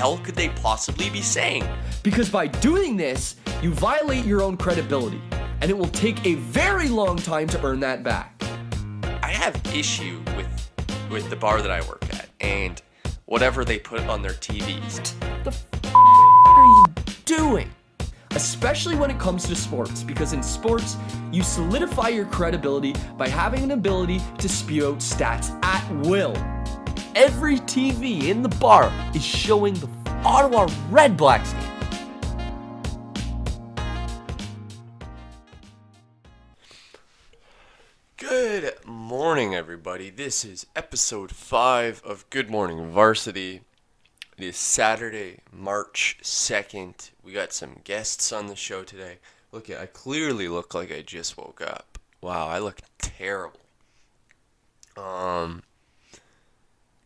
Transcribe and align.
hell 0.00 0.16
could 0.16 0.34
they 0.34 0.48
possibly 0.48 1.10
be 1.10 1.20
saying? 1.20 1.62
Because 2.02 2.30
by 2.30 2.46
doing 2.46 2.96
this, 2.96 3.36
you 3.60 3.70
violate 3.70 4.24
your 4.24 4.40
own 4.40 4.56
credibility, 4.56 5.20
and 5.60 5.70
it 5.70 5.76
will 5.76 5.88
take 5.88 6.24
a 6.24 6.36
very 6.36 6.88
long 6.88 7.18
time 7.18 7.46
to 7.48 7.62
earn 7.62 7.80
that 7.80 8.02
back. 8.02 8.42
I 9.22 9.28
have 9.28 9.60
issue 9.74 10.22
with 10.38 10.48
with 11.10 11.28
the 11.28 11.36
bar 11.36 11.60
that 11.60 11.70
I 11.70 11.82
work 11.82 12.02
at 12.14 12.30
and 12.40 12.80
whatever 13.26 13.62
they 13.62 13.78
put 13.78 14.00
on 14.06 14.22
their 14.22 14.32
TVs. 14.32 15.12
The 15.44 15.50
f- 15.50 15.66
are 15.94 16.64
you 16.64 16.86
doing? 17.26 17.70
Especially 18.30 18.96
when 18.96 19.10
it 19.10 19.18
comes 19.18 19.46
to 19.48 19.54
sports, 19.54 20.02
because 20.02 20.32
in 20.32 20.42
sports, 20.42 20.96
you 21.30 21.42
solidify 21.42 22.08
your 22.08 22.24
credibility 22.24 22.94
by 23.18 23.28
having 23.28 23.64
an 23.64 23.72
ability 23.72 24.22
to 24.38 24.48
spew 24.48 24.88
out 24.88 25.00
stats 25.00 25.50
at 25.62 25.84
will. 26.06 26.34
Every 27.16 27.56
TV 27.56 28.28
in 28.28 28.42
the 28.42 28.48
bar 28.48 28.92
is 29.14 29.24
showing 29.24 29.74
the 29.74 29.88
Ottawa 30.24 30.68
Redblacks 30.90 31.52
game. 31.60 31.70
Good 38.16 38.74
morning, 38.86 39.56
everybody. 39.56 40.10
This 40.10 40.44
is 40.44 40.66
episode 40.76 41.32
5 41.32 42.00
of 42.04 42.30
Good 42.30 42.48
Morning 42.48 42.92
Varsity. 42.92 43.62
It 44.38 44.44
is 44.44 44.56
Saturday, 44.56 45.40
March 45.52 46.18
2nd. 46.22 47.10
We 47.24 47.32
got 47.32 47.52
some 47.52 47.80
guests 47.82 48.30
on 48.32 48.46
the 48.46 48.54
show 48.54 48.84
today. 48.84 49.18
Look, 49.50 49.68
I 49.68 49.86
clearly 49.86 50.46
look 50.46 50.74
like 50.74 50.92
I 50.92 51.02
just 51.02 51.36
woke 51.36 51.60
up. 51.60 51.98
Wow, 52.20 52.46
I 52.46 52.60
look 52.60 52.78
terrible. 53.00 53.58
Um, 54.96 55.64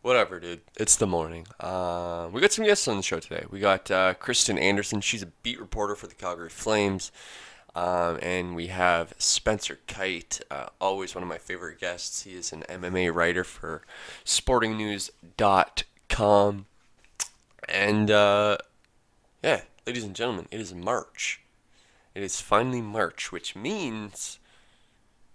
whatever, 0.05 0.39
dude. 0.39 0.61
It's 0.77 0.95
the 0.95 1.07
morning. 1.07 1.47
Uh, 1.59 2.29
we 2.31 2.39
got 2.39 2.51
some 2.51 2.63
guests 2.63 2.87
on 2.87 2.97
the 2.97 3.03
show 3.03 3.19
today. 3.19 3.45
We 3.49 3.59
got 3.59 3.89
uh, 3.89 4.13
Kristen 4.13 4.59
Anderson. 4.59 5.01
She's 5.01 5.23
a 5.23 5.31
beat 5.41 5.59
reporter 5.59 5.95
for 5.95 6.05
the 6.05 6.13
Calgary 6.13 6.49
Flames. 6.49 7.11
Um, 7.73 8.19
and 8.21 8.55
we 8.55 8.67
have 8.67 9.15
Spencer 9.17 9.79
Kyte, 9.87 10.41
uh, 10.51 10.67
always 10.79 11.15
one 11.15 11.23
of 11.23 11.27
my 11.27 11.39
favorite 11.39 11.79
guests. 11.79 12.21
He 12.21 12.35
is 12.35 12.53
an 12.53 12.63
MMA 12.69 13.11
writer 13.13 13.43
for 13.43 13.81
sportingnews.com. 14.23 16.65
And 17.67 18.11
uh, 18.11 18.57
yeah, 19.43 19.61
ladies 19.87 20.03
and 20.03 20.15
gentlemen, 20.15 20.47
it 20.51 20.61
is 20.61 20.71
March. 20.73 21.41
It 22.13 22.21
is 22.21 22.39
finally 22.39 22.81
March, 22.81 23.31
which 23.31 23.55
means, 23.55 24.37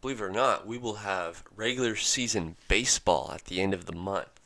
believe 0.00 0.20
it 0.20 0.24
or 0.24 0.30
not, 0.30 0.64
we 0.64 0.78
will 0.78 0.94
have 0.94 1.42
regular 1.54 1.96
season 1.96 2.54
baseball 2.68 3.32
at 3.34 3.46
the 3.46 3.60
end 3.60 3.74
of 3.74 3.86
the 3.86 3.92
month, 3.92 4.39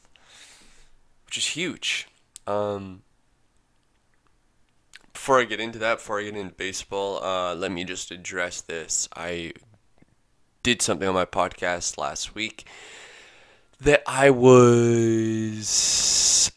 which 1.26 1.38
is 1.38 1.46
huge. 1.48 2.08
Um, 2.46 3.02
before 5.12 5.40
I 5.40 5.44
get 5.44 5.60
into 5.60 5.78
that, 5.78 5.98
before 5.98 6.20
I 6.20 6.24
get 6.24 6.36
into 6.36 6.54
baseball, 6.54 7.22
uh, 7.24 7.54
let 7.54 7.72
me 7.72 7.84
just 7.84 8.10
address 8.10 8.60
this. 8.60 9.08
I 9.16 9.52
did 10.62 10.82
something 10.82 11.08
on 11.08 11.14
my 11.14 11.24
podcast 11.24 11.96
last 11.98 12.34
week 12.34 12.66
that 13.80 14.02
I 14.06 14.30
was 14.30 15.70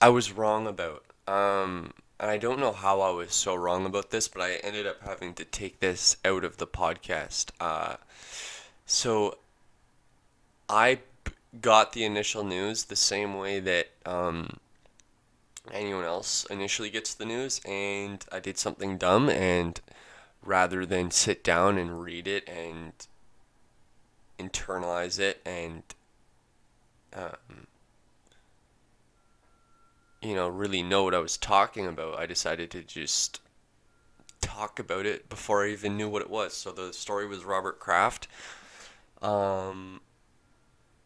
I 0.02 0.10
was 0.10 0.32
wrong 0.32 0.68
about. 0.68 1.04
Um, 1.28 1.94
and 2.20 2.32
I 2.32 2.38
don't 2.38 2.60
know 2.60 2.72
how 2.72 3.02
I 3.02 3.12
was 3.12 3.34
so 3.34 3.54
wrong 3.54 3.86
about 3.86 4.10
this, 4.10 4.28
but 4.28 4.42
I 4.42 4.56
ended 4.56 4.88
up 4.88 5.02
having 5.04 5.34
to 5.36 5.46
take 5.46 5.80
this 5.80 6.18
out 6.26 6.44
of 6.44 6.58
the 6.58 6.66
podcast. 6.66 7.52
Uh, 7.60 7.98
so 8.86 9.38
I 10.68 11.00
got 11.62 11.94
the 11.94 12.04
initial 12.04 12.44
news 12.44 12.86
the 12.86 12.96
same 12.96 13.36
way 13.36 13.60
that 13.60 13.88
um, 14.06 14.58
anyone 15.72 16.04
else 16.04 16.46
initially 16.50 16.90
gets 16.90 17.14
the 17.14 17.26
news 17.26 17.62
and 17.66 18.26
I 18.32 18.40
did 18.40 18.58
something 18.58 18.98
dumb 18.98 19.30
and 19.30 19.80
rather 20.44 20.86
than 20.86 21.12
sit 21.12 21.44
down 21.44 21.78
and 21.78 22.02
read 22.02 22.28
it 22.28 22.48
and 22.48 22.94
internalize 24.40 25.20
it 25.20 25.42
and 25.46 25.84
um, 27.14 27.68
you 30.22 30.36
know 30.36 30.48
really 30.48 30.84
know 30.84 31.04
what 31.04 31.16
I 31.16 31.20
was 31.20 31.38
talking 31.38 31.88
about 31.88 32.20
I 32.20 32.26
decided 32.26 32.72
to 32.72 32.84
just 32.84 33.42
talk 34.42 34.80
about 34.80 35.06
it 35.06 35.30
before 35.30 35.66
I 35.66 35.70
even 35.70 35.98
knew 35.98 36.10
what 36.10 36.22
it 36.22 36.30
was. 36.30 36.54
So 36.54 36.72
the 36.72 36.94
story 36.94 37.28
was 37.28 37.44
Robert 37.44 37.80
Kraft. 37.80 38.28
Um 39.22 40.02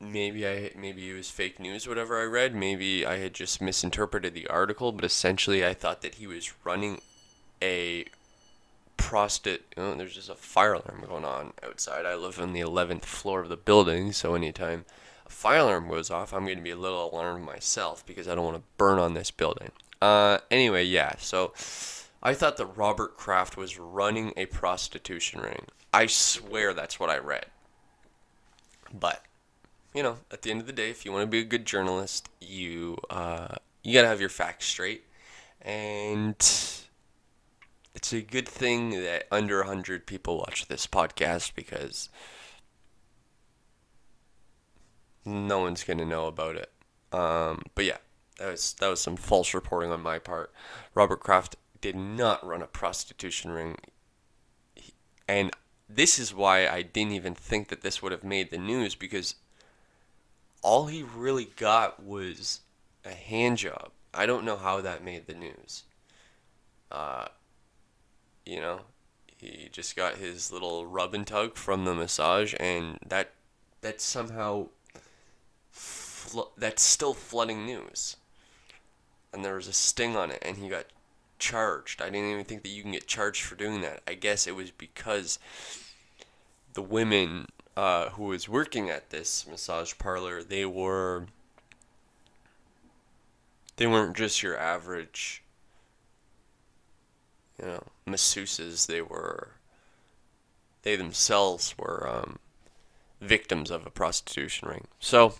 maybe 0.01 0.47
I 0.47 0.71
maybe 0.75 1.09
it 1.09 1.13
was 1.13 1.29
fake 1.29 1.59
news 1.59 1.87
whatever 1.87 2.19
I 2.19 2.25
read. 2.25 2.55
Maybe 2.55 3.05
I 3.05 3.17
had 3.17 3.33
just 3.33 3.61
misinterpreted 3.61 4.33
the 4.33 4.47
article 4.47 4.91
but 4.91 5.05
essentially 5.05 5.65
I 5.65 5.73
thought 5.73 6.01
that 6.01 6.15
he 6.15 6.27
was 6.27 6.53
running 6.63 7.01
a 7.61 8.05
prostitute 8.97 9.63
oh, 9.77 9.95
there's 9.95 10.15
just 10.15 10.29
a 10.29 10.35
fire 10.35 10.73
alarm 10.73 11.03
going 11.07 11.25
on 11.25 11.53
outside. 11.63 12.05
I 12.05 12.15
live 12.15 12.39
on 12.39 12.53
the 12.53 12.61
11th 12.61 13.05
floor 13.05 13.39
of 13.39 13.49
the 13.49 13.57
building 13.57 14.11
so 14.11 14.35
anytime 14.35 14.85
a 15.25 15.29
fire 15.29 15.59
alarm 15.59 15.89
goes 15.89 16.09
off 16.09 16.33
I'm 16.33 16.45
going 16.45 16.57
to 16.57 16.63
be 16.63 16.71
a 16.71 16.75
little 16.75 17.09
alarmed 17.11 17.45
myself 17.45 18.05
because 18.05 18.27
I 18.27 18.35
don't 18.35 18.45
want 18.45 18.57
to 18.57 18.63
burn 18.77 18.99
on 18.99 19.13
this 19.13 19.31
building. 19.31 19.71
Uh 20.01 20.39
anyway 20.49 20.83
yeah 20.83 21.13
so 21.19 21.53
I 22.23 22.33
thought 22.33 22.57
that 22.57 22.77
Robert 22.77 23.17
Kraft 23.17 23.57
was 23.57 23.79
running 23.79 24.33
a 24.37 24.45
prostitution 24.45 25.41
ring. 25.41 25.65
I 25.93 26.05
swear 26.05 26.73
that's 26.73 26.99
what 26.99 27.09
I 27.09 27.17
read. 27.17 27.47
But 28.93 29.23
you 29.93 30.03
know, 30.03 30.17
at 30.31 30.41
the 30.41 30.51
end 30.51 30.61
of 30.61 30.67
the 30.67 30.73
day, 30.73 30.89
if 30.89 31.05
you 31.05 31.11
want 31.11 31.23
to 31.23 31.27
be 31.27 31.39
a 31.39 31.45
good 31.45 31.65
journalist, 31.65 32.29
you 32.39 32.97
uh, 33.09 33.55
you 33.83 33.93
gotta 33.93 34.07
have 34.07 34.19
your 34.19 34.29
facts 34.29 34.65
straight, 34.65 35.05
and 35.61 36.35
it's 37.93 38.13
a 38.13 38.21
good 38.21 38.47
thing 38.47 38.91
that 38.91 39.25
under 39.31 39.63
hundred 39.63 40.05
people 40.05 40.37
watch 40.37 40.67
this 40.67 40.87
podcast 40.87 41.55
because 41.55 42.09
no 45.25 45.59
one's 45.59 45.83
gonna 45.83 46.05
know 46.05 46.27
about 46.27 46.55
it. 46.55 46.71
Um, 47.11 47.63
but 47.75 47.85
yeah, 47.85 47.97
that 48.37 48.51
was 48.51 48.73
that 48.79 48.87
was 48.87 49.01
some 49.01 49.17
false 49.17 49.53
reporting 49.53 49.91
on 49.91 50.01
my 50.01 50.19
part. 50.19 50.53
Robert 50.95 51.19
Kraft 51.19 51.57
did 51.81 51.95
not 51.95 52.45
run 52.45 52.61
a 52.61 52.67
prostitution 52.67 53.51
ring, 53.51 53.75
and 55.27 55.51
this 55.89 56.17
is 56.17 56.33
why 56.33 56.67
I 56.67 56.81
didn't 56.81 57.11
even 57.11 57.35
think 57.35 57.67
that 57.67 57.81
this 57.81 58.01
would 58.01 58.13
have 58.13 58.23
made 58.23 58.51
the 58.51 58.57
news 58.57 58.95
because 58.95 59.35
all 60.61 60.87
he 60.87 61.03
really 61.03 61.45
got 61.55 62.03
was 62.03 62.61
a 63.05 63.13
hand 63.13 63.57
job. 63.57 63.89
I 64.13 64.25
don't 64.25 64.45
know 64.45 64.57
how 64.57 64.81
that 64.81 65.03
made 65.03 65.27
the 65.27 65.33
news. 65.33 65.83
Uh, 66.91 67.27
you 68.45 68.59
know, 68.59 68.81
he 69.37 69.69
just 69.71 69.95
got 69.95 70.15
his 70.15 70.51
little 70.51 70.85
rub 70.85 71.13
and 71.13 71.25
tug 71.25 71.55
from 71.55 71.85
the 71.85 71.95
massage, 71.95 72.53
and 72.59 72.99
that 73.05 73.31
that 73.81 74.01
somehow 74.01 74.67
fl- 75.71 76.51
that's 76.57 76.83
still 76.83 77.13
flooding 77.13 77.65
news. 77.65 78.17
And 79.33 79.45
there 79.45 79.55
was 79.55 79.67
a 79.67 79.73
sting 79.73 80.17
on 80.17 80.29
it, 80.29 80.39
and 80.41 80.57
he 80.57 80.67
got 80.67 80.85
charged. 81.39 82.01
I 82.01 82.09
didn't 82.09 82.31
even 82.31 82.45
think 82.45 82.63
that 82.63 82.69
you 82.69 82.83
can 82.83 82.91
get 82.91 83.07
charged 83.07 83.43
for 83.43 83.55
doing 83.55 83.81
that. 83.81 84.01
I 84.07 84.13
guess 84.13 84.45
it 84.45 84.55
was 84.55 84.71
because 84.71 85.39
the 86.73 86.81
women 86.81 87.47
uh, 87.75 88.09
who 88.09 88.25
was 88.25 88.49
working 88.49 88.89
at 88.89 89.09
this 89.09 89.47
massage 89.47 89.93
parlor, 89.97 90.43
they 90.43 90.65
were 90.65 91.27
they 93.77 93.87
weren't 93.87 94.15
just 94.15 94.43
your 94.43 94.57
average, 94.57 95.43
you 97.59 97.65
know, 97.65 97.83
masseuses. 98.05 98.87
They 98.87 99.01
were 99.01 99.53
they 100.83 100.95
themselves 100.95 101.75
were 101.77 102.07
um, 102.07 102.39
victims 103.19 103.71
of 103.71 103.85
a 103.85 103.91
prostitution 103.91 104.67
ring. 104.67 104.87
So 104.99 105.35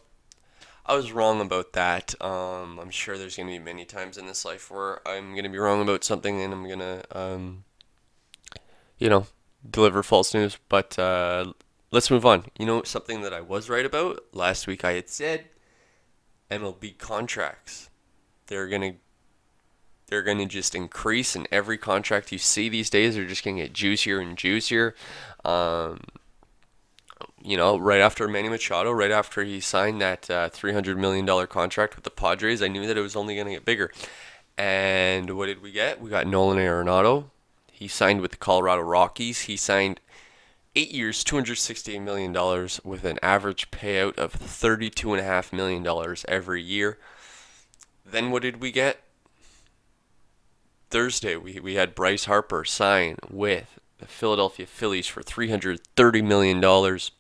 I 0.86 0.96
was 0.96 1.12
wrong 1.12 1.42
about 1.42 1.74
that. 1.74 2.16
Um, 2.22 2.80
I'm 2.80 2.90
sure 2.90 3.18
there's 3.18 3.38
going 3.38 3.48
to 3.48 3.54
be 3.54 3.64
many 3.64 3.86
times 3.86 4.18
in 4.18 4.26
this 4.26 4.46
life 4.46 4.72
where 4.72 5.06
I'm 5.08 5.32
going 5.32 5.44
to 5.44 5.50
be 5.50 5.58
wrong 5.58 5.82
about 5.82 6.04
something 6.04 6.42
and 6.42 6.54
I'm 6.54 6.66
going 6.66 6.80
to, 6.80 7.04
um, 7.12 7.64
you 8.98 9.10
know, 9.10 9.28
deliver 9.70 10.04
false 10.04 10.34
news. 10.34 10.58
But 10.70 10.98
uh, 10.98 11.54
let's 11.92 12.10
move 12.10 12.26
on. 12.26 12.46
You 12.58 12.66
know 12.66 12.84
something 12.84 13.22
that 13.22 13.34
I 13.34 13.42
was 13.42 13.70
right 13.70 13.86
about 13.86 14.24
last 14.34 14.68
week. 14.68 14.84
I 14.84 14.94
had 14.94 15.10
said 15.10 15.46
MLB 16.50 16.98
contracts. 16.98 17.90
They're 18.48 18.68
gonna 18.68 18.94
they're 20.08 20.24
gonna 20.24 20.46
just 20.46 20.74
increase, 20.74 21.36
and 21.36 21.48
every 21.52 21.78
contract 21.78 22.32
you 22.32 22.38
see 22.38 22.70
these 22.70 22.90
days 22.90 23.18
are 23.18 23.28
just 23.28 23.44
gonna 23.44 23.58
get 23.58 23.74
juicier 23.74 24.20
and 24.20 24.38
juicier. 24.38 24.96
Um, 25.46 26.00
you 27.44 27.58
know, 27.58 27.78
right 27.78 28.02
after 28.02 28.28
Manny 28.28 28.50
Machado, 28.50 28.92
right 28.92 29.12
after 29.12 29.44
he 29.44 29.60
signed 29.60 30.02
that 30.02 30.30
uh, 30.30 30.50
$300 30.50 30.98
million 30.98 31.48
contract 31.48 31.96
with 31.96 32.04
the 32.04 32.10
Padres, 32.10 32.62
I 32.62 32.68
knew 32.68 32.86
that 32.88 32.98
it 32.98 33.02
was 33.02 33.16
only 33.16 33.36
going 33.36 33.48
to 33.48 33.54
get 33.54 33.66
bigger. 33.66 33.92
And 34.58 35.36
what 35.38 35.48
did 35.48 35.62
we 35.62 35.72
get? 35.72 36.02
We 36.02 36.10
got 36.10 36.28
Nolan 36.28 36.58
Arenado. 36.58 37.26
He 37.72 37.88
signed 37.88 38.22
with 38.22 38.32
the 38.32 38.38
Colorado 38.38 38.82
Rockies. 38.84 39.42
He 39.42 39.58
signed 39.58 40.00
eight 40.76 40.92
years, 40.92 41.24
$268 41.24 42.02
million 42.02 42.34
with 42.84 43.04
an 43.04 43.20
average 43.22 43.72
payout 43.72 44.18
of 44.18 44.34
$32.5 44.34 45.54
million 45.54 46.16
every 46.28 46.62
year. 46.62 46.98
Then 48.06 48.32
what 48.32 48.42
did 48.42 48.62
we 48.62 48.72
get? 48.72 49.02
Thursday 50.90 51.38
we 51.38 51.58
we 51.62 51.76
had 51.76 51.96
Bryce 51.96 52.26
Harper 52.26 52.66
sign 52.66 53.16
with 53.30 53.80
the 54.00 54.08
Philadelphia 54.08 54.66
Phillies 54.66 55.08
for 55.08 55.24
three 55.24 55.50
hundred 55.50 55.80
thirty 55.96 56.22
million 56.22 56.60
dollars 56.60 57.12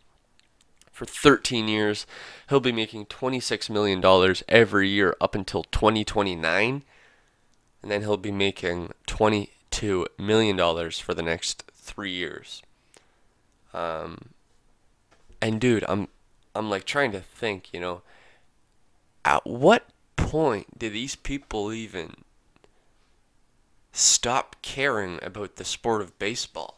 for 1.01 1.05
13 1.05 1.67
years. 1.67 2.05
He'll 2.49 2.59
be 2.59 2.71
making 2.71 3.07
$26 3.07 3.71
million 3.71 4.35
every 4.47 4.87
year 4.87 5.15
up 5.19 5.33
until 5.33 5.63
2029. 5.63 6.83
And 7.81 7.91
then 7.91 8.01
he'll 8.01 8.17
be 8.17 8.31
making 8.31 8.91
$22 9.07 10.05
million 10.19 10.91
for 10.91 11.13
the 11.15 11.23
next 11.23 11.63
three 11.73 12.11
years. 12.11 12.61
Um, 13.73 14.17
and 15.41 15.59
dude, 15.59 15.85
I'm, 15.87 16.07
I'm 16.55 16.69
like 16.69 16.85
trying 16.85 17.11
to 17.13 17.21
think, 17.21 17.73
you 17.73 17.79
know, 17.79 18.01
at 19.23 19.45
what 19.45 19.87
point 20.15 20.77
do 20.77 20.89
these 20.89 21.15
people 21.15 21.71
even 21.71 22.15
stop 23.91 24.55
caring 24.61 25.19
about 25.21 25.55
the 25.55 25.65
sport 25.65 26.01
of 26.01 26.17
baseball? 26.19 26.77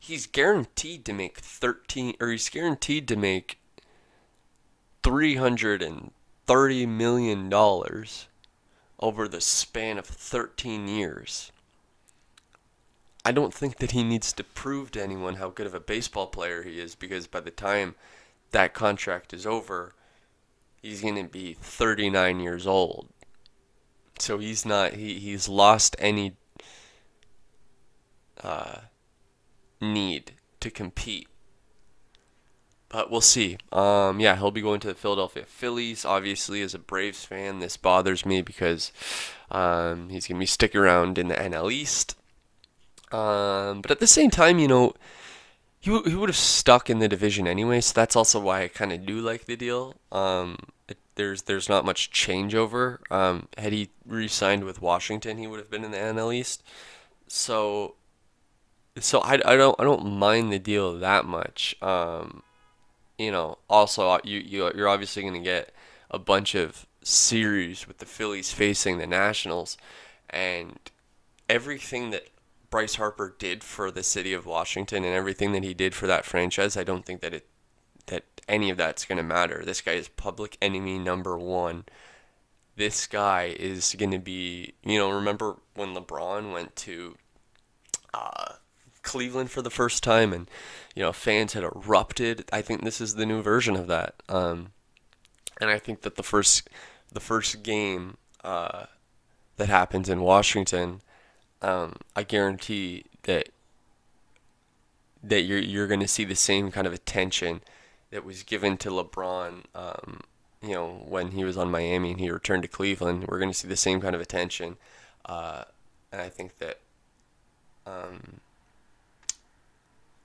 he's 0.00 0.26
guaranteed 0.26 1.04
to 1.04 1.12
make 1.12 1.38
13 1.38 2.16
or 2.18 2.30
he's 2.30 2.48
guaranteed 2.48 3.06
to 3.06 3.14
make 3.16 3.60
330 5.04 6.86
million 6.86 7.48
dollars 7.48 8.26
over 8.98 9.28
the 9.28 9.40
span 9.40 9.98
of 9.98 10.06
13 10.06 10.88
years. 10.88 11.52
I 13.24 13.32
don't 13.32 13.52
think 13.52 13.76
that 13.78 13.90
he 13.90 14.02
needs 14.02 14.32
to 14.32 14.44
prove 14.44 14.90
to 14.92 15.02
anyone 15.02 15.34
how 15.34 15.50
good 15.50 15.66
of 15.66 15.74
a 15.74 15.80
baseball 15.80 16.26
player 16.26 16.62
he 16.62 16.80
is 16.80 16.94
because 16.94 17.26
by 17.26 17.40
the 17.40 17.50
time 17.50 17.94
that 18.52 18.72
contract 18.72 19.32
is 19.32 19.46
over, 19.46 19.92
he's 20.82 21.02
going 21.02 21.16
to 21.16 21.24
be 21.24 21.54
39 21.54 22.40
years 22.40 22.66
old. 22.66 23.08
So 24.18 24.38
he's 24.38 24.66
not 24.66 24.94
he 24.94 25.18
he's 25.18 25.48
lost 25.48 25.96
any 25.98 26.36
uh 28.42 28.80
need 29.80 30.32
to 30.60 30.70
compete. 30.70 31.26
But 32.88 33.08
we'll 33.10 33.20
see. 33.20 33.56
Um, 33.70 34.18
yeah, 34.18 34.34
he'll 34.36 34.50
be 34.50 34.60
going 34.60 34.80
to 34.80 34.88
the 34.88 34.94
Philadelphia 34.94 35.44
Phillies. 35.46 36.04
Obviously, 36.04 36.60
as 36.60 36.74
a 36.74 36.78
Braves 36.78 37.24
fan, 37.24 37.60
this 37.60 37.76
bothers 37.76 38.26
me 38.26 38.42
because 38.42 38.90
um, 39.48 40.08
he's 40.08 40.26
going 40.26 40.38
to 40.38 40.40
be 40.40 40.46
sticking 40.46 40.80
around 40.80 41.16
in 41.16 41.28
the 41.28 41.36
NL 41.36 41.72
East. 41.72 42.16
Um, 43.12 43.82
but 43.82 43.90
at 43.90 44.00
the 44.00 44.06
same 44.06 44.30
time, 44.30 44.58
you 44.58 44.68
know, 44.68 44.94
he, 45.80 45.90
w- 45.90 46.08
he 46.08 46.16
would 46.16 46.28
have 46.28 46.36
stuck 46.36 46.90
in 46.90 46.98
the 46.98 47.08
division 47.08 47.46
anyway, 47.46 47.80
so 47.80 47.92
that's 47.94 48.14
also 48.14 48.38
why 48.38 48.62
I 48.62 48.68
kind 48.68 48.92
of 48.92 49.06
do 49.06 49.20
like 49.20 49.46
the 49.46 49.56
deal. 49.56 49.96
Um, 50.12 50.58
it, 50.88 50.98
there's 51.14 51.42
there's 51.42 51.68
not 51.68 51.84
much 51.84 52.10
changeover. 52.10 52.98
Um, 53.10 53.48
had 53.56 53.72
he 53.72 53.90
re-signed 54.06 54.64
with 54.64 54.82
Washington, 54.82 55.38
he 55.38 55.46
would 55.46 55.58
have 55.58 55.70
been 55.70 55.84
in 55.84 55.90
the 55.90 55.96
NL 55.96 56.34
East. 56.34 56.62
So 57.28 57.94
so 58.98 59.20
I, 59.20 59.34
I 59.34 59.56
don't 59.56 59.76
I 59.78 59.84
don't 59.84 60.04
mind 60.18 60.52
the 60.52 60.58
deal 60.58 60.98
that 60.98 61.24
much. 61.24 61.76
Um, 61.82 62.42
you 63.18 63.30
know, 63.30 63.58
also 63.68 64.08
uh, 64.08 64.18
you 64.24 64.38
you 64.38 64.70
you're 64.74 64.88
obviously 64.88 65.22
going 65.22 65.34
to 65.34 65.40
get 65.40 65.72
a 66.10 66.18
bunch 66.18 66.54
of 66.54 66.86
series 67.02 67.86
with 67.86 67.98
the 67.98 68.06
Phillies 68.06 68.52
facing 68.52 68.98
the 68.98 69.06
Nationals, 69.06 69.76
and 70.28 70.78
everything 71.48 72.10
that 72.10 72.28
Bryce 72.70 72.94
Harper 72.94 73.34
did 73.38 73.64
for 73.64 73.90
the 73.90 74.02
city 74.02 74.32
of 74.32 74.46
Washington 74.46 75.04
and 75.04 75.14
everything 75.14 75.52
that 75.52 75.64
he 75.64 75.74
did 75.74 75.94
for 75.94 76.06
that 76.06 76.24
franchise, 76.24 76.76
I 76.76 76.84
don't 76.84 77.04
think 77.04 77.20
that 77.20 77.34
it 77.34 77.46
that 78.06 78.24
any 78.48 78.70
of 78.70 78.76
that's 78.76 79.04
going 79.04 79.18
to 79.18 79.22
matter. 79.22 79.62
This 79.64 79.80
guy 79.80 79.92
is 79.92 80.08
public 80.08 80.56
enemy 80.60 80.98
number 80.98 81.38
one. 81.38 81.84
This 82.76 83.06
guy 83.06 83.54
is 83.58 83.94
going 83.98 84.10
to 84.10 84.18
be, 84.18 84.74
you 84.82 84.98
know, 84.98 85.10
remember 85.10 85.56
when 85.74 85.94
LeBron 85.94 86.52
went 86.52 86.74
to 86.76 87.16
uh, 88.14 88.54
Cleveland 89.02 89.50
for 89.50 89.62
the 89.62 89.70
first 89.70 90.02
time, 90.02 90.32
and 90.32 90.50
you 90.94 91.02
know 91.02 91.12
fans 91.12 91.52
had 91.52 91.64
erupted. 91.64 92.48
I 92.52 92.62
think 92.62 92.82
this 92.82 93.00
is 93.00 93.14
the 93.14 93.26
new 93.26 93.42
version 93.42 93.76
of 93.76 93.86
that, 93.88 94.14
um, 94.28 94.72
and 95.60 95.70
I 95.70 95.78
think 95.78 96.02
that 96.02 96.16
the 96.16 96.22
first 96.22 96.68
the 97.12 97.20
first 97.20 97.62
game 97.62 98.16
uh, 98.44 98.86
that 99.56 99.68
happens 99.68 100.08
in 100.08 100.20
Washington, 100.20 101.00
um, 101.62 101.96
I 102.16 102.22
guarantee 102.22 103.04
that 103.24 103.50
that 105.22 105.42
you're 105.42 105.58
you're 105.58 105.86
going 105.86 106.00
to 106.00 106.08
see 106.08 106.24
the 106.24 106.34
same 106.34 106.70
kind 106.70 106.86
of 106.86 106.92
attention 106.92 107.60
that 108.10 108.24
was 108.24 108.42
given 108.42 108.76
to 108.78 108.90
LeBron. 108.90 109.64
Um, 109.74 110.20
you 110.62 110.74
know 110.74 111.04
when 111.06 111.32
he 111.32 111.44
was 111.44 111.56
on 111.56 111.70
Miami 111.70 112.12
and 112.12 112.20
he 112.20 112.30
returned 112.30 112.62
to 112.62 112.68
Cleveland, 112.68 113.26
we're 113.28 113.38
going 113.38 113.50
to 113.50 113.56
see 113.56 113.68
the 113.68 113.76
same 113.76 114.00
kind 114.00 114.14
of 114.14 114.20
attention, 114.20 114.76
uh, 115.26 115.64
and 116.12 116.20
I 116.20 116.28
think 116.28 116.58
that. 116.58 116.80
Um, 117.86 118.40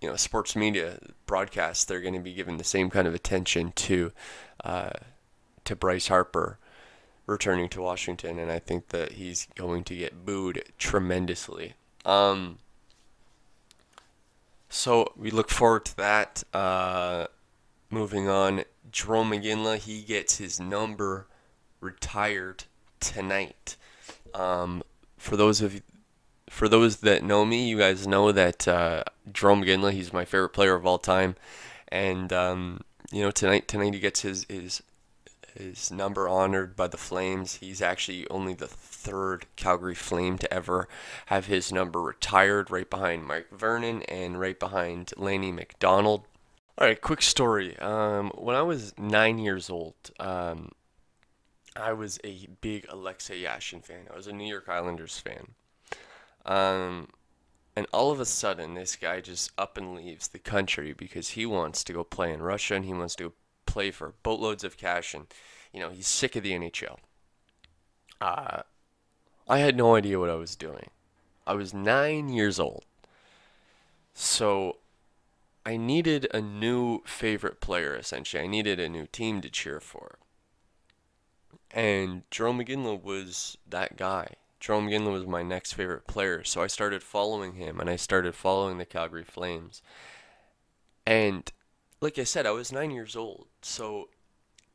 you 0.01 0.09
know 0.11 0.17
sports 0.17 0.55
media 0.55 0.99
broadcasts 1.25 1.83
they're 1.83 2.01
going 2.01 2.13
to 2.13 2.19
be 2.19 2.33
given 2.33 2.57
the 2.57 2.63
same 2.63 2.91
kind 2.91 3.07
of 3.07 3.15
attention 3.15 3.71
to 3.75 4.11
uh, 4.63 4.91
to 5.63 5.75
Bryce 5.75 6.09
Harper 6.09 6.59
returning 7.27 7.69
to 7.69 7.81
Washington, 7.81 8.39
and 8.39 8.51
I 8.51 8.59
think 8.59 8.89
that 8.89 9.13
he's 9.13 9.47
going 9.55 9.83
to 9.85 9.95
get 9.95 10.25
booed 10.25 10.63
tremendously. 10.77 11.73
Um, 12.05 12.59
so 14.69 15.11
we 15.15 15.31
look 15.31 15.49
forward 15.49 15.85
to 15.85 15.97
that. 15.97 16.43
Uh, 16.53 17.27
moving 17.89 18.29
on, 18.29 18.63
Jarome 18.91 19.41
Iginla 19.41 19.77
he 19.77 20.01
gets 20.01 20.37
his 20.37 20.59
number 20.59 21.27
retired 21.79 22.65
tonight. 22.99 23.75
Um, 24.33 24.83
for 25.17 25.37
those 25.37 25.61
of 25.61 25.81
for 26.49 26.69
those 26.69 26.97
that 26.97 27.23
know 27.23 27.43
me, 27.45 27.67
you 27.67 27.77
guys 27.77 28.05
know 28.05 28.31
that 28.31 28.67
uh, 28.67 29.03
Jarome 29.31 29.65
Iginla, 29.65 29.91
he's 29.91 30.13
my 30.13 30.25
favorite 30.25 30.49
player 30.49 30.75
of 30.75 30.85
all 30.85 30.99
time, 30.99 31.35
and 31.87 32.31
um, 32.31 32.81
you 33.11 33.21
know 33.21 33.31
tonight 33.31 33.67
tonight 33.67 33.93
he 33.93 33.99
gets 33.99 34.21
his 34.21 34.45
his 34.49 34.83
his 35.55 35.91
number 35.91 36.27
honored 36.27 36.75
by 36.75 36.87
the 36.87 36.97
Flames. 36.97 37.55
He's 37.55 37.81
actually 37.81 38.27
only 38.29 38.53
the 38.53 38.67
third 38.67 39.45
Calgary 39.55 39.95
Flame 39.95 40.37
to 40.39 40.53
ever 40.53 40.87
have 41.27 41.45
his 41.45 41.71
number 41.71 42.01
retired, 42.01 42.69
right 42.69 42.89
behind 42.89 43.25
Mike 43.25 43.49
Vernon 43.51 44.03
and 44.03 44.39
right 44.39 44.59
behind 44.59 45.13
Lanny 45.17 45.51
McDonald. 45.51 46.25
All 46.77 46.87
right, 46.87 46.99
quick 46.99 47.21
story. 47.21 47.77
Um, 47.79 48.31
when 48.35 48.55
I 48.55 48.61
was 48.61 48.93
nine 48.97 49.39
years 49.39 49.69
old, 49.69 49.95
um, 50.19 50.71
I 51.75 51.93
was 51.93 52.19
a 52.23 52.47
big 52.61 52.85
Alexei 52.89 53.43
Yashin 53.43 53.83
fan. 53.83 54.07
I 54.11 54.15
was 54.15 54.27
a 54.27 54.33
New 54.33 54.47
York 54.47 54.67
Islanders 54.67 55.17
fan. 55.17 55.55
Um, 56.45 57.09
and 57.75 57.87
all 57.93 58.11
of 58.11 58.19
a 58.19 58.25
sudden, 58.25 58.73
this 58.73 58.95
guy 58.95 59.21
just 59.21 59.51
up 59.57 59.77
and 59.77 59.95
leaves 59.95 60.27
the 60.27 60.39
country 60.39 60.93
because 60.93 61.29
he 61.29 61.45
wants 61.45 61.83
to 61.85 61.93
go 61.93 62.03
play 62.03 62.31
in 62.31 62.41
Russia 62.41 62.75
and 62.75 62.85
he 62.85 62.93
wants 62.93 63.15
to 63.15 63.33
play 63.75 63.91
for 63.91 64.13
boatloads 64.23 64.63
of 64.63 64.77
cash. 64.77 65.13
And, 65.13 65.27
you 65.73 65.81
know, 65.81 65.89
he's 65.89 66.07
sick 66.07 66.37
of 66.37 66.43
the 66.43 66.53
NHL. 66.53 66.95
Uh, 68.21 68.61
I 69.49 69.57
had 69.57 69.75
no 69.75 69.95
idea 69.95 70.17
what 70.17 70.29
I 70.29 70.35
was 70.35 70.55
doing. 70.55 70.91
I 71.45 71.55
was 71.55 71.73
nine 71.73 72.29
years 72.29 72.57
old. 72.57 72.85
So 74.13 74.77
I 75.65 75.75
needed 75.75 76.25
a 76.33 76.39
new 76.39 77.01
favorite 77.05 77.59
player, 77.59 77.93
essentially. 77.95 78.41
I 78.41 78.47
needed 78.47 78.79
a 78.79 78.87
new 78.87 79.07
team 79.07 79.41
to 79.41 79.49
cheer 79.49 79.81
for. 79.81 80.19
And 81.69 82.23
Jarome 82.31 82.65
Iginla 82.65 83.03
was 83.03 83.57
that 83.69 83.97
guy. 83.97 84.35
Jarome 84.61 84.89
Iginla 84.89 85.11
was 85.11 85.25
my 85.27 85.43
next 85.43 85.73
favorite 85.73 86.07
player, 86.07 86.45
so 86.45 86.63
I 86.63 86.67
started 86.67 87.03
following 87.03 87.55
him 87.55 87.81
and 87.81 87.89
I 87.89 87.97
started 87.97 88.35
following 88.35 88.77
the 88.77 88.85
Calgary 88.85 89.25
Flames. 89.25 89.81
And 91.05 91.51
like 92.05 92.19
I 92.19 92.23
said, 92.23 92.45
I 92.45 92.51
was 92.51 92.71
nine 92.71 92.91
years 92.91 93.15
old, 93.15 93.47
so 93.63 94.09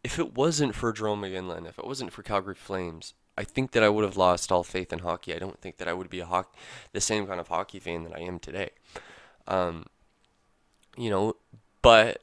if 0.02 0.18
it 0.18 0.34
wasn't 0.34 0.74
for 0.74 0.92
Jarome 0.92 1.54
and 1.54 1.64
if 1.64 1.78
it 1.78 1.86
wasn't 1.86 2.12
for 2.12 2.24
Calgary 2.24 2.56
Flames, 2.56 3.14
I 3.38 3.44
think 3.44 3.70
that 3.70 3.84
I 3.84 3.88
would 3.88 4.04
have 4.04 4.16
lost 4.16 4.50
all 4.50 4.64
faith 4.64 4.92
in 4.92 4.98
hockey. 4.98 5.32
I 5.32 5.38
don't 5.38 5.60
think 5.60 5.76
that 5.76 5.86
I 5.86 5.92
would 5.92 6.10
be 6.10 6.18
a 6.18 6.26
hockey, 6.26 6.58
the 6.92 7.00
same 7.00 7.28
kind 7.28 7.38
of 7.38 7.46
hockey 7.46 7.78
fan 7.78 8.02
that 8.02 8.16
I 8.16 8.20
am 8.22 8.40
today. 8.40 8.70
Um, 9.46 9.86
you 10.96 11.08
know, 11.08 11.36
but 11.82 12.20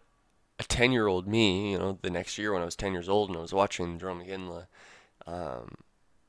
a 0.59 0.63
10 0.63 0.91
year 0.91 1.07
old 1.07 1.25
me, 1.25 1.71
you 1.71 1.79
know, 1.79 1.97
the 2.01 2.09
next 2.09 2.37
year 2.37 2.51
when 2.51 2.61
I 2.61 2.65
was 2.65 2.75
10 2.75 2.91
years 2.91 3.07
old 3.07 3.29
and 3.29 3.37
I 3.37 3.41
was 3.41 3.53
watching 3.53 3.97
Jarome 3.97 4.27
Iginla, 4.27 4.67
um, 5.25 5.75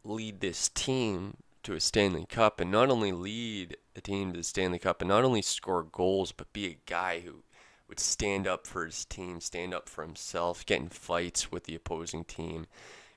lead 0.04 0.38
this 0.40 0.68
team 0.68 1.38
to 1.64 1.74
a 1.74 1.80
Stanley 1.80 2.26
Cup 2.26 2.60
and 2.60 2.70
not 2.70 2.90
only 2.90 3.10
lead 3.10 3.76
a 3.96 4.00
team 4.00 4.32
to 4.32 4.38
the 4.38 4.44
Stanley 4.44 4.78
Cup 4.78 5.02
and 5.02 5.08
not 5.08 5.24
only 5.24 5.42
score 5.42 5.82
goals, 5.82 6.30
but 6.30 6.52
be 6.52 6.66
a 6.66 6.78
guy 6.86 7.20
who 7.20 7.42
would 7.88 8.00
stand 8.00 8.46
up 8.46 8.66
for 8.66 8.84
his 8.84 9.04
team, 9.04 9.40
stand 9.40 9.72
up 9.72 9.88
for 9.88 10.04
himself, 10.04 10.64
get 10.66 10.80
in 10.80 10.88
fights 10.88 11.50
with 11.50 11.64
the 11.64 11.74
opposing 11.74 12.24
team, 12.24 12.66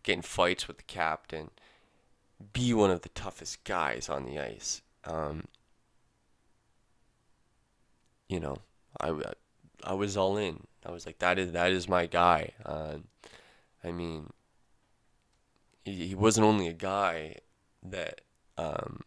get 0.03 0.13
in 0.13 0.21
fights 0.21 0.67
with 0.67 0.77
the 0.77 0.83
captain, 0.83 1.49
be 2.53 2.73
one 2.73 2.91
of 2.91 3.01
the 3.01 3.09
toughest 3.09 3.63
guys 3.63 4.09
on 4.09 4.25
the 4.25 4.39
ice. 4.39 4.81
Um, 5.03 5.45
you 8.29 8.39
know, 8.39 8.57
I, 8.99 9.13
I 9.83 9.93
was 9.93 10.15
all 10.15 10.37
in. 10.37 10.61
I 10.85 10.91
was 10.91 11.05
like, 11.05 11.19
that 11.19 11.37
is 11.37 11.51
that 11.51 11.71
is 11.71 11.87
my 11.87 12.05
guy. 12.07 12.53
Uh, 12.65 12.97
I 13.83 13.91
mean, 13.91 14.31
he, 15.83 16.07
he 16.07 16.15
wasn't 16.15 16.45
only 16.45 16.67
a 16.67 16.73
guy 16.73 17.35
that 17.83 18.21
um, 18.57 19.01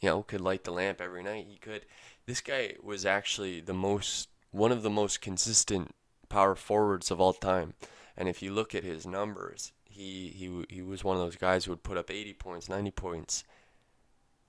you 0.00 0.08
know, 0.08 0.22
could 0.22 0.40
light 0.40 0.64
the 0.64 0.72
lamp 0.72 1.00
every 1.00 1.22
night. 1.22 1.46
He 1.48 1.56
could. 1.56 1.84
This 2.26 2.40
guy 2.40 2.74
was 2.82 3.04
actually 3.04 3.60
the 3.60 3.74
most 3.74 4.29
one 4.50 4.72
of 4.72 4.82
the 4.82 4.90
most 4.90 5.20
consistent 5.20 5.94
power 6.28 6.54
forwards 6.54 7.10
of 7.10 7.20
all 7.20 7.32
time. 7.32 7.74
And 8.16 8.28
if 8.28 8.42
you 8.42 8.52
look 8.52 8.74
at 8.74 8.84
his 8.84 9.06
numbers, 9.06 9.72
he 9.84 10.28
he 10.28 10.64
he 10.74 10.82
was 10.82 11.04
one 11.04 11.16
of 11.16 11.22
those 11.22 11.36
guys 11.36 11.64
who 11.64 11.72
would 11.72 11.82
put 11.82 11.98
up 11.98 12.10
80 12.10 12.34
points, 12.34 12.68
90 12.68 12.90
points 12.92 13.44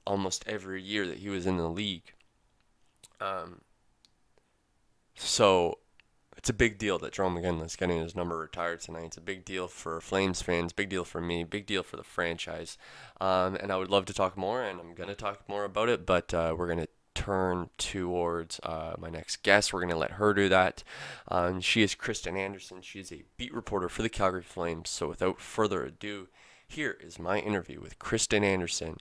almost 0.05 0.43
every 0.47 0.81
year 0.81 1.05
that 1.07 1.19
he 1.19 1.29
was 1.29 1.45
in 1.45 1.57
the 1.57 1.69
league. 1.69 2.13
Um, 3.19 3.61
so 5.15 5.79
it's 6.37 6.49
a 6.49 6.53
big 6.53 6.77
deal 6.77 6.97
that 6.99 7.13
Jarome 7.13 7.39
Iginla's 7.39 7.75
getting 7.75 8.01
his 8.01 8.15
number 8.15 8.37
retired 8.37 8.81
tonight. 8.81 9.05
It's 9.05 9.17
a 9.17 9.21
big 9.21 9.45
deal 9.45 9.67
for 9.67 10.01
Flames 10.01 10.41
fans, 10.41 10.73
big 10.73 10.89
deal 10.89 11.05
for 11.05 11.21
me, 11.21 11.43
big 11.43 11.67
deal 11.67 11.83
for 11.83 11.97
the 11.97 12.03
franchise. 12.03 12.77
Um, 13.19 13.55
and 13.55 13.71
I 13.71 13.77
would 13.77 13.91
love 13.91 14.05
to 14.05 14.13
talk 14.13 14.37
more, 14.37 14.63
and 14.63 14.79
I'm 14.79 14.95
going 14.95 15.09
to 15.09 15.15
talk 15.15 15.47
more 15.47 15.65
about 15.65 15.89
it, 15.89 16.05
but 16.05 16.33
uh, 16.33 16.55
we're 16.57 16.67
going 16.67 16.79
to 16.79 16.87
turn 17.13 17.69
towards 17.77 18.59
uh, 18.63 18.93
my 18.97 19.09
next 19.09 19.43
guest. 19.43 19.73
We're 19.73 19.81
going 19.81 19.91
to 19.91 19.97
let 19.97 20.11
her 20.11 20.33
do 20.33 20.49
that. 20.49 20.83
Um, 21.27 21.61
she 21.61 21.81
is 21.81 21.95
Kristen 21.95 22.37
Anderson. 22.37 22.81
She 22.81 22.99
is 22.99 23.11
a 23.11 23.23
beat 23.37 23.53
reporter 23.53 23.89
for 23.89 24.01
the 24.01 24.09
Calgary 24.09 24.43
Flames. 24.43 24.89
So 24.89 25.07
without 25.07 25.39
further 25.39 25.83
ado, 25.83 26.27
here 26.67 26.97
is 27.01 27.19
my 27.19 27.39
interview 27.39 27.81
with 27.81 27.99
Kristen 27.99 28.43
Anderson. 28.43 28.97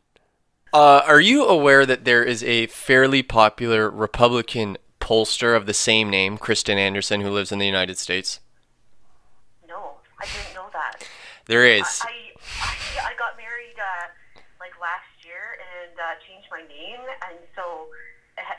Uh, 0.72 1.02
are 1.06 1.20
you 1.20 1.46
aware 1.46 1.84
that 1.84 2.04
there 2.04 2.22
is 2.22 2.44
a 2.44 2.66
fairly 2.68 3.22
popular 3.22 3.90
Republican 3.90 4.76
pollster 5.00 5.56
of 5.56 5.66
the 5.66 5.74
same 5.74 6.10
name, 6.10 6.38
Kristen 6.38 6.78
Anderson, 6.78 7.22
who 7.22 7.30
lives 7.30 7.50
in 7.50 7.58
the 7.58 7.66
United 7.66 7.98
States? 7.98 8.40
No, 9.66 9.94
I 10.20 10.26
didn't 10.26 10.54
know 10.54 10.68
that. 10.72 11.04
There 11.46 11.66
is. 11.66 12.00
I 12.04 12.20
I, 12.62 12.74
I 13.10 13.14
got 13.18 13.36
married 13.36 13.78
uh, 13.78 14.08
like 14.60 14.78
last 14.80 15.24
year 15.24 15.58
and 15.82 15.98
uh, 16.10 16.18
changed 16.26 16.48
my 16.50 16.66
name, 16.66 17.06
and 17.30 17.38
so 17.54 17.86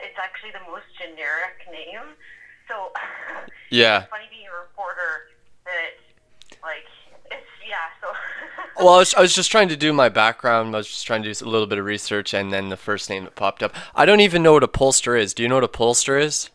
it's 0.00 0.16
actually 0.16 0.52
the 0.52 0.64
most 0.70 0.88
generic 0.96 1.60
name. 1.68 2.16
So 2.68 2.92
yeah, 3.70 4.06
funny 4.08 4.24
being 4.30 4.48
a 4.48 4.56
reporter 4.56 5.28
that 5.64 6.00
like 6.62 6.88
it's 7.30 7.52
yeah. 7.68 7.92
So 8.00 8.08
well, 8.84 8.94
I 8.94 8.98
was, 8.98 9.14
I 9.14 9.20
was 9.20 9.34
just 9.34 9.50
trying 9.50 9.68
to 9.68 9.76
do 9.76 9.92
my 9.92 10.08
background. 10.08 10.74
I 10.74 10.78
was 10.78 10.88
just 10.88 11.06
trying 11.06 11.22
to 11.22 11.32
do 11.32 11.44
a 11.44 11.48
little 11.48 11.66
bit 11.66 11.78
of 11.78 11.84
research, 11.84 12.32
and 12.32 12.52
then 12.52 12.68
the 12.68 12.76
first 12.76 13.10
name 13.10 13.24
that 13.24 13.34
popped 13.34 13.62
up. 13.62 13.74
I 13.94 14.06
don't 14.06 14.20
even 14.20 14.42
know 14.42 14.54
what 14.54 14.64
a 14.64 14.68
pollster 14.68 15.18
is. 15.18 15.34
Do 15.34 15.42
you 15.42 15.48
know 15.48 15.56
what 15.56 15.64
a 15.64 15.68
pollster 15.68 16.20
is? 16.20 16.50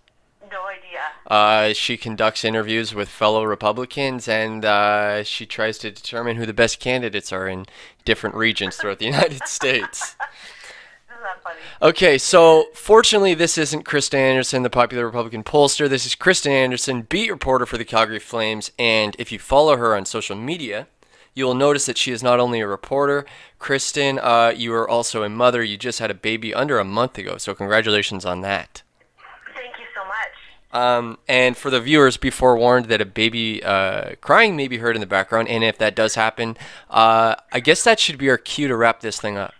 No 0.50 0.66
idea. 0.66 1.02
Uh, 1.28 1.74
she 1.74 1.98
conducts 1.98 2.46
interviews 2.46 2.96
with 2.96 3.10
fellow 3.10 3.44
Republicans, 3.44 4.28
and 4.28 4.64
uh, 4.64 5.24
she 5.24 5.46
tries 5.46 5.78
to 5.80 5.92
determine 5.92 6.38
who 6.38 6.46
the 6.46 6.54
best 6.54 6.80
candidates 6.80 7.34
are 7.34 7.48
in 7.48 7.66
different 8.06 8.36
regions 8.36 8.78
throughout 8.78 9.00
the 9.00 9.06
United 9.18 9.46
States. 9.46 10.16
Funny? 11.48 11.60
Okay, 11.82 12.18
so 12.18 12.66
fortunately, 12.74 13.34
this 13.34 13.58
isn't 13.58 13.84
Kristen 13.84 14.20
Anderson, 14.20 14.64
the 14.64 14.70
popular 14.70 15.06
Republican 15.06 15.44
pollster. 15.44 15.88
This 15.88 16.06
is 16.06 16.16
Kristen 16.16 16.52
Anderson, 16.52 17.04
beat 17.04 17.30
reporter 17.30 17.66
for 17.66 17.78
the 17.78 17.86
Calgary 17.86 18.20
Flames. 18.20 18.72
And 18.78 19.16
if 19.18 19.32
you 19.32 19.40
follow 19.40 19.78
her 19.78 19.96
on 19.96 20.06
social 20.06 20.36
media, 20.36 20.88
you 21.34 21.46
will 21.46 21.54
notice 21.54 21.86
that 21.86 21.98
she 21.98 22.12
is 22.12 22.24
not 22.24 22.40
only 22.40 22.60
a 22.60 22.68
reporter. 22.68 23.26
Kristen, 23.60 24.20
uh, 24.20 24.52
you 24.56 24.74
are 24.74 24.90
also 24.90 25.24
a 25.24 25.30
mother. 25.30 25.64
You 25.64 25.78
just 25.78 26.00
had 26.00 26.12
a 26.12 26.16
baby 26.16 26.54
under 26.54 26.80
a 26.80 26.84
month 26.84 27.18
ago, 27.18 27.38
so 27.38 27.54
congratulations 27.54 28.26
on 28.26 28.42
that. 28.42 28.82
Thank 29.54 29.78
you 29.78 29.86
so 29.96 30.04
much. 30.04 30.34
Um, 30.74 31.20
and 31.28 31.56
for 31.56 31.70
the 31.70 31.80
viewers, 31.80 32.18
be 32.18 32.30
forewarned 32.30 32.88
that 32.88 33.02
a 33.02 33.06
baby 33.06 33.64
uh, 33.64 34.16
crying 34.20 34.58
may 34.58 34.68
be 34.68 34.80
heard 34.80 34.96
in 34.96 35.00
the 35.00 35.08
background. 35.08 35.48
And 35.48 35.64
if 35.64 35.78
that 35.78 35.96
does 35.96 36.16
happen, 36.16 36.58
uh, 36.90 37.36
I 37.54 37.60
guess 37.60 37.84
that 37.84 38.00
should 38.00 38.18
be 38.18 38.30
our 38.30 38.38
cue 38.38 38.68
to 38.68 38.76
wrap 38.76 39.02
this 39.02 39.22
thing 39.22 39.38
up. 39.38 39.54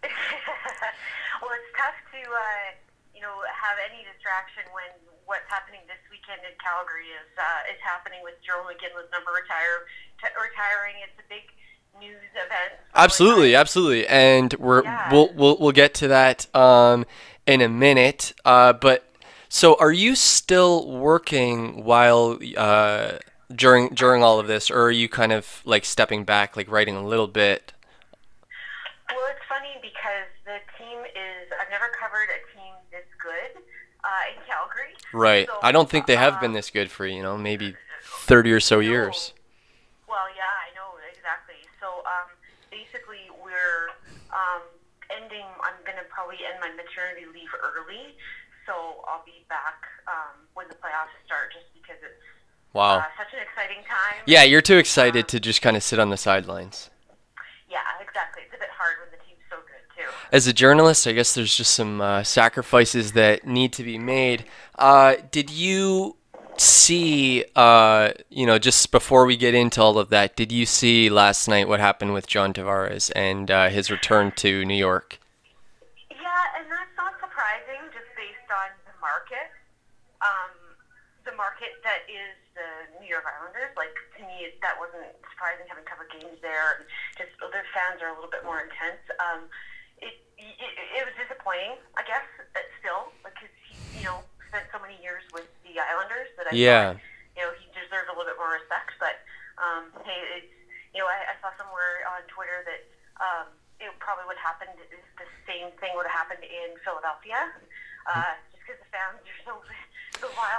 well, 0.04 1.52
it's 1.52 1.72
tough 1.76 1.96
to 2.12 2.20
uh, 2.20 2.76
you 3.12 3.20
know 3.20 3.36
have 3.52 3.76
any 3.88 4.04
distraction 4.04 4.64
when 4.72 4.88
what's 5.24 5.48
happening 5.48 5.80
this 5.88 6.00
weekend 6.08 6.40
in 6.44 6.56
Calgary 6.70 7.10
is 7.18 7.30
uh, 7.36 7.72
is 7.72 7.80
happening 7.82 8.20
with 8.22 8.34
Jarome 8.46 8.70
Iginla's 8.70 9.10
number 9.10 9.32
retire 9.32 9.86
t- 10.22 10.30
retiring. 10.38 10.94
It's 11.02 11.18
a 11.18 11.26
big 11.28 11.42
news 11.98 12.22
event. 12.34 12.78
Absolutely, 12.94 13.54
absolutely, 13.56 14.06
and 14.06 14.54
we're 14.54 14.84
Yeah. 14.84 15.12
we'll, 15.12 15.32
we'll 15.34 15.56
we'll 15.58 15.72
get 15.72 15.94
to 15.94 16.08
that 16.08 16.46
um, 16.54 17.06
in 17.46 17.60
a 17.60 17.68
minute. 17.68 18.32
Uh, 18.44 18.72
but 18.72 19.04
so, 19.48 19.74
are 19.80 19.90
you 19.90 20.14
still 20.14 20.86
working 20.88 21.82
while 21.84 22.38
uh, 22.56 23.18
during 23.52 23.88
during 23.88 24.22
all 24.22 24.38
of 24.38 24.46
this, 24.46 24.70
or 24.70 24.82
are 24.84 24.90
you 24.92 25.08
kind 25.08 25.32
of 25.32 25.62
like 25.64 25.84
stepping 25.84 26.24
back, 26.24 26.56
like 26.56 26.70
writing 26.70 26.94
a 26.94 27.04
little 27.04 27.26
bit? 27.26 27.72
Well, 29.10 29.26
it's 29.28 29.42
funny 29.48 29.74
because 29.82 30.30
the 30.46 30.58
team 30.78 31.00
is. 31.02 31.50
I've 31.60 31.70
never 31.70 31.90
covered 31.98 32.30
a 32.30 32.40
team 32.54 32.74
this 32.92 33.06
good 33.18 33.58
uh, 34.04 34.30
in 34.30 34.38
Calgary. 34.46 34.94
Right. 35.12 35.46
So, 35.46 35.58
I 35.62 35.72
don't 35.72 35.88
think 35.90 36.06
they 36.06 36.16
have 36.16 36.36
uh, 36.36 36.40
been 36.40 36.52
this 36.52 36.70
good 36.70 36.90
for 36.90 37.06
you 37.06 37.22
know 37.22 37.36
maybe 37.36 37.76
thirty 38.02 38.52
or 38.52 38.60
so 38.60 38.78
years. 38.80 39.32
Well, 40.08 40.26
yeah, 40.36 40.46
I 40.46 40.74
know 40.74 40.94
exactly. 41.10 41.58
So 41.80 42.02
um, 42.06 42.28
basically, 42.70 43.26
we're 43.42 43.90
um, 44.30 44.62
ending. 45.10 45.46
I'm 45.62 45.78
going 45.84 45.98
to 45.98 46.06
probably 46.10 46.38
end 46.46 46.60
my 46.60 46.70
maternity 46.70 47.26
leave 47.32 47.50
early, 47.58 48.14
so 48.66 49.02
I'll 49.08 49.24
be 49.26 49.44
back 49.48 49.82
um, 50.06 50.46
when 50.54 50.68
the 50.68 50.74
playoffs 50.78 51.14
start, 51.26 51.52
just 51.52 51.66
because 51.74 51.98
it's 52.02 52.22
Wow. 52.72 52.98
uh, 52.98 53.04
such 53.18 53.34
an 53.34 53.40
exciting 53.42 53.82
time. 53.82 54.22
Yeah, 54.26 54.44
you're 54.44 54.62
too 54.62 54.78
excited 54.78 55.26
to 55.28 55.40
just 55.40 55.60
kind 55.60 55.76
of 55.76 55.82
sit 55.82 55.98
on 55.98 56.10
the 56.10 56.16
sidelines. 56.16 56.90
Yeah, 57.68 57.82
exactly. 58.00 58.42
It's 58.46 58.54
a 58.54 58.58
bit 58.58 58.70
hard 58.70 58.94
when 59.02 59.10
the 59.10 59.18
team's 59.26 59.42
so 59.50 59.58
good 59.66 59.82
too. 59.98 60.06
As 60.32 60.46
a 60.46 60.52
journalist, 60.52 61.08
I 61.08 61.12
guess 61.12 61.34
there's 61.34 61.56
just 61.56 61.74
some 61.74 62.00
uh, 62.00 62.22
sacrifices 62.22 63.12
that 63.12 63.46
need 63.46 63.72
to 63.72 63.82
be 63.82 63.98
made. 63.98 64.44
Uh, 64.78 65.16
did 65.32 65.50
you 65.50 66.16
see, 66.56 67.44
uh, 67.56 68.10
you 68.28 68.46
know, 68.46 68.56
just 68.56 68.92
before 68.92 69.26
we 69.26 69.36
get 69.36 69.54
into 69.54 69.82
all 69.82 69.98
of 69.98 70.08
that, 70.10 70.36
did 70.36 70.52
you 70.52 70.66
see 70.66 71.10
last 71.10 71.48
night 71.48 71.66
what 71.66 71.80
happened 71.80 72.12
with 72.12 72.28
John 72.28 72.54
Tavares 72.54 73.10
and 73.16 73.50
uh, 73.50 73.70
his 73.70 73.90
return 73.90 74.30
to 74.36 74.64
New 74.64 74.78
York? 74.78 75.18
Yeah, 76.10 76.58
and 76.60 76.70
that's 76.70 76.94
not 76.94 77.18
surprising, 77.18 77.82
just 77.90 78.06
based 78.14 78.50
on 78.54 78.70
the 78.86 78.94
market. 79.02 79.50
Um, 80.22 80.54
the 81.26 81.34
market 81.34 81.74
that 81.82 82.06
is 82.06 82.38
the 82.54 83.02
New 83.02 83.10
York 83.10 83.26
Islanders. 83.26 83.74
Like 83.74 83.98
to 84.14 84.22
me, 84.22 84.54
that 84.62 84.78
wasn't 84.78 85.10
surprising 85.34 85.66
having 85.66 85.88
covered 85.90 86.12
games 86.14 86.38
there. 86.38 86.86
Just 87.18 87.34
their 87.50 87.66
fans 87.74 87.98
are 87.98 88.12
a 88.12 88.14
little 88.14 88.30
bit 88.30 88.46
more 88.46 88.62
intense. 88.62 89.02
Um, 89.18 89.50
it, 90.60 90.72
it 91.00 91.02
was 91.08 91.14
disappointing, 91.16 91.76
I 91.96 92.02
guess. 92.04 92.24
Still, 92.80 93.12
because 93.20 93.52
he, 93.68 94.00
you 94.00 94.04
know, 94.08 94.24
spent 94.48 94.64
so 94.72 94.80
many 94.80 94.96
years 95.04 95.20
with 95.36 95.44
the 95.68 95.76
Islanders 95.76 96.32
that 96.40 96.48
I 96.48 96.56
Yeah. 96.56 96.96
thought, 96.96 97.04
you 97.36 97.40
know, 97.44 97.52
he 97.60 97.68
deserved 97.76 98.08
a 98.08 98.14
little 98.16 98.28
bit 98.28 98.40
more 98.40 98.56
respect. 98.56 98.96
But 98.96 99.20
um, 99.60 99.92
hey, 100.04 100.16
it's 100.40 100.52
you 100.96 100.98
know, 101.04 101.08
I, 101.08 101.32
I 101.32 101.34
saw 101.44 101.52
somewhere 101.60 102.02
on 102.08 102.24
Twitter 102.32 102.64
that 102.66 102.80
um, 103.20 103.46
it 103.78 103.92
probably 104.00 104.24
would 104.26 104.40
happen. 104.40 104.66
The 105.20 105.28
same 105.44 105.70
thing 105.78 105.92
would 105.94 106.08
have 106.08 106.16
happened 106.24 106.42
in 106.42 106.74
Philadelphia, 106.80 107.52
uh, 108.08 108.32
just 108.50 108.64
because 108.64 108.80
the 108.80 108.90
fans 108.90 109.20
are 109.20 109.40
so. 109.44 109.52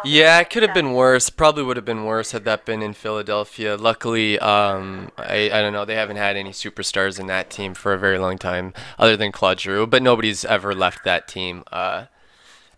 Yeah, 0.03 0.39
it 0.39 0.49
could 0.49 0.63
have 0.63 0.73
been 0.73 0.93
worse. 0.93 1.29
Probably 1.29 1.63
would 1.63 1.77
have 1.77 1.85
been 1.85 2.05
worse 2.05 2.31
had 2.31 2.43
that 2.45 2.65
been 2.65 2.81
in 2.81 2.93
Philadelphia. 2.93 3.77
Luckily, 3.77 4.39
um, 4.39 5.11
I, 5.17 5.51
I 5.53 5.61
don't 5.61 5.73
know. 5.73 5.85
They 5.85 5.95
haven't 5.95 6.17
had 6.17 6.35
any 6.35 6.51
superstars 6.51 7.19
in 7.19 7.27
that 7.27 7.49
team 7.49 7.73
for 7.73 7.93
a 7.93 7.99
very 7.99 8.17
long 8.17 8.37
time, 8.37 8.73
other 8.97 9.15
than 9.15 9.31
Claude 9.31 9.59
Giroux. 9.59 9.85
But 9.85 10.01
nobody's 10.01 10.43
ever 10.43 10.73
left 10.73 11.03
that 11.03 11.27
team, 11.27 11.63
uh, 11.71 12.05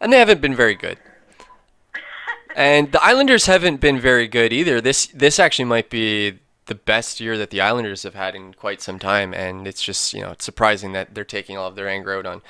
and 0.02 0.12
they 0.12 0.20
haven't 0.20 0.42
been 0.42 0.56
very 0.56 0.76
good. 0.76 0.98
And 2.56 2.92
the 2.92 3.04
Islanders 3.04 3.46
haven't 3.46 3.80
been 3.80 4.00
very 4.00 4.28
good 4.28 4.52
either. 4.52 4.82
This 4.82 5.08
this 5.08 5.40
actually 5.40 5.66
might 5.66 5.90
be 5.90 6.40
the 6.66 6.76
best 6.76 7.20
year 7.20 7.38
that 7.38 7.50
the 7.50 7.62
Islanders 7.62 8.04
have 8.04 8.16
had 8.16 8.36
in 8.36 8.54
quite 8.54 8.82
some 8.82 9.00
time, 9.00 9.34
and 9.34 9.68
it's 9.68 9.82
just 9.82 10.14
you 10.14 10.22
know 10.22 10.32
it's 10.32 10.46
surprising 10.46 10.92
that 10.92 11.16
they're 11.16 11.24
taking 11.24 11.58
all 11.58 11.68
of 11.68 11.76
their 11.76 11.88
anger 11.88 12.18
out 12.18 12.26
on 12.26 12.42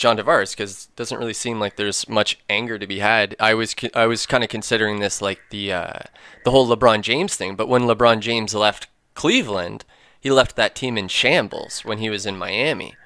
John 0.00 0.16
Tavares 0.16 0.56
because 0.56 0.88
it 0.88 0.96
doesn't 0.96 1.18
really 1.18 1.34
seem 1.34 1.60
like 1.60 1.76
there's 1.76 2.08
much 2.08 2.38
anger 2.48 2.78
to 2.78 2.86
be 2.86 3.00
had. 3.00 3.36
I 3.38 3.52
was 3.52 3.76
I 3.94 4.06
was 4.06 4.24
kind 4.24 4.42
of 4.42 4.48
considering 4.48 4.98
this 4.98 5.20
like 5.20 5.40
the 5.50 5.74
uh, 5.74 6.00
the 6.42 6.50
whole 6.50 6.66
LeBron 6.66 7.02
James 7.02 7.36
thing, 7.36 7.54
but 7.54 7.68
when 7.68 7.82
LeBron 7.82 8.20
James 8.20 8.54
left 8.54 8.88
Cleveland, 9.12 9.84
he 10.18 10.30
left 10.30 10.56
that 10.56 10.74
team 10.74 10.96
in 10.96 11.08
shambles 11.08 11.84
when 11.84 11.98
he 11.98 12.08
was 12.08 12.24
in 12.24 12.38
Miami. 12.40 12.96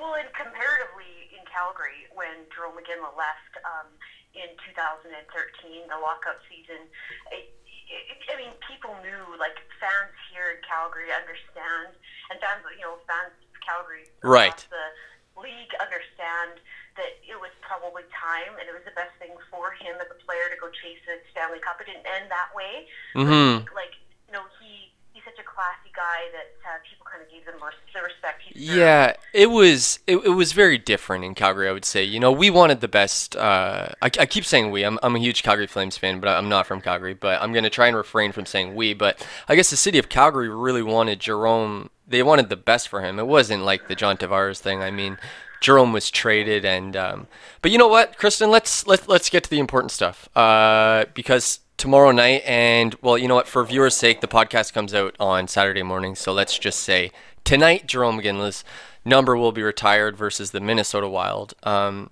Well, 0.00 0.16
and 0.16 0.32
comparatively 0.32 1.28
in 1.36 1.44
Calgary, 1.44 2.08
when 2.16 2.48
Jarome 2.48 2.80
Iginla 2.80 3.12
left 3.12 3.52
um, 3.60 3.92
in 4.32 4.48
2013, 4.64 5.12
the 5.12 6.00
lockout 6.00 6.40
season, 6.48 6.88
it, 7.36 7.52
it, 7.84 8.16
I 8.32 8.40
mean, 8.40 8.56
people 8.64 8.96
knew, 9.04 9.36
like 9.36 9.60
fans 9.76 10.16
here 10.32 10.56
in 10.56 10.64
Calgary 10.64 11.12
understand, 11.12 11.92
and 12.32 12.40
fans, 12.40 12.64
you 12.80 12.88
know, 12.88 12.96
fans 13.04 13.36
of 13.36 13.60
Calgary 13.60 14.08
Right. 14.24 14.56
the 14.72 15.09
league 15.40 15.72
understand 15.80 16.60
that 17.00 17.16
it 17.24 17.38
was 17.40 17.50
probably 17.64 18.04
time, 18.12 18.54
and 18.60 18.68
it 18.68 18.74
was 18.74 18.84
the 18.84 18.94
best 18.94 19.14
thing 19.16 19.32
for 19.48 19.72
him 19.80 19.96
as 19.98 20.08
a 20.12 20.18
player 20.22 20.52
to 20.52 20.58
go 20.60 20.68
chase 20.68 21.00
a 21.08 21.18
Stanley 21.32 21.58
Cup. 21.64 21.80
It 21.80 21.88
didn't 21.88 22.06
end 22.06 22.28
that 22.28 22.52
way. 22.52 22.86
Mm-hmm. 23.16 23.72
Like, 23.72 23.96
you 24.28 24.32
know, 24.36 24.44
he 24.60 24.90
he's 25.12 25.24
such 25.24 25.38
a 25.38 25.46
classy 25.46 25.90
guy 25.94 26.30
that 26.32 26.48
uh, 26.64 26.78
people 26.88 27.06
kind 27.10 27.22
of 27.22 27.30
gave 27.30 27.44
him 27.44 27.54
the 27.60 28.02
respect. 28.02 28.42
He 28.42 28.76
yeah, 28.76 29.14
it 29.32 29.50
was 29.50 30.00
it, 30.06 30.16
it 30.16 30.30
was 30.30 30.52
very 30.52 30.78
different 30.78 31.24
in 31.24 31.34
Calgary. 31.34 31.68
I 31.68 31.72
would 31.72 31.84
say. 31.84 32.04
You 32.04 32.20
know, 32.20 32.32
we 32.32 32.50
wanted 32.50 32.80
the 32.80 32.88
best. 32.88 33.36
Uh, 33.36 33.88
I, 34.02 34.06
I 34.06 34.26
keep 34.26 34.44
saying 34.44 34.70
we. 34.70 34.84
I'm 34.84 34.98
I'm 35.02 35.16
a 35.16 35.18
huge 35.18 35.42
Calgary 35.42 35.66
Flames 35.66 35.96
fan, 35.98 36.20
but 36.20 36.28
I'm 36.28 36.48
not 36.48 36.66
from 36.66 36.80
Calgary. 36.80 37.14
But 37.14 37.40
I'm 37.42 37.52
gonna 37.52 37.70
try 37.70 37.88
and 37.88 37.96
refrain 37.96 38.32
from 38.32 38.46
saying 38.46 38.74
we. 38.74 38.94
But 38.94 39.26
I 39.48 39.56
guess 39.56 39.70
the 39.70 39.76
city 39.76 39.98
of 39.98 40.08
Calgary 40.08 40.48
really 40.48 40.82
wanted 40.82 41.20
Jarome. 41.20 41.88
They 42.10 42.22
wanted 42.22 42.50
the 42.50 42.56
best 42.56 42.88
for 42.88 43.00
him. 43.00 43.18
It 43.18 43.26
wasn't 43.26 43.64
like 43.64 43.88
the 43.88 43.94
John 43.94 44.18
Tavares 44.18 44.58
thing. 44.58 44.82
I 44.82 44.90
mean, 44.90 45.16
Jarome 45.62 45.92
was 45.92 46.10
traded, 46.10 46.64
and 46.64 46.94
um, 46.96 47.26
but 47.62 47.70
you 47.70 47.78
know 47.78 47.88
what, 47.88 48.18
Kristen? 48.18 48.50
Let's 48.50 48.86
let 48.86 49.08
let's 49.08 49.30
get 49.30 49.44
to 49.44 49.50
the 49.50 49.58
important 49.58 49.90
stuff. 49.90 50.28
Uh, 50.36 51.06
because 51.14 51.60
tomorrow 51.80 52.12
night. 52.12 52.42
And 52.44 52.94
well, 53.00 53.16
you 53.16 53.26
know 53.26 53.34
what? 53.34 53.48
For 53.48 53.64
viewers' 53.64 53.96
sake, 53.96 54.20
the 54.20 54.28
podcast 54.28 54.74
comes 54.74 54.94
out 54.94 55.16
on 55.18 55.48
Saturday 55.48 55.82
morning. 55.82 56.14
So 56.14 56.32
let's 56.32 56.58
just 56.58 56.80
say 56.80 57.10
tonight, 57.42 57.86
Jarome 57.86 58.22
Iginla's 58.22 58.62
number 59.04 59.36
will 59.36 59.50
be 59.50 59.62
retired 59.62 60.16
versus 60.16 60.50
the 60.50 60.60
Minnesota 60.60 61.08
Wild. 61.08 61.54
Um, 61.62 62.10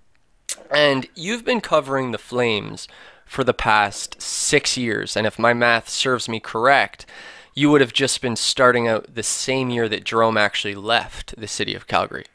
and 0.75 1.07
you've 1.15 1.45
been 1.45 1.61
covering 1.61 2.11
the 2.11 2.19
Flames 2.19 2.89
for 3.27 3.45
the 3.45 3.53
past 3.53 4.21
six 4.23 4.79
years. 4.79 5.17
And 5.17 5.27
if 5.27 5.39
my 5.39 5.53
math 5.53 5.91
serves 5.91 6.31
me 6.31 6.41
correct, 6.41 7.05
you 7.59 7.71
would 7.71 7.81
have 7.81 7.93
just 7.93 8.23
been 8.23 8.37
starting 8.37 8.87
out 8.87 9.15
the 9.17 9.23
same 9.23 9.69
year 9.69 9.89
that 9.89 10.05
Jarome 10.05 10.39
actually 10.39 10.77
left 10.77 11.35
the 11.37 11.49
city 11.49 11.75
of 11.75 11.89
Calgary. 11.89 12.27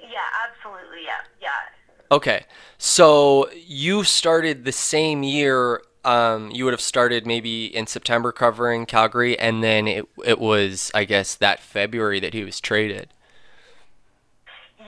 Yeah, 0.00 0.18
absolutely. 0.48 1.04
Yeah, 1.04 1.20
yeah. 1.40 2.16
Okay. 2.16 2.44
So 2.76 3.48
you 3.52 4.02
started 4.02 4.64
the 4.64 4.72
same 4.72 5.22
year 5.22 5.82
um, 6.04 6.50
you 6.50 6.64
would 6.64 6.72
have 6.72 6.80
started 6.80 7.26
maybe 7.26 7.66
in 7.66 7.86
September 7.86 8.32
covering 8.32 8.86
Calgary, 8.86 9.38
and 9.38 9.62
then 9.62 9.86
it 9.86 10.08
it 10.24 10.38
was 10.38 10.90
I 10.94 11.04
guess 11.04 11.34
that 11.34 11.60
February 11.60 12.18
that 12.20 12.32
he 12.34 12.44
was 12.44 12.60
traded. 12.60 13.08
Yeah, 14.78 14.86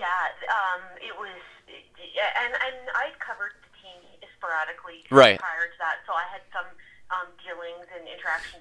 um, 0.48 0.80
it 0.96 1.12
was, 1.18 1.36
and 1.76 2.54
and 2.54 2.78
I 2.94 3.10
covered 3.18 3.52
the 3.60 3.70
team 3.82 4.00
sporadically 4.38 5.04
right. 5.10 5.38
prior 5.38 5.66
to 5.66 5.78
that, 5.78 5.98
so 6.06 6.14
I 6.14 6.24
had 6.32 6.40
some 6.54 6.66
um, 7.10 7.26
dealings 7.42 7.86
and 7.92 8.06
interactions 8.06 8.59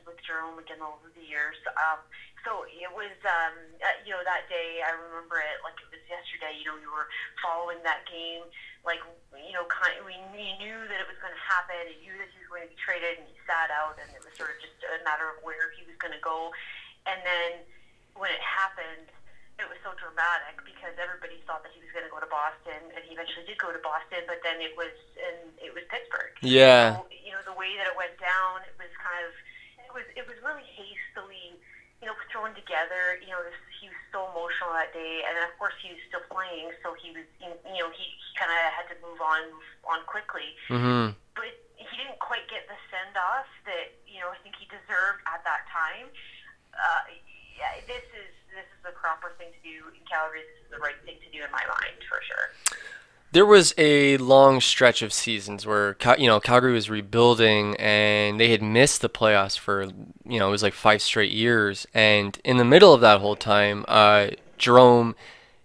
with 0.56 0.70
again 0.70 0.82
over 0.86 1.10
the 1.18 1.26
years. 1.26 1.58
Um, 1.74 2.00
so 2.46 2.64
it 2.70 2.88
was, 2.94 3.12
um, 3.28 3.56
uh, 3.82 3.98
you 4.08 4.16
know, 4.16 4.24
that 4.24 4.48
day 4.48 4.80
I 4.86 4.96
remember 4.96 5.42
it 5.42 5.60
like 5.66 5.76
it 5.82 5.90
was 5.90 6.04
yesterday. 6.08 6.56
You 6.56 6.72
know, 6.72 6.78
we 6.78 6.88
were 6.88 7.10
following 7.42 7.82
that 7.84 8.06
game 8.08 8.48
like 8.88 9.04
you 9.36 9.54
know, 9.56 9.68
kind 9.68 9.96
we, 10.06 10.16
we 10.32 10.56
knew 10.62 10.78
that 10.88 11.00
it 11.02 11.08
was 11.08 11.20
going 11.20 11.34
to 11.34 11.46
happen. 11.46 11.76
and 11.76 12.00
knew 12.00 12.16
that 12.16 12.30
he 12.32 12.38
was 12.44 12.50
going 12.52 12.64
to 12.68 12.72
be 12.72 12.80
traded, 12.80 13.20
and 13.20 13.28
he 13.28 13.36
sat 13.44 13.72
out, 13.74 14.00
and 14.00 14.08
it 14.14 14.22
was 14.24 14.32
sort 14.38 14.54
of 14.54 14.58
just 14.62 14.78
a 14.86 15.02
matter 15.04 15.28
of 15.28 15.42
where 15.44 15.74
he 15.76 15.84
was 15.84 15.96
going 16.00 16.14
to 16.16 16.24
go. 16.24 16.54
And 17.08 17.20
then 17.26 17.66
when 18.16 18.32
it 18.32 18.44
happened, 18.44 19.10
it 19.60 19.68
was 19.68 19.76
so 19.84 19.92
dramatic 20.00 20.64
because 20.64 20.96
everybody 20.96 21.44
thought 21.44 21.68
that 21.68 21.76
he 21.76 21.84
was 21.84 21.92
going 21.92 22.08
to 22.08 22.14
go 22.14 22.24
to 22.24 22.32
Boston, 22.32 22.80
and 22.96 23.02
he 23.04 23.12
eventually 23.16 23.44
did 23.44 23.60
go 23.60 23.76
to 23.76 23.82
Boston. 23.84 24.24
But 24.24 24.40
then 24.48 24.64
it 24.64 24.72
was 24.80 24.96
in 25.20 25.36
it 25.60 25.76
was 25.76 25.84
Pittsburgh. 25.92 26.32
Yeah. 26.40 27.04
So, 27.04 27.12
you 27.12 27.36
know 27.36 27.44
the 27.44 27.58
way 27.58 27.76
that 27.76 27.92
it 27.92 27.96
went 28.00 28.16
down, 28.22 28.64
it 28.64 28.76
was 28.80 28.92
kind 28.96 29.28
of 29.28 29.36
it 29.90 29.94
was 29.98 30.08
it 30.14 30.26
was 30.30 30.38
really 30.46 30.66
hastily 30.78 31.58
you 32.00 32.08
know, 32.08 32.16
thrown 32.32 32.56
together. 32.56 33.20
You 33.20 33.36
know, 33.36 33.44
this, 33.44 33.60
he 33.80 33.92
was 33.92 34.00
so 34.12 34.32
emotional 34.32 34.72
that 34.72 34.96
day, 34.96 35.28
and 35.28 35.36
of 35.44 35.52
course 35.60 35.76
he 35.84 35.92
was 35.92 36.00
still 36.08 36.24
playing, 36.32 36.72
so 36.80 36.96
he 36.96 37.12
was, 37.12 37.28
you 37.44 37.80
know, 37.80 37.92
he, 37.92 38.06
he 38.08 38.30
kind 38.40 38.48
of 38.48 38.60
had 38.72 38.88
to 38.88 38.98
move 39.04 39.20
on, 39.20 39.44
on 39.84 40.00
quickly. 40.08 40.56
Mm-hmm. 40.72 41.12
But 41.36 41.52
he 41.76 41.94
didn't 42.00 42.20
quite 42.24 42.48
get 42.48 42.72
the 42.72 42.80
send 42.88 43.20
off 43.20 43.48
that 43.68 43.96
you 44.08 44.20
know 44.20 44.32
I 44.32 44.40
think 44.44 44.56
he 44.60 44.68
deserved 44.68 45.24
at 45.28 45.44
that 45.44 45.68
time. 45.72 46.12
Uh, 46.76 47.16
yeah, 47.56 47.80
this 47.88 48.04
is 48.16 48.32
this 48.52 48.68
is 48.68 48.80
the 48.84 48.96
proper 48.96 49.36
thing 49.36 49.52
to 49.52 49.62
do 49.64 49.92
in 49.92 50.04
Calgary. 50.08 50.44
This 50.44 50.60
is 50.68 50.70
the 50.76 50.82
right 50.84 51.00
thing 51.04 51.20
to 51.20 51.30
do 51.32 51.44
in 51.44 51.52
my 51.52 51.64
mind 51.64 52.00
for 52.08 52.20
sure 52.24 52.52
there 53.32 53.46
was 53.46 53.74
a 53.78 54.18
long 54.18 54.60
stretch 54.60 55.02
of 55.02 55.14
seasons 55.14 55.66
where 55.66 55.96
you 56.18 56.28
know 56.28 56.40
Calgary 56.40 56.74
was 56.74 56.90
rebuilding 56.90 57.76
and 57.78 58.40
they 58.40 58.50
had 58.50 58.62
missed 58.62 59.02
the 59.02 59.10
playoffs 59.10 59.58
for 59.58 59.84
you 60.26 60.40
know 60.40 60.48
it 60.48 60.52
was 60.52 60.64
like 60.64 60.74
five 60.74 61.02
straight 61.02 61.32
years. 61.32 61.86
And 61.94 62.40
in 62.44 62.58
the 62.58 62.66
middle 62.66 62.94
of 62.94 63.02
that 63.02 63.22
whole 63.22 63.36
time 63.36 63.86
uh, 63.88 64.30
Jarome 64.58 65.16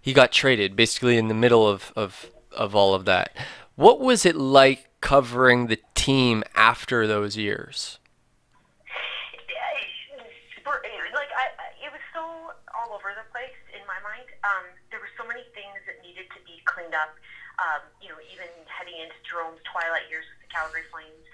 he 0.01 0.13
got 0.13 0.33
traded 0.33 0.77
basically 0.77 1.17
in 1.17 1.29
the 1.29 1.35
middle 1.35 1.67
of, 1.67 1.93
of 1.97 2.31
of 2.53 2.75
all 2.75 2.95
of 2.95 3.07
that. 3.07 3.35
What 3.77 3.99
was 3.99 4.27
it 4.27 4.37
like 4.37 4.89
covering 5.01 5.67
the 5.67 5.79
team 5.95 6.45
after 6.55 7.07
those 7.07 7.37
years? 7.37 7.99
Like 11.15 11.31
I, 11.31 11.47
it 11.87 11.91
was 11.95 12.03
so 12.13 12.21
all 12.75 12.93
over 12.93 13.15
the 13.17 13.25
place 13.33 13.55
in 13.73 13.81
my 13.87 13.97
mind. 14.03 14.27
Um, 14.43 14.67
there 14.91 15.01
were 15.01 15.11
so 15.17 15.27
many 15.27 15.47
things 15.55 15.79
that 15.87 16.03
needed 16.03 16.27
to 16.35 16.41
be 16.45 16.61
cleaned 16.67 16.93
up 16.93 17.15
um, 17.59 17.83
you 18.03 18.09
know, 18.09 18.19
even 18.33 18.49
heading 18.67 18.99
into 18.99 19.17
Jarome's 19.23 19.63
twilight 19.67 20.11
years 20.11 20.27
with 20.31 20.41
the 20.43 20.51
Calgary 20.51 20.85
Flames, 20.91 21.25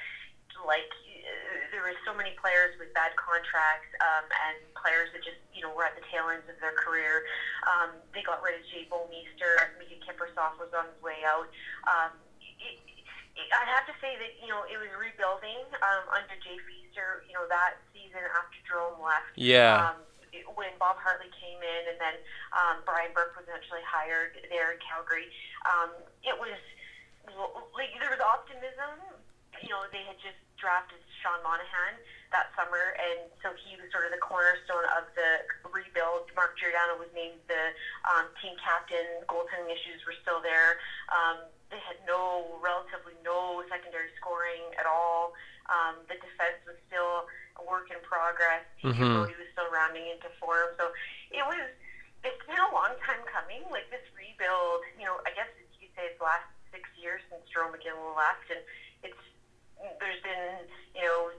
like 0.67 0.89
uh, 0.93 1.73
there 1.73 1.81
were 1.85 1.97
so 2.05 2.13
many 2.13 2.37
players 2.37 2.73
with 2.77 2.93
bad 2.93 3.13
contracts 3.17 3.89
um, 4.05 4.27
and 4.49 4.57
players 4.77 5.09
that 5.13 5.25
just 5.25 5.41
you 5.53 5.65
know 5.65 5.73
were 5.73 5.85
at 5.85 5.97
the 5.97 6.05
tail 6.09 6.29
ends 6.29 6.45
of 6.49 6.57
their 6.61 6.75
career. 6.77 7.25
Um, 7.65 7.97
they 8.13 8.21
got 8.25 8.45
rid 8.45 8.57
of 8.61 8.63
Jay 8.69 8.85
Bouwmeester. 8.89 9.57
Miikka 9.81 10.01
Kiprusoff 10.05 10.61
was 10.61 10.73
on 10.77 10.89
his 10.89 11.01
way 11.01 11.25
out. 11.25 11.49
Um, 11.89 12.13
it, 12.61 12.77
it, 13.37 13.49
I 13.57 13.65
have 13.73 13.87
to 13.89 13.95
say 14.01 14.21
that 14.21 14.37
you 14.41 14.49
know 14.49 14.67
it 14.69 14.77
was 14.77 14.91
rebuilding 14.97 15.65
um, 15.81 16.05
under 16.13 16.37
Jay 16.45 16.61
Feaster. 16.69 17.25
You 17.25 17.35
know 17.37 17.49
that 17.49 17.81
season 17.93 18.21
after 18.37 18.59
Jarome 18.69 19.01
left. 19.01 19.33
Yeah. 19.37 19.97
Um, 19.97 20.05
when 20.55 20.73
Bob 20.79 20.97
Hartley 21.01 21.31
came 21.37 21.59
in, 21.59 21.83
and 21.91 21.99
then 21.99 22.17
um, 22.55 22.83
Brian 22.87 23.11
Burke 23.15 23.35
was 23.35 23.47
eventually 23.47 23.85
hired 23.85 24.39
there 24.51 24.75
in 24.75 24.79
Calgary. 24.83 25.29
Um, 25.67 25.91
it 26.23 26.37
was 26.39 26.59
like 27.77 27.93
there 27.99 28.11
was 28.11 28.23
optimism. 28.23 28.99
You 29.61 29.69
know, 29.69 29.85
they 29.93 30.07
had 30.09 30.17
just 30.23 30.41
drafted 30.57 31.01
Sean 31.21 31.41
Monahan 31.45 32.01
that 32.31 32.55
summer, 32.55 32.95
and 32.97 33.27
so 33.43 33.51
he 33.59 33.75
was 33.77 33.91
sort 33.91 34.07
of 34.07 34.15
the 34.15 34.23
cornerstone 34.23 34.87
of 34.95 35.11
the 35.19 35.45
rebuild. 35.69 36.31
Mark 36.39 36.55
Giordano 36.57 36.97
was 36.97 37.11
named 37.13 37.43
the 37.51 37.75
um, 38.07 38.31
team 38.39 38.55
captain. 38.63 39.27
Goaltending 39.27 39.69
issues 39.69 40.01
were 40.07 40.15
still 40.23 40.39
there. 40.39 40.79
Um, 41.11 41.51
they 41.69 41.83
had 41.83 41.99
no, 42.07 42.57
relatively 42.63 43.19
no 43.27 43.67
secondary 43.67 44.15
scoring 44.19 44.63
at 44.79 44.87
all. 44.87 45.35
Um, 45.71 46.03
the 46.07 46.19
defense 46.19 46.59
was 46.67 46.79
still 46.87 47.27
a 47.59 47.65
work 47.67 47.91
in 47.91 47.99
progress. 48.05 48.67
Mm-hmm. 48.83 49.27
He 49.27 49.35
was 49.35 49.49
still 49.55 49.69
rounding 49.73 50.07
into 50.07 50.31
form. 50.39 50.75
So 50.79 50.91
it 51.31 51.45
was. 51.47 51.71
It's 52.21 52.45
been 52.45 52.61
a 52.61 52.73
long 52.77 52.93
time 53.01 53.25
coming. 53.25 53.65
Like 53.73 53.89
this 53.89 54.05
rebuild, 54.13 54.85
you 55.01 55.09
know, 55.09 55.25
I 55.25 55.33
guess 55.33 55.49
you 55.81 55.89
could 55.89 55.95
say 55.97 56.05
it's 56.13 56.21
the 56.21 56.29
last 56.29 56.45
six 56.69 56.85
years 57.01 57.25
since 57.33 57.41
Jarome 57.49 57.73
Iginla 57.81 58.13
left, 58.13 58.45
and 58.53 58.61
it's 59.01 59.23
there's 59.97 60.21
been 60.21 60.69
you 60.93 61.05
know 61.09 61.33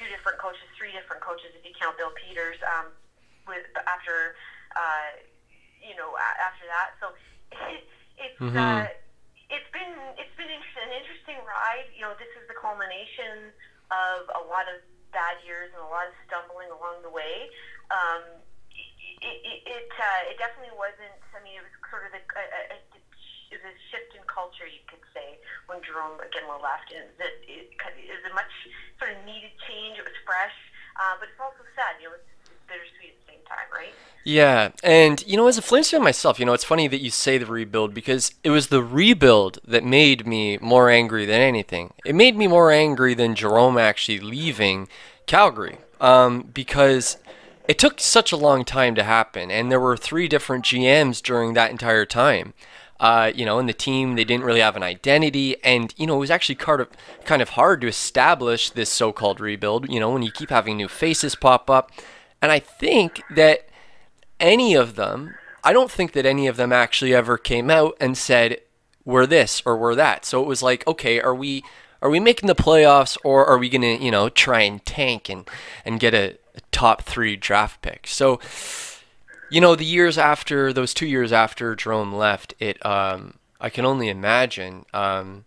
two 0.00 0.08
different 0.08 0.40
coaches, 0.40 0.64
three 0.72 0.96
different 0.96 1.20
coaches 1.20 1.52
if 1.52 1.60
you 1.68 1.76
count 1.76 2.00
Bill 2.00 2.12
Peters. 2.16 2.56
Um, 2.64 2.96
with 3.44 3.68
after 3.84 4.34
uh, 4.72 5.20
you 5.84 5.94
know 6.00 6.16
after 6.16 6.64
that, 6.64 6.96
so 6.98 7.12
it, 7.70 7.84
it's. 8.16 8.40
Mm-hmm. 8.40 8.56
Uh, 8.56 8.88
it's 9.46 9.70
been 9.70 9.94
it's 10.18 10.34
been 10.34 10.50
an 10.50 10.90
interesting 10.90 11.38
ride. 11.46 11.86
You 11.94 12.02
know, 12.02 12.18
this 12.18 12.30
is 12.34 12.44
the 12.50 12.58
culmination 12.58 13.54
of 13.94 14.26
a 14.34 14.42
lot 14.50 14.66
of 14.66 14.82
bad 15.12 15.38
years 15.44 15.70
and 15.74 15.82
a 15.82 15.90
lot 15.90 16.08
of 16.08 16.14
stumbling 16.26 16.70
along 16.70 17.02
the 17.02 17.12
way. 17.12 17.50
Um, 17.90 18.42
it 19.22 19.36
it 19.42 19.58
it, 19.64 19.90
uh, 19.96 20.30
it 20.30 20.36
definitely 20.36 20.74
wasn't. 20.76 21.16
I 21.32 21.40
mean, 21.40 21.56
it 21.58 21.64
was 21.64 21.74
sort 21.88 22.04
of 22.06 22.12
a, 22.12 22.22
a, 22.22 22.44
a, 22.74 22.76
it 23.50 23.62
was 23.62 23.72
a 23.72 23.76
shift 23.88 24.12
in 24.12 24.22
culture, 24.26 24.66
you 24.66 24.82
could 24.90 25.02
say, 25.14 25.38
when 25.70 25.78
Jarome 25.80 26.18
Iginla 26.18 26.58
left. 26.60 26.90
And 26.92 27.08
that 27.16 27.32
it, 27.46 27.72
it 27.72 28.12
was 28.12 28.26
a 28.28 28.34
much 28.34 28.52
sort 28.98 29.14
of 29.14 29.22
needed 29.24 29.54
change. 29.64 29.96
It 29.96 30.04
was 30.04 30.18
fresh, 30.26 30.54
uh, 31.00 31.16
but 31.16 31.30
it's 31.30 31.40
also 31.40 31.64
sad. 31.78 31.96
You 32.02 32.10
know, 32.12 32.18
it's 32.18 32.35
bittersweet 32.68 33.14
at 33.14 33.26
the 33.26 33.32
same 33.32 33.42
time, 33.46 33.66
right? 33.72 33.92
Yeah, 34.24 34.70
and 34.82 35.24
you 35.26 35.36
know, 35.36 35.46
as 35.46 35.56
a 35.56 35.62
Flames 35.62 35.90
fan 35.90 36.02
myself, 36.02 36.40
you 36.40 36.46
know, 36.46 36.52
it's 36.52 36.64
funny 36.64 36.88
that 36.88 37.00
you 37.00 37.10
say 37.10 37.38
the 37.38 37.46
rebuild 37.46 37.94
because 37.94 38.32
it 38.42 38.50
was 38.50 38.68
the 38.68 38.82
rebuild 38.82 39.60
that 39.66 39.84
made 39.84 40.26
me 40.26 40.58
more 40.58 40.90
angry 40.90 41.24
than 41.24 41.40
anything. 41.40 41.92
It 42.04 42.14
made 42.14 42.36
me 42.36 42.46
more 42.48 42.72
angry 42.72 43.14
than 43.14 43.36
Jarome 43.36 43.80
actually 43.80 44.18
leaving 44.18 44.88
Calgary 45.26 45.78
um, 46.00 46.50
because 46.52 47.18
it 47.68 47.78
took 47.78 48.00
such 48.00 48.32
a 48.32 48.36
long 48.36 48.64
time 48.64 48.94
to 48.94 49.02
happen, 49.02 49.50
and 49.50 49.70
there 49.70 49.80
were 49.80 49.96
three 49.96 50.28
different 50.28 50.64
GMs 50.64 51.22
during 51.22 51.54
that 51.54 51.70
entire 51.70 52.04
time. 52.06 52.54
Uh, 52.98 53.30
you 53.34 53.44
know, 53.44 53.58
and 53.58 53.68
the 53.68 53.74
team 53.74 54.14
they 54.14 54.24
didn't 54.24 54.44
really 54.44 54.60
have 54.60 54.74
an 54.74 54.82
identity, 54.82 55.56
and 55.62 55.92
you 55.98 56.06
know 56.06 56.16
it 56.16 56.20
was 56.20 56.30
actually 56.30 56.54
kind 56.54 56.80
of 56.80 56.88
kind 57.24 57.42
of 57.42 57.50
hard 57.50 57.80
to 57.82 57.86
establish 57.86 58.70
this 58.70 58.88
so-called 58.90 59.38
rebuild. 59.38 59.88
You 59.92 60.00
know, 60.00 60.10
when 60.10 60.22
you 60.22 60.32
keep 60.32 60.48
having 60.50 60.76
new 60.78 60.88
faces 60.88 61.34
pop 61.34 61.68
up, 61.68 61.92
and 62.42 62.52
I 62.52 62.58
think 62.58 63.22
that 63.30 63.68
any 64.38 64.74
of 64.74 64.96
them, 64.96 65.34
I 65.64 65.72
don't 65.72 65.90
think 65.90 66.12
that 66.12 66.26
any 66.26 66.46
of 66.46 66.56
them 66.56 66.72
actually 66.72 67.14
ever 67.14 67.38
came 67.38 67.70
out 67.70 67.96
and 68.00 68.16
said 68.16 68.60
we're 69.04 69.26
this 69.26 69.62
or 69.64 69.76
we're 69.76 69.94
that. 69.94 70.24
So 70.24 70.42
it 70.42 70.46
was 70.46 70.62
like, 70.62 70.86
okay, 70.86 71.20
are 71.20 71.34
we 71.34 71.64
are 72.02 72.10
we 72.10 72.20
making 72.20 72.46
the 72.46 72.54
playoffs 72.54 73.16
or 73.24 73.46
are 73.46 73.56
we 73.56 73.70
to, 73.70 73.96
you 73.96 74.10
know, 74.10 74.28
try 74.28 74.60
and 74.60 74.84
tank 74.84 75.30
and, 75.30 75.48
and 75.84 75.98
get 75.98 76.12
a, 76.12 76.36
a 76.54 76.60
top 76.70 77.02
three 77.02 77.36
draft 77.36 77.80
pick? 77.80 78.06
So, 78.06 78.38
you 79.50 79.60
know, 79.62 79.74
the 79.74 79.84
years 79.84 80.18
after 80.18 80.72
those 80.72 80.92
two 80.92 81.06
years 81.06 81.32
after 81.32 81.74
Jarome 81.74 82.12
left, 82.12 82.54
it 82.60 82.84
um, 82.84 83.38
I 83.60 83.70
can 83.70 83.86
only 83.86 84.08
imagine 84.08 84.84
um, 84.92 85.45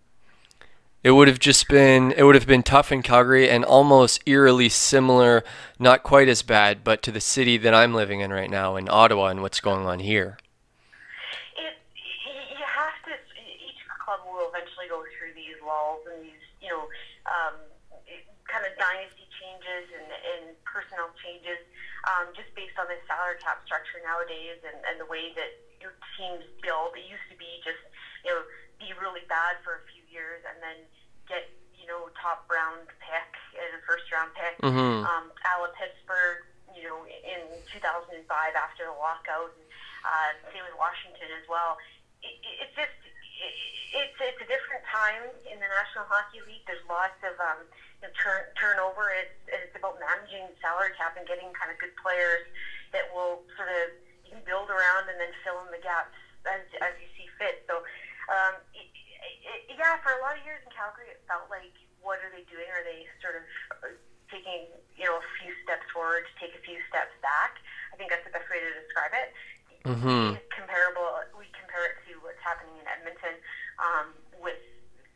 it 1.04 1.12
would 1.12 1.28
have 1.28 1.40
just 1.40 1.68
been 1.68 2.12
it 2.18 2.24
would 2.24 2.36
have 2.36 2.48
been 2.48 2.64
tough 2.64 2.92
in 2.92 3.02
Calgary 3.02 3.50
and 3.50 3.64
almost 3.64 4.22
eerily 4.26 4.70
similar, 4.70 5.44
not 5.80 6.04
quite 6.04 6.28
as 6.28 6.42
bad, 6.42 6.84
but 6.84 7.02
to 7.04 7.12
the 7.12 7.22
city 7.22 7.58
that 7.58 7.74
I'm 7.74 7.94
living 7.94 8.20
in 8.20 8.32
right 8.32 8.50
now 8.50 8.76
in 8.76 8.90
Ottawa 8.90 9.28
and 9.28 9.42
what's 9.42 9.60
going 9.60 9.86
on 9.86 10.00
here. 10.00 10.38
It 11.56 11.78
you 12.58 12.66
have 12.66 13.00
to. 13.08 13.16
Each 13.40 13.80
club 14.04 14.20
will 14.28 14.50
eventually 14.50 14.88
go 14.90 15.04
through 15.18 15.34
these 15.36 15.56
walls 15.64 16.04
and 16.12 16.26
these, 16.26 16.44
you 16.62 16.68
know, 16.68 16.84
um, 17.32 17.56
kind 18.44 18.66
of 18.68 18.76
dynasty 18.76 19.24
changes 19.40 19.88
and, 19.96 20.10
and 20.10 20.44
personnel 20.68 21.16
changes 21.24 21.64
um, 22.12 22.34
just 22.36 22.52
based 22.56 22.76
on 22.76 22.88
the 22.92 23.00
salary 23.08 23.40
cap 23.40 23.64
structure 23.64 24.04
nowadays 24.04 24.60
and, 24.68 24.76
and 24.84 25.00
the 25.00 25.08
way 25.08 25.32
that 25.36 25.52
your 25.80 25.96
teams 26.20 26.44
build. 26.60 26.96
It 26.96 27.08
used 27.08 27.24
to 27.32 27.38
be 27.40 27.64
just, 27.64 27.80
you 28.28 28.36
know, 28.36 28.44
be 28.80 28.92
really 29.00 29.24
bad 29.28 29.60
for 29.64 29.80
a 29.80 29.84
few 29.92 29.99
years 30.12 30.42
and 30.46 30.58
then 30.62 30.78
get, 31.30 31.48
you 31.78 31.86
know, 31.86 32.10
top 32.18 32.46
round 32.50 32.90
pick 33.00 33.32
and 33.56 33.70
a 33.78 33.82
first 33.86 34.10
round 34.12 34.34
pick. 34.36 34.58
Mm-hmm. 34.62 35.06
Um, 35.06 35.32
Ala 35.46 35.70
Pittsburgh, 35.78 36.46
you 36.74 36.86
know, 36.86 37.06
in 37.06 37.42
2005 37.74 38.26
after 38.54 38.86
the 38.86 38.96
lockout, 38.98 39.54
and 39.54 39.66
uh, 40.06 40.30
same 40.54 40.66
with 40.66 40.78
Washington 40.78 41.30
as 41.38 41.46
well. 41.50 41.78
It, 42.22 42.36
it, 42.42 42.56
it's 42.68 42.76
just, 42.76 42.98
it, 43.06 43.54
it's, 43.96 44.18
it's 44.22 44.42
a 44.44 44.50
different 44.50 44.86
time 44.86 45.34
in 45.50 45.58
the 45.58 45.70
National 45.70 46.06
Hockey 46.06 46.44
League. 46.46 46.64
There's 46.70 46.84
lots 46.86 47.18
of, 47.26 47.36
um, 47.42 47.66
you 48.00 48.08
know, 48.08 48.12
turn, 48.16 48.46
turnover. 48.56 49.10
It's, 49.12 49.40
it's 49.50 49.76
about 49.76 49.98
managing 49.98 50.50
salary 50.62 50.94
cap 50.96 51.18
and 51.18 51.26
getting 51.26 51.50
kind 51.58 51.74
of 51.74 51.78
good 51.82 51.96
players 51.98 52.46
that 52.94 53.10
will 53.14 53.46
sort 53.58 53.70
of 53.70 53.94
you 54.30 54.38
can 54.38 54.46
build 54.46 54.70
around 54.70 55.10
and 55.10 55.18
then 55.18 55.34
fill 55.42 55.58
in 55.66 55.74
the 55.74 55.82
gaps 55.82 56.14
as, 56.46 56.62
as 56.86 56.94
you 57.02 57.10
see 57.18 57.26
fit. 57.42 57.66
So, 57.66 57.82
um, 58.30 58.62
it, 59.50 59.76
yeah, 59.76 59.98
for 60.06 60.14
a 60.14 60.20
lot 60.22 60.38
of 60.38 60.44
years 60.46 60.62
in 60.62 60.72
Calgary, 60.72 61.10
it 61.10 61.22
felt 61.26 61.50
like 61.50 61.74
what 62.00 62.22
are 62.22 62.32
they 62.32 62.46
doing? 62.48 62.70
Are 62.72 62.86
they 62.86 63.10
sort 63.20 63.36
of 63.40 63.44
taking 64.30 64.70
you 64.94 65.06
know 65.10 65.18
a 65.18 65.26
few 65.42 65.52
steps 65.66 65.86
forward 65.90 66.30
to 66.30 66.34
take 66.38 66.54
a 66.54 66.62
few 66.62 66.78
steps 66.88 67.14
back? 67.26 67.58
I 67.92 67.98
think 67.98 68.14
that's 68.14 68.24
the 68.24 68.34
best 68.34 68.48
way 68.48 68.62
to 68.62 68.72
describe 68.78 69.14
it. 69.18 69.30
Mm-hmm. 69.88 70.38
Comparable, 70.54 71.24
we 71.40 71.48
compare 71.56 71.88
it 71.88 71.96
to 72.08 72.20
what's 72.20 72.42
happening 72.44 72.76
in 72.78 72.86
Edmonton 72.86 73.40
um, 73.80 74.12
with 74.44 74.60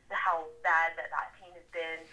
how 0.10 0.48
bad 0.64 0.96
that 0.96 1.12
that 1.12 1.36
team 1.38 1.52
has 1.52 1.68
been 1.76 2.08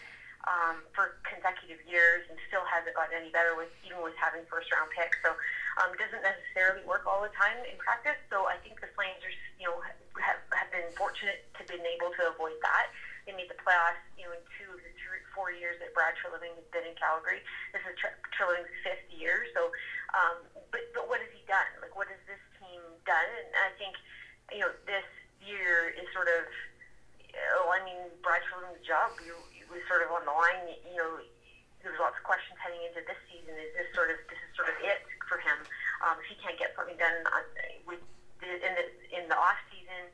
um, 0.49 0.81
for 0.97 1.13
consecutive 1.27 1.81
years 1.85 2.25
and 2.29 2.39
still 2.49 2.65
hasn't 2.65 2.97
gotten 2.97 3.17
any 3.17 3.29
better 3.29 3.53
with 3.53 3.69
even 3.85 4.01
with 4.01 4.17
having 4.17 4.45
first 4.49 4.73
round 4.73 4.89
picks. 4.93 5.19
So 5.21 5.37
um, 5.81 5.93
doesn't 6.01 6.25
necessarily 6.25 6.85
work 6.85 7.05
all 7.05 7.21
the 7.21 7.33
time 7.37 7.61
in 7.69 7.77
practice. 7.77 8.17
So 8.33 8.49
I 8.49 8.57
think 8.61 8.81
the 8.81 8.89
Flames 8.97 9.21
are 9.21 9.35
you 9.61 9.69
know 9.69 9.81
have, 10.21 10.41
have 10.57 10.71
been 10.73 10.89
fortunate 10.97 11.45
to 11.59 11.65
been 11.69 11.85
able 11.85 12.11
to 12.17 12.33
avoid 12.33 12.57
that. 12.65 12.89
They 13.29 13.37
made 13.37 13.53
the 13.53 13.61
playoffs, 13.61 14.01
you 14.17 14.25
know, 14.25 14.33
in 14.33 14.43
two 14.57 14.73
of 14.73 14.81
the 14.81 14.91
three, 14.97 15.21
four 15.37 15.53
years 15.53 15.77
that 15.85 15.93
Brad 15.93 16.17
Treliving 16.17 16.57
has 16.57 16.67
been 16.73 16.89
in 16.89 16.97
Calgary. 16.97 17.45
This 17.71 17.85
is 17.85 17.93
Tre- 18.01 18.17
Treliving's 18.33 18.73
fifth 18.81 19.05
year. 19.13 19.45
So, 19.53 19.69
um, 20.17 20.41
but 20.73 20.81
but 20.97 21.07
what 21.07 21.21
has 21.21 21.31
he 21.31 21.45
done? 21.45 21.69
Like, 21.85 21.95
what 21.95 22.09
has 22.09 22.21
this 22.25 22.41
team 22.59 22.81
done? 23.05 23.29
And 23.29 23.53
I 23.61 23.71
think, 23.77 24.01
you 24.49 24.65
know, 24.65 24.73
this 24.89 25.05
year 25.45 25.93
is 25.93 26.09
sort 26.13 26.29
of, 26.33 26.49
oh, 27.61 27.69
I 27.71 27.85
mean, 27.85 28.09
Brad 28.25 28.41
Treliving's 28.49 28.83
job 28.83 29.13
you, 29.21 29.37
was 29.71 29.81
sort 29.87 30.03
of 30.03 30.11
on 30.11 30.27
the 30.27 30.35
line. 30.35 30.75
You 30.85 30.99
know, 30.99 31.11
there 31.81 31.95
was 31.95 32.01
lots 32.03 32.19
of 32.19 32.25
questions 32.27 32.59
heading 32.61 32.83
into 32.85 33.01
this 33.07 33.19
season. 33.31 33.55
Is 33.57 33.73
this 33.73 33.89
sort 33.97 34.13
of 34.13 34.19
this 34.29 34.37
is 34.37 34.53
sort 34.59 34.69
of 34.69 34.77
it 34.83 35.01
for 35.25 35.41
him? 35.41 35.59
Um, 36.05 36.19
if 36.21 36.27
he 36.29 36.37
can't 36.43 36.59
get 36.59 36.75
something 36.77 36.99
done 36.99 37.17
on, 37.31 37.43
with 37.89 38.03
the, 38.43 38.51
in 38.51 38.73
the 38.77 38.85
in 39.15 39.25
the 39.31 39.39
off 39.39 39.59
season, 39.73 40.11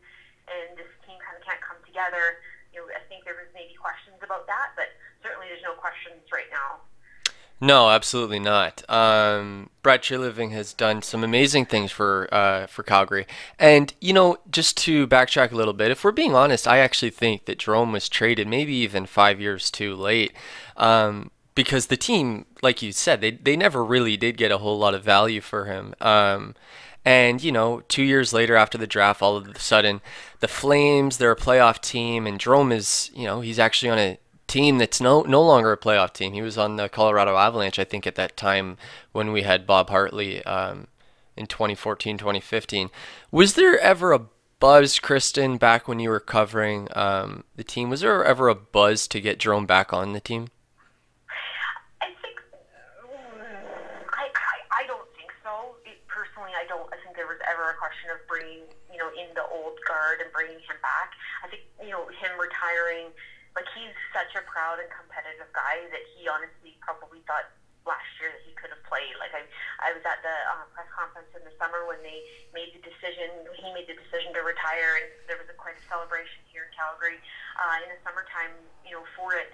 and 0.47 0.79
this 0.79 0.88
team 1.03 1.19
kind 1.25 1.35
of 1.35 1.42
can't 1.42 1.59
come 1.64 1.81
together, 1.83 2.38
you 2.71 2.79
know, 2.79 2.87
I 2.92 3.03
think 3.11 3.25
there 3.25 3.35
was 3.35 3.51
maybe 3.57 3.75
questions 3.75 4.21
about 4.23 4.47
that, 4.47 4.77
but 4.79 4.95
certainly 5.25 5.49
there's 5.51 5.64
no 5.64 5.75
questions 5.75 6.23
right 6.31 6.49
now. 6.53 6.85
No, 7.61 7.88
absolutely 7.88 8.38
not. 8.38 8.88
Um, 8.90 9.71
Brad 9.83 10.03
Treliving 10.03 10.51
has 10.53 10.75
done 10.75 11.01
some 11.01 11.25
amazing 11.25 11.64
things 11.66 11.90
for 11.90 12.29
uh, 12.33 12.66
for 12.66 12.83
Calgary, 12.83 13.27
and 13.59 13.95
you 13.99 14.12
know, 14.12 14.37
just 14.51 14.77
to 14.79 15.07
backtrack 15.07 15.53
a 15.53 15.57
little 15.57 15.73
bit, 15.73 15.90
if 15.90 16.05
we're 16.05 16.12
being 16.12 16.35
honest, 16.35 16.69
I 16.69 16.79
actually 16.79 17.11
think 17.11 17.47
that 17.47 17.59
Jarome 17.59 17.92
was 17.92 18.11
traded 18.11 18.47
maybe 18.47 18.75
even 18.75 19.07
five 19.07 19.40
years 19.40 19.71
too 19.71 19.95
late, 19.95 20.35
um, 20.77 21.31
because 21.55 21.87
the 21.87 21.97
team, 21.97 22.45
like 22.61 22.83
you 22.83 22.92
said, 22.92 23.23
they 23.23 23.31
they 23.31 23.57
never 23.57 23.83
really 23.83 24.19
did 24.19 24.37
get 24.37 24.53
a 24.53 24.59
whole 24.59 24.79
lot 24.79 24.95
of 24.95 25.03
value 25.03 25.40
for 25.40 25.64
him. 25.64 25.95
Um, 25.99 26.55
and 27.07 27.42
you 27.42 27.53
know, 27.53 27.81
two 27.88 28.03
years 28.03 28.35
later 28.35 28.55
after 28.57 28.77
the 28.77 28.87
draft, 28.87 29.23
all 29.23 29.37
of 29.37 29.49
a 29.49 29.59
sudden, 29.59 30.03
the 30.40 30.49
Flames, 30.49 31.16
they're 31.16 31.33
a 31.33 31.37
playoff 31.37 31.81
team, 31.81 32.27
and 32.27 32.38
Jarome 32.38 32.73
is, 32.73 33.11
you 33.14 33.25
know, 33.25 33.40
he's 33.40 33.59
actually 33.59 33.90
on 33.90 33.99
a 33.99 34.19
team 34.46 34.78
that's 34.78 35.00
no 35.00 35.22
no 35.22 35.42
longer 35.42 35.72
a 35.72 35.76
playoff 35.76 36.12
team. 36.12 36.32
He 36.32 36.42
was 36.42 36.59
on 36.59 36.76
the 36.76 36.88
Colorado 36.88 37.37
Avalanche, 37.37 37.78
I 37.78 37.85
think, 37.85 38.06
at 38.06 38.14
that 38.16 38.37
time 38.37 38.76
when 39.12 39.32
we 39.32 39.42
had 39.42 39.66
Bob 39.66 39.90
Hartley 39.90 40.44
um, 40.44 40.87
in 41.37 41.46
2014, 41.46 42.18
2015. 42.18 42.90
Was 43.30 43.54
there 43.54 43.78
ever 43.80 44.12
a 44.12 44.22
buzz, 44.59 44.98
Kristen, 44.98 45.56
back 45.56 45.87
when 45.88 46.00
you 46.00 46.11
were 46.11 46.20
covering 46.20 46.88
um, 46.94 47.44
the 47.56 47.64
team? 47.64 47.90
Was 47.90 48.00
there 48.00 48.24
ever 48.24 48.48
a 48.48 48.54
buzz 48.54 49.06
to 49.09 49.20
get 49.20 49.38
Jarome 49.38 49.66
back 49.66 49.92
on 49.92 50.12
the 50.12 50.20
team? 50.20 50.48
I 52.00 52.06
think 52.06 52.38
I, 54.14 54.28
I, 54.72 54.87
don't 54.87 55.09
think 55.16 55.30
so. 55.42 55.76
Personally, 56.09 56.52
I 56.56 56.66
don't. 56.68 56.88
I 56.92 56.96
think 57.04 57.16
there 57.16 57.26
was 57.26 57.40
ever 57.50 57.70
a 57.70 57.76
question 57.76 58.11
of 58.14 58.20
bringing 58.28 58.64
you 58.92 58.98
know 58.98 59.09
in 59.12 59.28
the 59.35 59.44
old 59.52 59.76
guard 59.87 60.20
and 60.22 60.32
bringing 60.32 60.59
him 60.64 60.78
back. 60.80 61.12
I 61.44 61.48
think 61.48 61.62
you 61.82 61.90
know 61.90 62.06
him 62.09 62.32
retiring 62.40 63.12
like 63.57 63.66
he's 63.73 63.97
such 64.12 64.37
a 64.37 64.45
proud 64.45 64.79
and 64.79 64.92
competitive 64.92 65.49
guy 65.57 65.81
that 65.88 66.05
he 66.12 66.29
honestly 66.29 66.77
probably 66.85 67.25
thought 67.25 67.49
last 67.88 68.05
year 68.21 68.29
that 68.29 68.42
he 68.45 68.53
could 68.59 68.69
have 68.69 68.83
played. 68.85 69.16
Like 69.16 69.33
I, 69.33 69.47
I 69.81 69.97
was 69.97 70.05
at 70.05 70.21
the 70.21 70.37
uh, 70.53 70.69
press 70.77 70.90
conference 70.92 71.33
in 71.33 71.40
the 71.47 71.55
summer 71.57 71.88
when 71.88 72.03
they 72.05 72.21
made 72.53 72.77
the 72.77 72.83
decision. 72.85 73.33
He 73.57 73.73
made 73.73 73.88
the 73.88 73.97
decision 73.97 74.37
to 74.37 74.45
retire, 74.45 75.01
and 75.01 75.09
there 75.25 75.40
was 75.40 75.49
a, 75.49 75.57
quite 75.57 75.81
a 75.81 75.85
celebration 75.88 76.45
here 76.53 76.69
in 76.69 76.73
Calgary 76.77 77.16
uh, 77.57 77.81
in 77.81 77.88
the 77.88 77.99
summertime. 78.05 78.53
You 78.85 79.01
know, 79.01 79.05
for 79.16 79.33
it. 79.38 79.51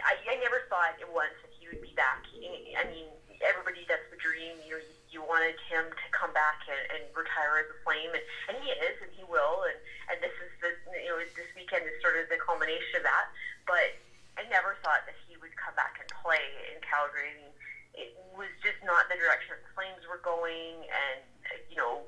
I, 0.00 0.16
I 0.16 0.40
never 0.40 0.64
thought 0.72 0.96
it 0.96 1.10
once 1.12 1.36
that 1.44 1.52
he 1.60 1.68
would 1.68 1.84
be 1.84 1.92
back. 1.92 2.24
I 2.32 2.84
mean, 2.88 3.04
everybody 3.44 3.84
that's 3.84 4.06
the 4.08 4.16
dream. 4.16 4.56
You 4.64 4.80
you 4.80 4.99
wanted 5.18 5.58
him 5.66 5.90
to 5.90 6.06
come 6.14 6.30
back 6.30 6.62
and, 6.70 6.78
and 6.94 7.02
retire 7.10 7.58
as 7.58 7.68
a 7.72 7.78
flame, 7.82 8.14
and, 8.14 8.24
and 8.52 8.54
he 8.62 8.70
is, 8.70 8.94
and 9.02 9.10
he 9.18 9.26
will, 9.26 9.66
and 9.66 9.78
and 10.12 10.16
this 10.22 10.34
is 10.38 10.50
the 10.62 10.70
you 10.94 11.10
know 11.10 11.18
this 11.34 11.50
weekend 11.58 11.82
is 11.88 11.98
sort 11.98 12.14
of 12.14 12.30
the 12.30 12.38
culmination 12.38 13.02
of 13.02 13.04
that. 13.06 13.26
But 13.66 13.98
I 14.38 14.46
never 14.46 14.78
thought 14.86 15.02
that 15.10 15.18
he 15.26 15.34
would 15.42 15.54
come 15.58 15.74
back 15.74 15.98
and 15.98 16.06
play 16.22 16.42
in 16.70 16.78
Calgary. 16.86 17.34
Mean, 17.42 17.54
it 17.98 18.14
was 18.38 18.50
just 18.62 18.78
not 18.86 19.10
the 19.10 19.18
direction 19.18 19.58
that 19.58 19.66
the 19.66 19.74
Flames 19.74 20.06
were 20.06 20.22
going, 20.22 20.86
and 20.86 21.18
you 21.66 21.74
know, 21.74 22.06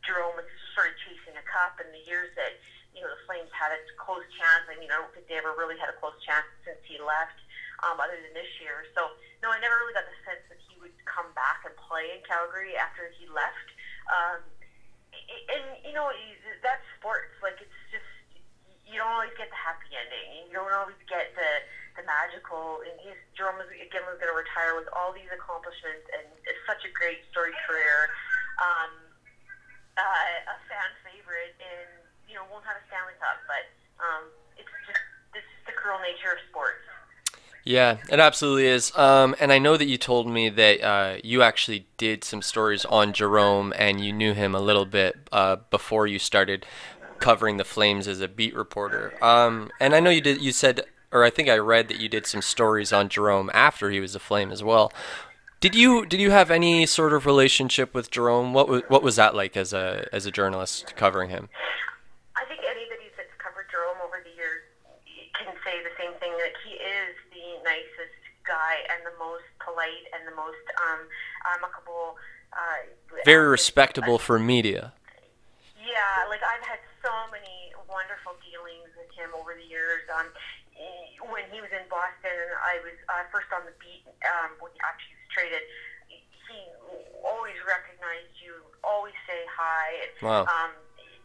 Jarome 0.00 0.36
was 0.40 0.48
sort 0.72 0.88
of 0.88 0.96
chasing 1.04 1.36
a 1.36 1.44
cup 1.44 1.76
in 1.80 1.88
the 1.92 2.02
years 2.08 2.32
that 2.40 2.56
you 2.96 3.04
know 3.04 3.12
the 3.12 3.20
Flames 3.28 3.52
had 3.52 3.68
a 3.74 3.80
close 4.00 4.24
chance. 4.40 4.64
I 4.72 4.80
mean, 4.80 4.88
I 4.88 4.96
don't 4.96 5.12
think 5.12 5.28
they 5.28 5.36
ever 5.36 5.52
really 5.60 5.76
had 5.76 5.92
a 5.92 5.96
close 6.00 6.16
chance 6.24 6.48
since 6.64 6.80
he 6.88 6.96
left, 6.96 7.36
um, 7.84 8.00
other 8.00 8.16
than 8.16 8.32
this 8.32 8.48
year. 8.58 8.88
So 8.96 9.12
no, 9.44 9.52
I 9.52 9.60
never 9.60 9.76
really 9.84 9.92
got 9.92 10.08
the 10.08 10.16
sense 10.24 10.40
that 10.48 10.58
he 10.64 10.80
would 10.80 10.94
come 11.04 11.28
back 11.36 11.62
and 11.68 11.74
play 11.76 12.16
in 12.16 12.20
Calgary 12.24 12.74
after 12.74 13.12
he 13.12 13.28
left. 13.28 13.68
Um, 14.08 14.40
and 15.52 15.64
you 15.84 15.92
know, 15.92 16.08
that's 16.64 16.82
sports. 16.98 17.30
Like 17.44 17.60
it's 17.60 17.80
just 17.92 18.08
you 18.88 19.00
don't 19.00 19.12
always 19.12 19.32
get 19.36 19.52
the 19.52 19.60
happy 19.60 19.92
ending. 19.92 20.48
You 20.48 20.56
don't 20.56 20.72
always 20.72 20.98
get 21.06 21.32
the 21.36 21.50
the 22.00 22.04
magical. 22.08 22.82
And 22.82 22.96
he's 23.04 23.20
Jarome 23.36 23.60
was, 23.60 23.70
again 23.70 24.02
was 24.08 24.16
going 24.18 24.32
to 24.32 24.38
retire 24.38 24.74
with 24.74 24.88
all 24.96 25.12
these 25.12 25.30
accomplishments 25.30 26.08
and 26.10 26.26
it's 26.48 26.60
such 26.66 26.82
a 26.88 26.90
great 26.90 27.22
story 27.30 27.54
career. 27.68 28.10
Um, 28.58 29.14
uh, 29.94 30.50
a 30.50 30.56
fan 30.66 30.90
favorite, 31.06 31.54
and 31.62 31.90
you 32.26 32.34
know 32.34 32.42
won't 32.50 32.66
have 32.66 32.78
a 32.78 32.84
Stanley 32.90 33.14
Cup, 33.22 33.38
but 33.46 33.64
um, 34.02 34.26
it's 34.58 34.70
just 34.86 35.02
this 35.34 35.46
is 35.46 35.60
the 35.66 35.74
cruel 35.74 35.98
nature 36.02 36.34
of 36.34 36.40
sports. 36.50 36.83
Yeah, 37.64 37.96
it 38.10 38.20
absolutely 38.20 38.66
is. 38.66 38.94
Um, 38.96 39.34
and 39.40 39.50
I 39.50 39.58
know 39.58 39.76
that 39.78 39.86
you 39.86 39.96
told 39.96 40.28
me 40.28 40.50
that 40.50 40.82
uh, 40.82 41.16
you 41.24 41.42
actually 41.42 41.86
did 41.96 42.22
some 42.22 42.42
stories 42.42 42.84
on 42.84 43.14
Jarome 43.14 43.72
and 43.78 44.04
you 44.04 44.12
knew 44.12 44.34
him 44.34 44.54
a 44.54 44.60
little 44.60 44.84
bit 44.84 45.16
uh, 45.32 45.56
before 45.70 46.06
you 46.06 46.18
started 46.18 46.66
covering 47.20 47.56
the 47.56 47.64
Flames 47.64 48.06
as 48.06 48.20
a 48.20 48.28
beat 48.28 48.54
reporter. 48.54 49.14
Um, 49.24 49.70
and 49.80 49.94
I 49.94 50.00
know 50.00 50.10
you 50.10 50.20
did. 50.20 50.42
You 50.42 50.52
said, 50.52 50.82
or 51.10 51.24
I 51.24 51.30
think 51.30 51.48
I 51.48 51.56
read 51.56 51.88
that 51.88 51.98
you 51.98 52.08
did 52.08 52.26
some 52.26 52.42
stories 52.42 52.92
on 52.92 53.08
Jarome 53.08 53.48
after 53.54 53.90
he 53.90 53.98
was 53.98 54.14
a 54.14 54.20
Flame 54.20 54.50
as 54.50 54.62
well. 54.62 54.92
Did 55.60 55.74
you 55.74 56.04
did 56.04 56.20
you 56.20 56.32
have 56.32 56.50
any 56.50 56.84
sort 56.84 57.14
of 57.14 57.24
relationship 57.24 57.94
with 57.94 58.10
Jarome? 58.10 58.52
What 58.52 58.68
was 58.68 58.82
what 58.88 59.02
was 59.02 59.16
that 59.16 59.34
like 59.34 59.56
as 59.56 59.72
a 59.72 60.06
as 60.12 60.26
a 60.26 60.30
journalist 60.30 60.94
covering 60.96 61.30
him? 61.30 61.48
I 62.36 62.44
think 62.44 62.60
anybody 62.60 63.08
that's 63.16 63.32
covered 63.38 63.64
Jarome 63.72 64.04
over 64.04 64.20
the 64.22 64.36
years 64.36 64.60
guy 68.46 68.84
and 68.92 69.04
the 69.04 69.16
most 69.18 69.48
polite 69.60 70.04
and 70.12 70.28
the 70.28 70.36
most 70.36 70.64
um, 70.80 71.00
amicable. 71.58 72.16
Uh, 72.52 72.86
Very 73.24 73.48
respectable 73.48 74.18
for 74.18 74.38
media. 74.38 74.94
Yeah, 75.74 76.28
like 76.30 76.40
I've 76.40 76.64
had 76.64 76.80
so 77.04 77.12
many 77.28 77.74
wonderful 77.90 78.38
dealings 78.40 78.88
with 78.96 79.10
him 79.12 79.34
over 79.36 79.52
the 79.52 79.66
years. 79.66 80.06
Um, 80.08 80.30
when 81.30 81.46
he 81.54 81.62
was 81.62 81.70
in 81.70 81.86
Boston, 81.86 82.34
and 82.34 82.54
I 82.58 82.82
was 82.82 82.96
uh, 83.08 83.24
first 83.30 83.48
on 83.54 83.64
the 83.64 83.74
beat 83.78 84.04
um, 84.26 84.58
when 84.58 84.74
after 84.82 85.04
he 85.06 85.14
was 85.14 85.28
traded. 85.30 85.64
He 86.10 86.60
always 87.24 87.56
recognized 87.64 88.36
you, 88.38 88.54
always 88.84 89.16
say 89.24 89.42
hi. 89.48 89.86
And, 90.04 90.12
Wow. 90.20 90.44
Um, 90.44 90.72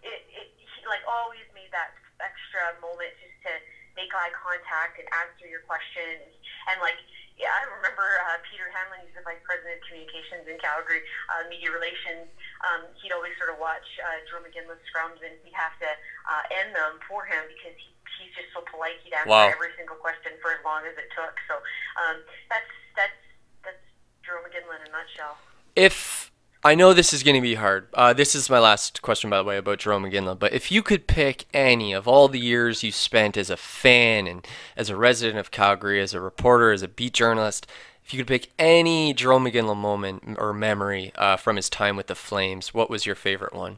it, 0.02 0.24
it, 0.32 0.48
he 0.56 0.80
like 0.88 1.04
always 1.06 1.44
made 1.52 1.70
that 1.76 1.92
extra 2.24 2.74
moment 2.80 3.12
just 3.20 3.36
to 3.48 3.54
make 4.00 4.16
eye 4.16 4.32
contact 4.32 4.96
and 4.96 5.08
answer 5.12 5.44
your 5.52 5.60
questions. 5.68 6.24
And 6.72 6.80
like, 6.80 6.96
yeah, 7.36 7.52
I 7.52 7.68
remember 7.68 8.04
uh, 8.32 8.40
Peter 8.48 8.68
Hanlon, 8.72 9.04
he's 9.04 9.16
the 9.16 9.24
vice 9.28 9.40
president 9.44 9.80
of 9.80 9.84
communications 9.88 10.44
in 10.48 10.56
Calgary, 10.60 11.04
uh, 11.32 11.48
media 11.52 11.72
relations. 11.72 12.28
Um, 12.68 12.88
he'd 13.04 13.12
always 13.16 13.36
sort 13.40 13.52
of 13.52 13.60
watch 13.60 13.84
uh, 14.00 14.20
Jarome 14.28 14.48
Iginla 14.48 14.76
scrums, 14.88 15.20
and 15.24 15.36
we'd 15.44 15.56
have 15.56 15.76
to 15.84 15.92
uh, 16.28 16.44
end 16.64 16.72
them 16.76 17.00
for 17.08 17.24
him 17.28 17.44
because 17.48 17.76
he, 17.80 17.92
he's 18.20 18.32
just 18.36 18.52
so 18.56 18.64
polite. 18.68 19.00
He'd 19.08 19.16
answer 19.16 19.32
Wow. 19.32 19.48
every 19.52 19.72
single 19.80 19.96
question 20.00 20.36
for 20.44 20.52
as 20.56 20.60
long 20.68 20.84
as 20.88 20.96
it 21.00 21.08
took. 21.16 21.36
So 21.48 21.60
um, 22.00 22.24
that's 22.52 22.68
that's 23.00 23.20
that's 23.64 23.84
Jarome 24.28 24.48
Iginla 24.52 24.84
in 24.84 24.88
a 24.88 24.92
nutshell. 24.92 25.40
if 25.80 26.29
I 26.62 26.76
know 26.76 26.94
this 26.94 27.14
is 27.14 27.24
going 27.24 27.36
to 27.36 27.42
be 27.42 27.56
hard. 27.56 27.88
Uh, 27.94 28.12
this 28.12 28.36
is 28.36 28.50
my 28.50 28.60
last 28.60 29.02
question, 29.02 29.30
by 29.30 29.38
the 29.38 29.46
way, 29.46 29.58
about 29.58 29.80
Jarome 29.80 30.12
Iginla. 30.12 30.38
But 30.38 30.52
if 30.52 30.72
you 30.72 30.84
could 30.84 31.08
pick 31.08 31.46
any 31.54 31.94
of 31.94 32.06
all 32.06 32.28
the 32.28 32.40
years 32.40 32.84
you 32.84 32.92
spent 32.92 33.38
as 33.38 33.50
a 33.50 33.56
fan 33.56 34.28
and 34.28 34.46
as 34.76 34.90
a 34.90 34.98
resident 34.98 35.40
of 35.40 35.52
Calgary, 35.52 36.02
as 36.02 36.14
a 36.14 36.20
reporter, 36.20 36.74
as 36.74 36.82
a 36.82 36.90
beat 36.90 37.14
journalist, 37.14 37.66
if 38.04 38.14
you 38.14 38.20
could 38.20 38.28
pick 38.28 38.52
any 38.60 39.14
Jarome 39.14 39.50
Iginla 39.50 39.78
moment 39.78 40.36
or 40.38 40.52
memory 40.52 41.14
uh, 41.16 41.38
from 41.38 41.56
his 41.56 41.70
time 41.70 41.96
with 41.96 42.08
the 42.08 42.16
Flames, 42.16 42.74
what 42.74 42.90
was 42.90 43.06
your 43.06 43.16
favorite 43.16 43.54
one? 43.54 43.78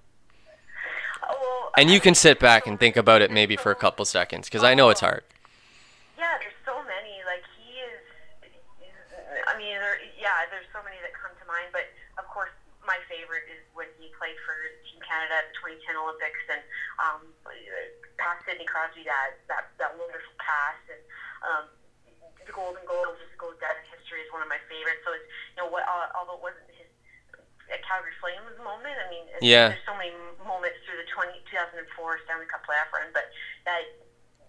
Oh, 1.29 1.69
And 1.77 1.91
you 1.91 1.99
can 1.99 2.15
sit 2.15 2.39
back 2.39 2.65
and 2.65 2.79
think 2.79 2.97
about 2.97 3.21
it 3.21 3.29
maybe 3.29 3.55
for 3.57 3.71
a 3.71 3.75
couple 3.75 4.05
seconds, 4.05 4.47
because 4.47 4.63
I 4.63 4.73
know 4.73 4.89
it's 4.89 5.01
hard. 5.01 5.23
Yeah, 6.17 6.33
there's 6.39 6.57
so 6.65 6.81
many. 6.81 7.21
Like 7.27 7.43
he 7.61 7.77
is. 7.77 8.01
I 9.45 9.55
mean, 9.55 9.77
there, 9.77 9.99
yeah, 10.17 10.49
there's 10.49 10.65
so 10.73 10.81
many 10.81 10.97
that 11.03 11.13
come 11.13 11.31
to 11.37 11.45
mind. 11.45 11.69
But 11.73 11.91
of 12.17 12.25
course, 12.31 12.49
my 12.87 12.97
favorite 13.11 13.51
is 13.51 13.59
when 13.75 13.87
he 13.99 14.11
played 14.15 14.39
for 14.47 14.55
Team 14.87 15.03
Canada 15.21 15.37
at 15.37 15.53
the 15.53 15.57
2010 15.61 16.01
Olympics 16.01 16.41
and 16.49 16.61
um, 16.97 17.21
past 18.17 18.41
Sidney 18.49 18.65
Crosby 18.65 19.05
that 19.05 19.37
that 19.45 19.69
that 19.77 19.93
wonderful 19.93 20.33
pass 20.41 20.81
and. 20.89 21.01
Um, 21.45 21.65
the 22.41 22.57
golden 22.57 22.81
goal 22.89 23.05
just 23.21 23.37
goes 23.37 23.53
down 23.61 23.69
in 23.77 23.85
history 23.93 24.17
as 24.25 24.29
one 24.33 24.41
of 24.41 24.49
my 24.49 24.57
favorites. 24.65 25.05
So 25.05 25.13
it's 25.13 25.29
you 25.53 25.61
know 25.61 25.69
what, 25.69 25.85
uh, 25.85 26.09
although 26.17 26.41
it 26.41 26.45
wasn't 26.49 26.65
his 26.73 26.89
a 27.69 27.77
Calgary 27.85 28.17
Flames 28.17 28.57
moment. 28.65 28.97
I 28.97 29.05
mean, 29.13 29.29
Yeah. 29.45 29.69
there's 29.69 29.85
so 29.85 29.93
many 29.93 30.09
moments 30.41 30.81
through 30.81 30.97
the 30.97 31.05
20, 31.13 31.37
2004 31.53 31.85
Stanley 32.25 32.49
Cup 32.49 32.65
playoff 32.65 32.89
run, 32.89 33.13
but 33.13 33.29
that 33.69 33.85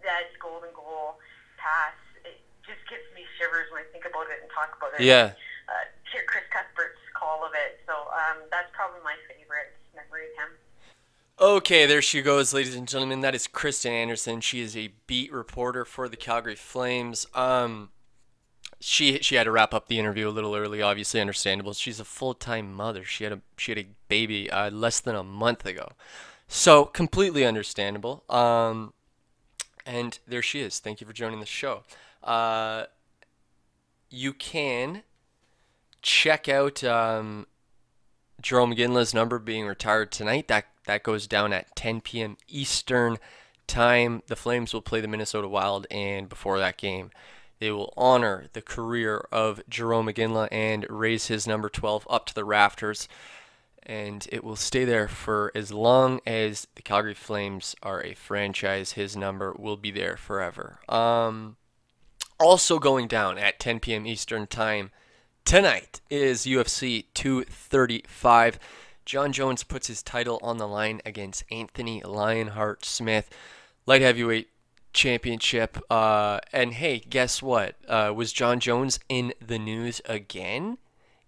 that 0.09 0.33
golden 0.41 0.73
goal 0.73 1.21
pass 1.61 1.93
it 2.25 2.41
just 2.65 2.81
gives 2.89 3.05
me 3.13 3.29
shivers 3.37 3.69
when 3.69 3.85
I 3.85 3.87
think 3.93 4.09
about 4.09 4.33
it 4.33 4.41
and 4.41 4.49
talk 4.51 4.73
about 4.73 4.97
it. 4.97 5.05
Yeah. 5.05 5.37
Uh, 5.69 5.85
hear 6.09 6.25
Chris 6.25 6.49
Cuthbert's 6.49 6.99
call 7.13 7.45
of 7.45 7.53
it, 7.53 7.77
so 7.85 8.09
um, 8.09 8.41
that's 8.49 8.73
probably 8.73 9.05
my 9.05 9.21
favorite 9.29 9.77
memory 9.93 10.33
of 10.33 10.35
him. 10.49 10.51
Okay, 11.41 11.87
there 11.87 12.03
she 12.03 12.23
goes, 12.23 12.53
ladies 12.53 12.77
and 12.77 12.87
gentlemen. 12.87 13.21
That 13.23 13.35
is 13.35 13.47
Kristen 13.47 13.93
Anderson. 13.93 14.41
She 14.41 14.61
is 14.61 14.77
a 14.77 14.93
beat 15.07 15.33
reporter 15.33 15.85
for 15.85 16.09
the 16.09 16.17
Calgary 16.17 16.55
Flames. 16.55 17.27
Um, 17.35 17.91
she 18.81 19.19
she 19.21 19.37
had 19.37 19.45
to 19.45 19.51
wrap 19.51 19.73
up 19.73 19.89
the 19.89 19.99
interview 19.99 20.29
a 20.29 20.31
little 20.31 20.55
early, 20.55 20.83
obviously 20.83 21.21
understandable. 21.21 21.73
She's 21.73 21.99
a 21.99 22.05
full 22.05 22.35
time 22.35 22.73
mother. 22.73 23.05
She 23.05 23.25
had 23.25 23.33
a 23.33 23.41
she 23.57 23.73
had 23.73 23.79
a 23.79 23.87
baby 24.09 24.51
uh, 24.51 24.71
less 24.71 25.01
than 25.01 25.17
a 25.17 25.23
month 25.23 25.65
ago, 25.65 25.93
so 26.49 26.85
completely 26.85 27.47
understandable. 27.47 28.25
Um, 28.29 28.93
and 29.87 30.19
there 30.27 30.43
she 30.43 30.61
is. 30.61 30.81
Thank 30.81 31.01
you 31.01 31.07
for 31.07 31.13
joining 31.13 31.41
the 31.41 31.47
show. 31.47 31.83
Uh, 32.23 32.85
you 34.11 34.33
can 34.33 35.03
check 36.03 36.49
out 36.49 36.85
um, 36.85 37.47
Jarome 38.43 38.77
Iginla's 38.77 39.15
number 39.15 39.39
being 39.39 39.67
retired 39.67 40.13
tonight. 40.13 40.49
That 40.49 40.67
that 40.87 41.03
goes 41.03 41.27
down 41.27 41.53
at 41.53 41.75
10 41.77 42.01
p.m. 42.01 42.37
Eastern 42.49 43.19
time. 43.67 44.23
The 44.27 44.37
Flames 44.37 44.73
will 44.75 44.83
play 44.83 45.01
the 45.01 45.09
Minnesota 45.09 45.49
Wild, 45.49 45.87
and 45.91 46.29
before 46.29 46.59
that 46.59 46.77
game, 46.77 47.11
they 47.59 47.71
will 47.71 47.93
honor 47.97 48.47
the 48.55 48.63
career 48.63 49.27
of 49.31 49.63
Jarome 49.71 50.13
Iginla 50.13 50.49
and 50.51 50.87
raise 50.91 51.29
his 51.29 51.47
number 51.47 51.69
12 51.69 52.07
up 52.11 52.27
to 52.27 52.35
the 52.35 52.45
rafters. 52.45 53.09
And 53.85 54.27
it 54.31 54.45
will 54.45 54.57
stay 54.57 54.85
there 54.85 55.09
for 55.09 55.51
as 55.55 55.73
long 55.73 56.21
as 56.27 56.67
the 56.77 56.83
Calgary 56.83 57.15
Flames 57.15 57.75
are 57.83 58.03
a 58.03 58.15
franchise. 58.15 58.93
His 58.93 59.17
number 59.17 59.55
will 59.59 59.77
be 59.77 59.91
there 59.91 60.17
forever. 60.17 60.81
Um, 60.89 61.57
also 62.39 62.79
going 62.79 63.09
down 63.09 63.39
at 63.39 63.59
10 63.59 63.81
p.m. 63.81 64.07
Eastern 64.07 64.47
time 64.47 64.91
tonight 65.45 66.01
is 66.11 66.47
UFC 66.47 67.07
235. 67.15 68.59
Jon 69.05 69.33
Jones 69.33 69.65
puts 69.65 69.87
his 69.87 70.03
title 70.03 70.39
on 70.43 70.59
the 70.59 70.69
line 70.69 71.01
against 71.05 71.45
Anthony 71.51 72.03
Lionheart 72.03 72.85
Smith, 72.85 73.31
light 73.87 74.03
heavyweight 74.03 74.49
championship. 74.93 75.79
Uh, 75.91 76.41
and 76.53 76.75
hey, 76.75 76.99
guess 76.99 77.43
what? 77.43 77.77
Uh, 77.89 78.13
was 78.15 78.33
Jon 78.33 78.61
Jones 78.61 79.01
in 79.09 79.33
the 79.45 79.59
news 79.59 80.01
again? 80.05 80.79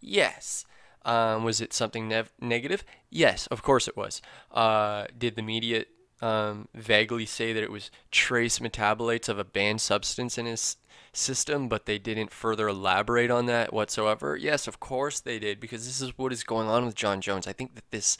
Yes. 0.00 0.66
Um, 1.04 1.44
was 1.44 1.60
it 1.60 1.72
something 1.72 2.12
negative? 2.40 2.84
Yes, 3.10 3.46
of 3.48 3.62
course 3.62 3.88
it 3.88 3.96
was. 3.96 4.22
Uh, 4.50 5.06
did 5.16 5.36
the 5.36 5.42
media 5.42 5.84
um, 6.22 6.68
vaguely 6.74 7.26
say 7.26 7.52
that 7.52 7.62
it 7.62 7.70
was 7.70 7.90
trace 8.10 8.58
metabolites 8.58 9.28
of 9.28 9.38
a 9.38 9.44
banned 9.44 9.80
substance 9.80 10.38
in 10.38 10.46
his 10.46 10.76
system, 11.16 11.68
but 11.68 11.86
they 11.86 11.98
didn't 11.98 12.30
further 12.30 12.68
elaborate 12.68 13.30
on 13.30 13.46
that 13.46 13.72
whatsoever? 13.72 14.36
Yes, 14.36 14.66
of 14.66 14.80
course 14.80 15.20
they 15.20 15.38
did, 15.38 15.60
because 15.60 15.86
this 15.86 16.00
is 16.00 16.16
what 16.18 16.32
is 16.32 16.44
going 16.44 16.68
on 16.68 16.86
with 16.86 16.94
Jon 16.94 17.20
Jones. 17.20 17.46
I 17.46 17.52
think 17.52 17.74
that 17.74 17.90
this 17.90 18.18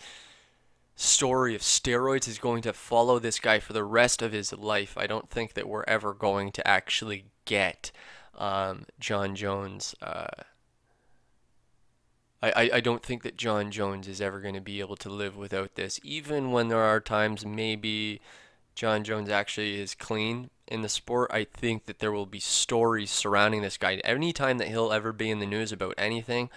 story 0.96 1.54
of 1.54 1.61
steroids 1.61 2.28
is 2.28 2.38
going 2.38 2.62
to 2.62 2.72
follow 2.72 3.18
this 3.18 3.40
guy 3.40 3.59
for 3.59 3.72
the 3.72 3.85
rest 3.85 4.22
of 4.22 4.33
his 4.33 4.52
life. 4.52 4.96
I 4.96 5.07
don't 5.07 5.28
think 5.28 5.54
that 5.54 5.68
we're 5.68 5.85
ever 5.88 6.14
going 6.14 6.52
to 6.52 6.66
actually 6.66 7.24
get 7.44 7.90
um, 8.37 8.87
Jon 9.00 9.35
Jones. 9.35 9.94
Uh, 10.00 10.26
I, 12.42 12.50
I, 12.50 12.70
I 12.74 12.80
don't 12.80 13.02
think 13.02 13.22
that 13.22 13.37
Jon 13.37 13.70
Jones 13.70 14.07
is 14.07 14.20
ever 14.20 14.40
going 14.40 14.54
to 14.54 14.61
be 14.61 14.80
able 14.80 14.96
to 14.96 15.09
live 15.09 15.37
without 15.37 15.74
this, 15.74 15.98
even 16.04 16.52
when 16.52 16.68
there 16.68 16.83
are 16.83 17.00
times 17.00 17.44
maybe 17.44 18.20
Jon 18.74 19.02
Jones 19.02 19.28
actually 19.28 19.80
is 19.80 19.94
clean 19.94 20.50
in 20.66 20.83
the 20.83 20.88
sport. 20.88 21.31
I 21.33 21.44
think 21.44 21.87
that 21.87 21.98
there 21.98 22.12
will 22.12 22.27
be 22.27 22.40
stories 22.40 23.11
surrounding 23.11 23.62
this 23.62 23.77
guy. 23.77 23.96
Anytime 24.05 24.59
that 24.59 24.68
he'll 24.68 24.92
ever 24.92 25.12
be 25.12 25.31
in 25.31 25.38
the 25.38 25.46
news 25.46 25.72
about 25.72 25.94
anything, 25.98 26.50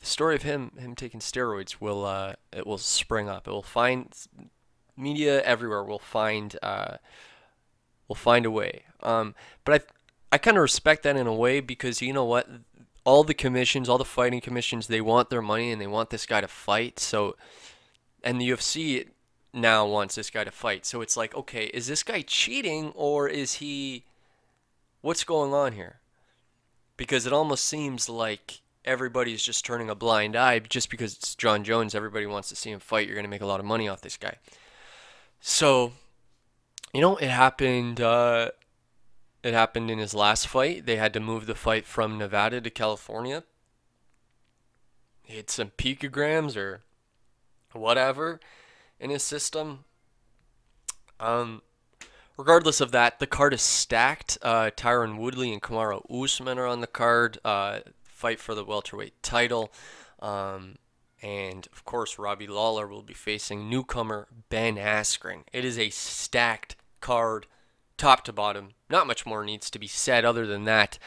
the 0.00 0.06
story 0.06 0.34
of 0.34 0.42
him 0.42 0.72
him 0.78 0.94
taking 0.94 1.20
steroids 1.20 1.80
will 1.80 2.04
uh, 2.04 2.34
it 2.52 2.66
will 2.66 2.78
spring 2.78 3.28
up. 3.28 3.46
It 3.46 3.50
will 3.50 3.62
find 3.62 4.14
media 4.96 5.42
everywhere 5.42 5.84
will 5.84 5.98
find 5.98 6.56
uh, 6.62 6.96
will 8.08 8.16
find 8.16 8.46
a 8.46 8.50
way. 8.50 8.84
Um, 9.02 9.34
but 9.64 9.82
I 9.82 10.34
I 10.36 10.38
kind 10.38 10.56
of 10.56 10.62
respect 10.62 11.02
that 11.04 11.16
in 11.16 11.26
a 11.26 11.34
way 11.34 11.60
because 11.60 12.02
you 12.02 12.12
know 12.12 12.24
what, 12.24 12.48
all 13.04 13.24
the 13.24 13.34
commissions, 13.34 13.88
all 13.88 13.98
the 13.98 14.04
fighting 14.04 14.40
commissions, 14.40 14.88
they 14.88 15.00
want 15.00 15.30
their 15.30 15.42
money 15.42 15.70
and 15.70 15.80
they 15.80 15.86
want 15.86 16.10
this 16.10 16.26
guy 16.26 16.40
to 16.40 16.48
fight. 16.48 16.98
So, 16.98 17.36
and 18.24 18.40
the 18.40 18.50
UFC 18.50 19.06
now 19.56 19.86
wants 19.86 20.14
this 20.14 20.30
guy 20.30 20.44
to 20.44 20.50
fight. 20.50 20.84
So 20.86 21.00
it's 21.00 21.16
like, 21.16 21.34
okay, 21.34 21.66
is 21.66 21.86
this 21.86 22.02
guy 22.02 22.22
cheating 22.22 22.92
or 22.94 23.28
is 23.28 23.54
he? 23.54 24.04
What's 25.00 25.24
going 25.24 25.52
on 25.52 25.72
here? 25.72 26.00
Because 26.96 27.26
it 27.26 27.32
almost 27.32 27.64
seems 27.64 28.08
like 28.08 28.60
everybody's 28.84 29.42
just 29.42 29.64
turning 29.64 29.90
a 29.90 29.94
blind 29.94 30.36
eye 30.36 30.58
just 30.58 30.90
because 30.90 31.14
it's 31.14 31.34
Jon 31.34 31.64
Jones. 31.64 31.94
Everybody 31.94 32.26
wants 32.26 32.48
to 32.50 32.56
see 32.56 32.70
him 32.70 32.80
fight. 32.80 33.06
You're 33.06 33.16
going 33.16 33.24
to 33.24 33.30
make 33.30 33.42
a 33.42 33.46
lot 33.46 33.60
of 33.60 33.66
money 33.66 33.88
off 33.88 34.00
this 34.00 34.16
guy. 34.16 34.36
So, 35.40 35.92
you 36.92 37.00
know, 37.00 37.16
it 37.16 37.30
happened. 37.30 38.00
Uh, 38.00 38.50
it 39.42 39.54
happened 39.54 39.90
in 39.90 39.98
his 39.98 40.14
last 40.14 40.48
fight. 40.48 40.86
They 40.86 40.96
had 40.96 41.12
to 41.12 41.20
move 41.20 41.46
the 41.46 41.54
fight 41.54 41.86
from 41.86 42.18
Nevada 42.18 42.60
to 42.60 42.70
California. 42.70 43.44
He 45.22 45.36
had 45.36 45.50
some 45.50 45.72
picograms 45.76 46.56
or 46.56 46.82
whatever 47.72 48.40
in 48.98 49.10
his 49.10 49.22
system. 49.22 49.84
Um, 51.20 51.62
regardless 52.36 52.80
of 52.80 52.92
that, 52.92 53.18
the 53.18 53.26
card 53.26 53.54
is 53.54 53.62
stacked. 53.62 54.38
Uh, 54.42 54.70
Tyron 54.76 55.18
Woodley 55.18 55.52
and 55.52 55.62
Kamaru 55.62 56.02
Usman 56.10 56.58
are 56.58 56.66
on 56.66 56.80
the 56.80 56.86
card. 56.86 57.38
Uh, 57.44 57.80
fight 58.04 58.40
for 58.40 58.54
the 58.54 58.64
welterweight 58.64 59.22
title. 59.22 59.72
Um, 60.20 60.76
and 61.22 61.66
of 61.72 61.84
course, 61.84 62.18
Robbie 62.18 62.46
Lawler 62.46 62.86
will 62.86 63.02
be 63.02 63.14
facing 63.14 63.68
newcomer 63.68 64.28
Ben 64.48 64.76
Askren. 64.76 65.42
It 65.52 65.64
is 65.64 65.78
a 65.78 65.90
stacked 65.90 66.76
card, 67.00 67.46
top 67.96 68.24
to 68.24 68.32
bottom. 68.32 68.70
Not 68.90 69.06
much 69.06 69.26
more 69.26 69.44
needs 69.44 69.70
to 69.70 69.78
be 69.78 69.86
said 69.86 70.24
other 70.24 70.46
than 70.46 70.64
that. 70.64 70.98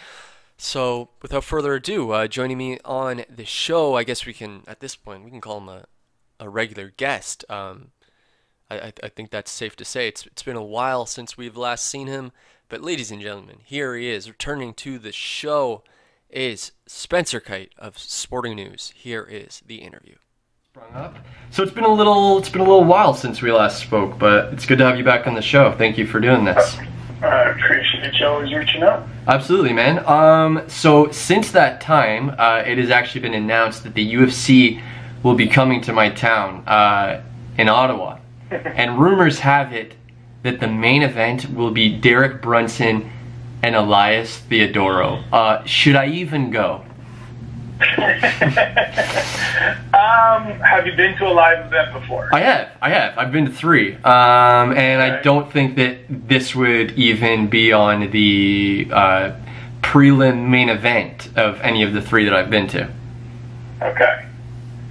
So, 0.58 1.10
without 1.22 1.46
further 1.46 1.76
ado, 1.76 2.12
uh, 2.12 2.28
joining 2.28 2.58
me 2.58 2.80
on 2.84 3.24
the 3.30 3.46
show, 3.46 3.96
I 3.96 4.04
guess 4.04 4.26
we 4.26 4.34
can, 4.34 4.64
at 4.68 4.82
this 4.82 4.96
point, 4.96 5.24
we 5.24 5.32
can 5.32 5.40
call 5.40 5.60
him 5.60 5.70
a, 5.70 5.86
a 6.40 6.50
regular 6.50 6.94
guest. 6.96 7.46
Um, 7.50 7.92
I, 8.70 8.76
I, 8.80 8.94
I 9.04 9.10
think 9.10 9.32
that's 9.32 9.52
safe 9.52 9.76
to 9.78 9.86
say. 9.86 10.08
It's, 10.08 10.26
it's 10.26 10.44
been 10.44 10.56
a 10.56 10.64
while 10.64 11.06
since 11.06 11.38
we've 11.38 11.58
last 11.58 11.86
seen 11.86 12.08
him, 12.08 12.32
but 12.68 12.82
ladies 12.82 13.12
and 13.12 13.22
gentlemen, 13.22 13.58
here 13.64 13.96
he 13.96 14.10
is, 14.10 14.30
returning 14.30 14.74
to 14.76 15.00
the 15.00 15.12
show 15.12 15.84
is 16.30 16.72
Spencer 16.86 17.40
Kyte 17.40 17.72
of 17.78 17.98
Sporting 17.98 18.56
News. 18.56 18.94
Here 18.96 19.24
is 19.24 19.64
the 19.66 19.78
interview. 19.78 20.16
Sprung 20.72 20.94
up. 20.94 21.16
So 21.50 21.64
it's 21.64 21.72
been 21.72 21.84
a 21.84 21.94
little, 21.94 22.38
it's 22.38 22.50
been 22.50 22.62
a 22.62 22.66
little 22.66 22.84
while 22.84 23.16
since 23.16 23.42
we 23.42 23.52
last 23.52 23.82
spoke, 23.82 24.20
but 24.20 24.54
it's 24.54 24.66
good 24.66 24.78
to 24.78 24.86
have 24.86 24.98
you 24.98 25.04
back 25.04 25.26
on 25.26 25.34
the 25.34 25.42
show. 25.42 25.72
Thank 25.72 25.98
you 25.98 26.06
for 26.06 26.20
doing 26.20 26.46
this. 26.46 26.78
I 27.22 27.50
appreciate 27.50 28.14
you 28.14 28.26
always 28.28 28.54
reaching 28.54 28.84
out. 28.84 29.06
Absolutely, 29.28 29.74
man. 29.74 30.06
Um, 30.06 30.62
so 30.68 31.12
since 31.12 31.52
that 31.52 31.82
time, 31.82 32.34
uh, 32.38 32.64
it 32.66 32.78
has 32.78 32.92
actually 32.92 33.22
been 33.22 33.34
announced 33.34 33.84
that 33.84 33.94
the 33.94 34.14
UFC 34.14 34.82
will 35.24 35.36
be 35.36 35.48
coming 35.48 35.82
to 35.82 35.94
my 35.94 36.10
town 36.10 36.64
uh, 36.68 37.22
in 37.58 37.70
Ottawa, 37.70 38.20
and 38.52 39.00
rumors 39.00 39.40
have 39.40 39.74
it 39.74 39.94
that 40.44 40.60
the 40.60 40.68
main 40.68 41.02
event 41.02 41.54
will 41.54 41.72
be 41.72 41.90
Derek 41.90 42.42
Brunson 42.42 43.12
and 43.62 43.76
Elias 43.76 44.42
Theodorou. 44.50 45.24
Uh, 45.34 45.64
should 45.66 45.96
I 45.96 46.08
even 46.08 46.50
go? 46.50 46.86
Um, 50.00 50.46
have 50.62 50.86
you 50.86 50.96
been 50.96 51.18
to 51.18 51.28
a 51.28 51.34
live 51.34 51.66
event 51.66 51.94
before? 51.94 52.30
I 52.34 52.40
have, 52.42 52.70
I 52.82 52.90
have. 52.90 53.18
I've 53.18 53.32
been 53.32 53.46
to 53.46 53.52
three, 53.52 53.96
um, 53.96 54.72
and 54.72 55.02
I 55.02 55.22
don't 55.22 55.52
think 55.52 55.76
that 55.76 55.98
this 56.08 56.56
would 56.56 56.92
even 56.92 57.48
be 57.48 57.74
on 57.74 58.12
the 58.12 58.88
uh, 58.92 59.32
prelim 59.82 60.48
main 60.48 60.70
event 60.70 61.30
of 61.36 61.60
any 61.62 61.84
of 61.84 61.94
the 61.94 62.02
three 62.02 62.26
that 62.26 62.34
I've 62.34 62.50
been 62.50 62.68
to. 62.68 62.90
Okay. 63.82 64.26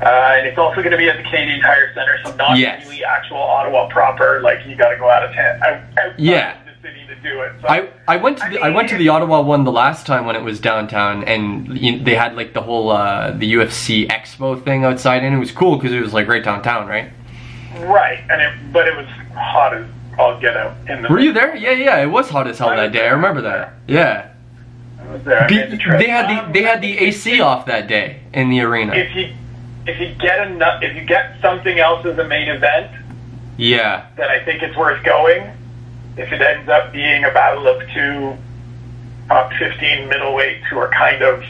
Uh, 0.01 0.05
and 0.37 0.47
it's 0.47 0.59
also 0.59 0.77
going 0.77 0.93
to 0.93 0.97
be 0.97 1.09
at 1.09 1.17
the 1.17 1.25
Canadian 1.25 1.61
Tire 1.61 1.93
Center, 1.95 2.19
so 2.25 2.35
not 2.37 2.57
Yes. 2.57 2.85
really 2.87 3.05
actual 3.05 3.39
Ottawa 3.39 3.89
proper. 3.89 4.41
Like 4.43 4.65
you 4.67 4.77
got 4.77 4.91
to 4.91 4.97
go 4.97 5.11
out 5.11 5.25
of 5.25 5.35
town, 5.35 5.61
out, 5.63 6.19
Yeah. 6.19 6.57
of 6.61 6.67
the 6.67 6.89
city 6.89 7.05
to 7.09 7.15
do 7.17 7.41
it. 7.43 7.53
So 7.61 7.69
I, 7.69 7.89
I 8.07 8.17
went 8.17 8.39
to 8.39 8.49
the, 8.49 8.61
I 8.61 8.69
went 8.71 8.89
to 8.91 8.97
the 8.97 9.09
Ottawa 9.09 9.41
one 9.41 9.65
the 9.65 9.73
last 9.73 10.07
time 10.07 10.25
when 10.25 10.37
it 10.37 10.43
was 10.43 10.61
downtown, 10.61 11.25
and 11.25 11.77
you, 11.77 11.99
they 11.99 12.15
had 12.15 12.37
like 12.37 12.53
the 12.55 12.63
whole 12.63 12.91
uh, 12.91 13.33
the 13.33 13.53
UFC 13.55 14.07
Expo 14.09 14.63
thing 14.65 14.85
outside, 14.85 15.25
and 15.25 15.35
it 15.35 15.39
was 15.39 15.51
cool 15.51 15.77
because 15.77 15.93
it 15.93 16.01
was 16.01 16.13
like 16.13 16.29
right 16.29 16.45
downtown, 16.45 16.87
right? 16.87 17.11
right, 17.81 18.21
and 18.31 18.41
it, 18.41 18.73
but 18.73 18.87
it 18.89 18.97
was 18.97 19.07
hot 19.35 19.75
as 19.75 19.85
all 20.19 20.39
get 20.41 20.57
out 20.57 20.77
in 20.89 21.03
the. 21.03 21.09
Were 21.09 21.19
you 21.21 21.33
there? 21.33 21.57
Yeah, 21.57 21.73
yeah. 21.73 22.01
It 22.01 22.07
was 22.07 22.29
hot 22.29 22.47
as 22.49 22.59
hell 22.59 22.71
I 22.71 22.77
that 22.77 22.93
day. 22.93 23.07
I 23.07 23.11
remember 23.11 23.41
that. 23.43 23.75
Yeah. 23.87 24.31
I 25.01 25.13
was 25.13 25.23
there. 25.25 25.43
I 25.45 25.47
the 25.49 25.77
they 25.99 26.09
had 26.09 26.47
the 26.49 26.53
they 26.53 26.63
had 26.63 26.81
the 26.83 26.99
AC 26.99 27.41
off 27.41 27.67
that 27.67 27.87
day 27.89 28.21
in 28.33 28.51
the 28.51 28.61
arena. 28.61 28.95
If 28.95 29.15
you 29.15 29.33
if 29.89 30.01
you 30.01 30.15
get 30.21 30.47
enough, 30.49 30.83
if 30.83 30.95
you 30.95 31.03
get 31.03 31.37
something 31.41 31.79
else 31.79 32.05
as 32.07 32.19
a 32.19 32.25
main 32.25 32.49
event, 32.49 32.91
Yeah. 33.57 34.03
then 34.17 34.29
I 34.29 34.41
think 34.45 34.63
it's 34.63 34.77
worth 34.77 35.03
going. 35.05 35.51
If 36.17 36.33
it 36.33 36.41
ends 36.41 36.69
up 36.69 36.93
being 36.93 37.25
a 37.25 37.31
battle 37.31 37.67
of 37.69 37.83
two 37.95 38.37
top 39.29 39.53
15 39.55 40.09
middleweights 40.09 40.65
who 40.71 40.79
are 40.79 40.89
kind 40.91 41.23
of 41.23 41.45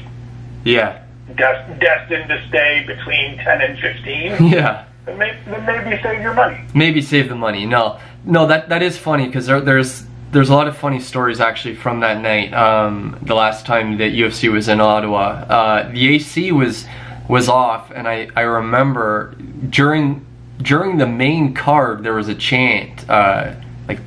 Yeah. 0.65 0.95
des- 1.35 1.65
destined 1.81 2.29
to 2.29 2.41
stay 2.49 2.85
between 2.87 3.39
10 3.39 3.61
and 3.61 3.79
15, 3.79 4.37
Yeah. 4.49 4.83
then 5.07 5.19
maybe 5.19 6.03
save 6.03 6.21
your 6.21 6.35
money. 6.35 6.59
maybe 6.75 7.01
save 7.03 7.29
the 7.29 7.35
money. 7.35 7.67
No, 7.67 7.99
no, 8.25 8.47
that 8.47 8.69
that 8.69 8.83
is 8.83 8.99
funny 8.99 9.27
because 9.27 9.47
there, 9.47 9.61
there's 9.61 10.05
there's 10.31 10.51
a 10.51 10.55
lot 10.55 10.69
of 10.69 10.77
funny 10.77 11.01
stories 11.01 11.41
actually 11.41 11.75
from 11.75 12.01
that 12.01 12.21
night. 12.21 12.53
Um, 12.53 13.17
the 13.23 13.35
last 13.35 13.65
time 13.65 13.97
that 13.97 14.13
UFC 14.13 14.53
was 14.53 14.69
in 14.69 14.79
Ottawa, 14.81 15.45
uh, 15.49 15.89
the 15.91 16.15
AC 16.17 16.53
was 16.53 16.85
was 17.29 17.49
off, 17.49 17.91
and 17.95 18.09
I 18.09 18.29
I 18.35 18.43
remember 18.43 19.35
during 19.69 20.25
during 20.61 20.97
the 20.99 21.07
main 21.07 21.55
card 21.55 22.03
there 22.03 22.15
was 22.15 22.29
a 22.29 22.35
chant 22.35 23.09
uh, 23.09 23.53
like 23.87 24.01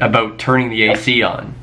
about 0.00 0.38
turning 0.38 0.68
the 0.70 0.82
AC 0.84 1.22
on 1.22 1.54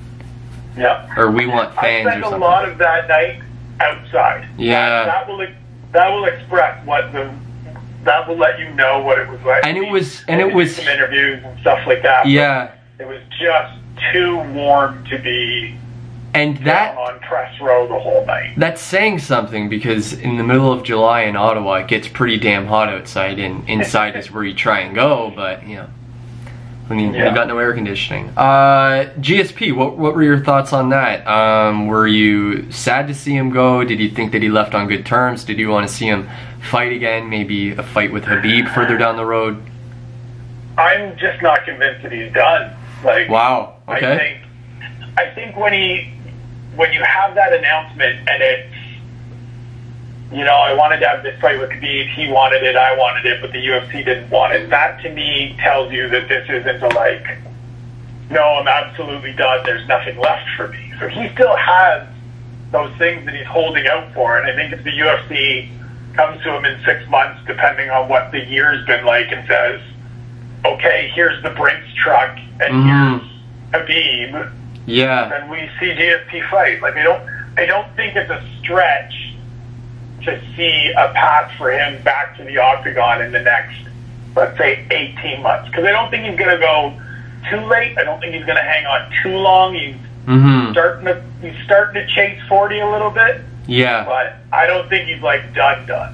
Yeah. 0.78 1.08
or 1.18 1.32
we 1.32 1.46
want 1.48 1.78
I 1.78 1.82
fans 1.82 2.08
or 2.08 2.12
spent 2.12 2.26
a 2.26 2.38
lot 2.38 2.68
of 2.68 2.78
that 2.80 3.08
night 3.08 3.42
outside. 3.80 4.48
Yeah. 4.58 5.06
That, 5.06 5.06
that 5.06 5.28
will 5.30 5.48
that 5.94 6.10
will 6.10 6.26
express 6.26 6.86
what 6.86 7.12
the 7.14 7.32
that 8.04 8.28
will 8.28 8.38
let 8.38 8.60
you 8.60 8.70
know 8.74 9.00
what 9.02 9.20
it 9.20 9.28
was 9.30 9.42
like. 9.44 9.66
And 9.66 9.78
it 9.78 9.90
was- 9.92 10.24
and 10.28 10.40
it 10.40 10.54
was- 10.54 10.76
some 10.78 10.88
interviews 10.88 11.44
and 11.44 11.60
stuff 11.60 11.86
like 11.88 12.04
that. 12.04 12.26
yeah, 12.28 12.72
It 13.00 13.08
was 13.08 13.22
just 13.40 13.74
too 14.14 14.38
warm 14.54 15.04
to 15.10 15.18
be 15.20 15.78
and 16.38 16.58
that 16.66 16.98
on 16.98 17.20
press 17.20 17.60
row 17.60 17.88
the 17.88 18.00
whole 18.00 18.26
night. 18.26 18.54
That's 18.58 18.82
saying 18.82 19.20
something 19.20 19.70
because 19.70 20.14
in 20.14 20.38
the 20.38 20.44
middle 20.44 20.72
of 20.72 20.84
July 20.84 21.22
in 21.24 21.36
Ottawa, 21.36 21.76
it 21.76 21.88
gets 21.88 22.08
pretty 22.08 22.38
damn 22.38 22.66
hot 22.68 22.90
outside, 22.90 23.40
and 23.40 23.68
inside 23.68 24.16
is 24.16 24.32
where 24.34 24.44
you 24.44 24.54
try 24.54 24.80
and 24.82 24.94
go. 24.96 25.32
But 25.36 25.68
you 25.68 25.78
know, 25.78 25.88
when 26.88 27.00
you, 27.00 27.12
Yeah. 27.12 27.26
you've 27.26 27.36
got 27.36 27.48
no 27.48 27.58
air 27.58 27.74
conditioning. 27.74 28.30
Uh, 28.38 29.12
GSP, 29.20 29.76
what 29.76 29.98
what 29.98 30.16
were 30.16 30.24
your 30.24 30.40
thoughts 30.44 30.74
on 30.74 30.90
that? 30.90 31.26
Um, 31.28 31.88
were 31.88 32.08
you 32.08 32.72
sad 32.72 33.08
to 33.08 33.14
see 33.14 33.36
him 33.36 33.50
go? 33.50 33.84
Did 33.84 34.00
you 34.00 34.10
think 34.10 34.32
that 34.34 34.42
he 34.42 34.50
left 34.50 34.76
on 34.76 34.88
good 34.88 35.06
terms? 35.06 35.44
Did 35.44 35.58
you 35.60 35.70
want 35.70 35.88
to 35.88 35.94
see 35.94 36.06
him 36.08 36.30
fight 36.70 36.92
again? 36.94 37.30
Maybe 37.30 37.72
a 37.72 37.84
fight 37.84 38.12
with 38.14 38.24
Khabib 38.26 38.74
further 38.74 38.98
down 38.98 39.18
the 39.18 39.26
road? 39.26 39.62
I'm 40.78 41.18
just 41.18 41.42
not 41.42 41.66
convinced 41.66 42.04
that 42.04 42.12
he's 42.12 42.32
done. 42.34 42.76
Like, 43.04 43.30
Wow. 43.30 43.78
I 43.88 44.00
think, 44.00 44.42
I 45.18 45.26
think 45.34 45.56
when 45.58 45.74
he, 45.74 46.14
when 46.78 46.94
you 46.94 47.02
have 47.04 47.36
that 47.36 47.54
announcement 47.54 48.30
and 48.30 48.42
it's, 48.42 48.74
you 50.32 50.44
know, 50.44 50.56
I 50.56 50.74
wanted 50.74 51.00
to 51.00 51.08
have 51.08 51.24
this 51.24 51.40
fight 51.42 51.60
with 51.60 51.72
Khabib, 51.72 52.14
he 52.14 52.32
wanted 52.32 52.64
it, 52.64 52.76
I 52.76 52.96
wanted 52.96 53.26
it, 53.26 53.42
but 53.42 53.52
the 53.52 53.58
UFC 53.66 54.06
didn't 54.06 54.30
want 54.30 54.54
it. 54.54 54.70
That 54.70 55.02
to 55.02 55.10
me 55.10 55.56
tells 55.60 55.92
you 55.92 56.08
that 56.10 56.30
this 56.30 56.48
isn't 56.50 56.84
a 56.84 56.88
like, 56.90 57.26
no, 58.30 58.44
I'm 58.44 58.68
absolutely 58.68 59.34
done. 59.34 59.66
There's 59.66 59.88
nothing 59.88 60.20
left 60.20 60.48
for 60.56 60.68
me. 60.68 60.94
So 61.00 61.08
he 61.08 61.30
still 61.30 61.56
has 61.56 62.08
those 62.72 62.94
things 62.98 63.26
that 63.26 63.34
he's 63.34 63.48
holding 63.48 63.88
out 63.88 64.14
for, 64.14 64.38
and 64.38 64.46
I 64.48 64.54
think 64.56 64.74
if 64.74 64.84
the 64.84 64.92
UFC 64.92 65.70
comes 66.14 66.44
to 66.44 66.54
him 66.58 66.66
in 66.66 66.84
six 66.84 67.10
months, 67.10 67.40
depending 67.48 67.90
on 67.90 68.10
what 68.10 68.32
the 68.32 68.44
year's 68.44 68.86
been 68.86 69.06
like, 69.06 69.32
and 69.32 69.48
says, 69.48 69.82
okay, 70.66 71.10
here's 71.16 71.42
the 71.42 71.52
Brinks 71.52 71.88
truck, 71.96 72.38
and 72.60 72.74
Mhm. 72.74 73.22
here's 73.72 73.88
Khabib, 73.88 74.52
Yeah. 74.88 75.32
and 75.42 75.52
we 75.52 75.70
see 75.80 75.88
GSP 75.94 76.50
fight. 76.50 76.82
Like 76.82 76.96
I 76.96 77.04
don't, 77.04 77.22
I 77.58 77.66
don't 77.68 77.94
think 77.96 78.16
it's 78.16 78.30
a 78.32 78.44
stretch 78.60 79.36
to 80.24 80.42
see 80.56 80.92
a 80.98 81.10
path 81.14 81.52
for 81.58 81.72
him 81.72 82.02
back 82.04 82.36
to 82.38 82.44
the 82.44 82.58
octagon 82.58 83.22
in 83.22 83.32
the 83.32 83.42
next, 83.42 83.78
let's 84.36 84.58
say, 84.58 84.86
18 84.90 85.42
months. 85.44 85.70
Because 85.70 85.86
I 85.86 85.92
don't 85.92 86.10
think 86.10 86.26
he's 86.26 86.38
going 86.40 86.50
to 86.52 86.58
go 86.60 87.00
too 87.50 87.66
late. 87.68 87.98
I 87.98 88.04
don't 88.04 88.20
think 88.20 88.34
he's 88.34 88.44
going 88.46 88.58
to 88.58 88.64
hang 88.64 88.86
on 88.88 89.12
too 89.22 89.38
long. 89.38 89.76
He's 89.76 89.96
Mm-hmm. 90.28 90.74
starting 90.74 91.06
to, 91.06 91.24
he's 91.42 91.56
starting 91.64 92.06
to 92.06 92.08
chase 92.14 92.38
40 92.50 92.80
a 92.80 92.90
little 92.92 93.12
bit, 93.12 93.40
Yeah. 93.66 94.04
but 94.04 94.36
I 94.52 94.68
don't 94.68 94.90
think 94.90 95.08
he's 95.08 95.22
like 95.22 95.54
done 95.54 95.86
done. 95.86 96.14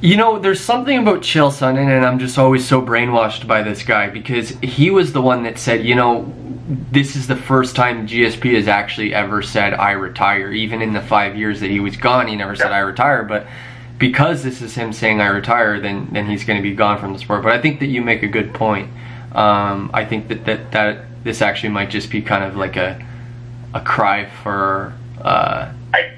You 0.00 0.16
know, 0.16 0.38
there's 0.38 0.60
something 0.60 0.96
about 0.96 1.22
Chael 1.22 1.50
Sonnen, 1.50 1.88
and 1.88 2.06
I'm 2.06 2.20
just 2.20 2.38
always 2.38 2.64
so 2.68 2.80
brainwashed 2.80 3.48
by 3.48 3.62
this 3.64 3.82
guy 3.82 4.10
because 4.10 4.50
he 4.62 4.90
was 4.90 5.12
the 5.12 5.20
one 5.20 5.42
that 5.42 5.58
said, 5.58 5.84
you 5.84 5.96
know, 5.96 6.32
this 6.68 7.16
is 7.16 7.26
the 7.26 7.36
first 7.36 7.74
time 7.74 8.06
GSP 8.06 8.54
has 8.54 8.68
actually 8.68 9.14
ever 9.14 9.40
said, 9.42 9.72
I 9.72 9.92
retire. 9.92 10.52
Even 10.52 10.82
in 10.82 10.92
the 10.92 11.00
five 11.00 11.36
years 11.36 11.60
that 11.60 11.70
he 11.70 11.80
was 11.80 11.96
gone, 11.96 12.28
he 12.28 12.36
never 12.36 12.54
said, 12.54 12.72
I 12.72 12.80
retire. 12.80 13.22
But 13.22 13.46
because 13.96 14.42
this 14.42 14.60
is 14.60 14.74
him 14.74 14.92
saying, 14.92 15.20
I 15.20 15.28
retire, 15.28 15.80
then, 15.80 16.08
then 16.12 16.26
he's 16.26 16.44
going 16.44 16.58
to 16.58 16.62
be 16.62 16.74
gone 16.74 16.98
from 16.98 17.14
the 17.14 17.18
sport. 17.18 17.42
But 17.42 17.52
I 17.52 17.60
think 17.60 17.80
that 17.80 17.86
you 17.86 18.02
make 18.02 18.22
a 18.22 18.28
good 18.28 18.52
point. 18.52 18.90
Um, 19.32 19.90
I 19.94 20.04
think 20.04 20.28
that, 20.28 20.44
that, 20.44 20.72
that 20.72 21.04
this 21.24 21.40
actually 21.40 21.70
might 21.70 21.88
just 21.88 22.10
be 22.10 22.20
kind 22.20 22.44
of 22.44 22.54
like 22.56 22.76
a, 22.76 23.04
a 23.72 23.80
cry 23.80 24.28
for, 24.42 24.92
uh, 25.22 25.72
I, 25.94 26.12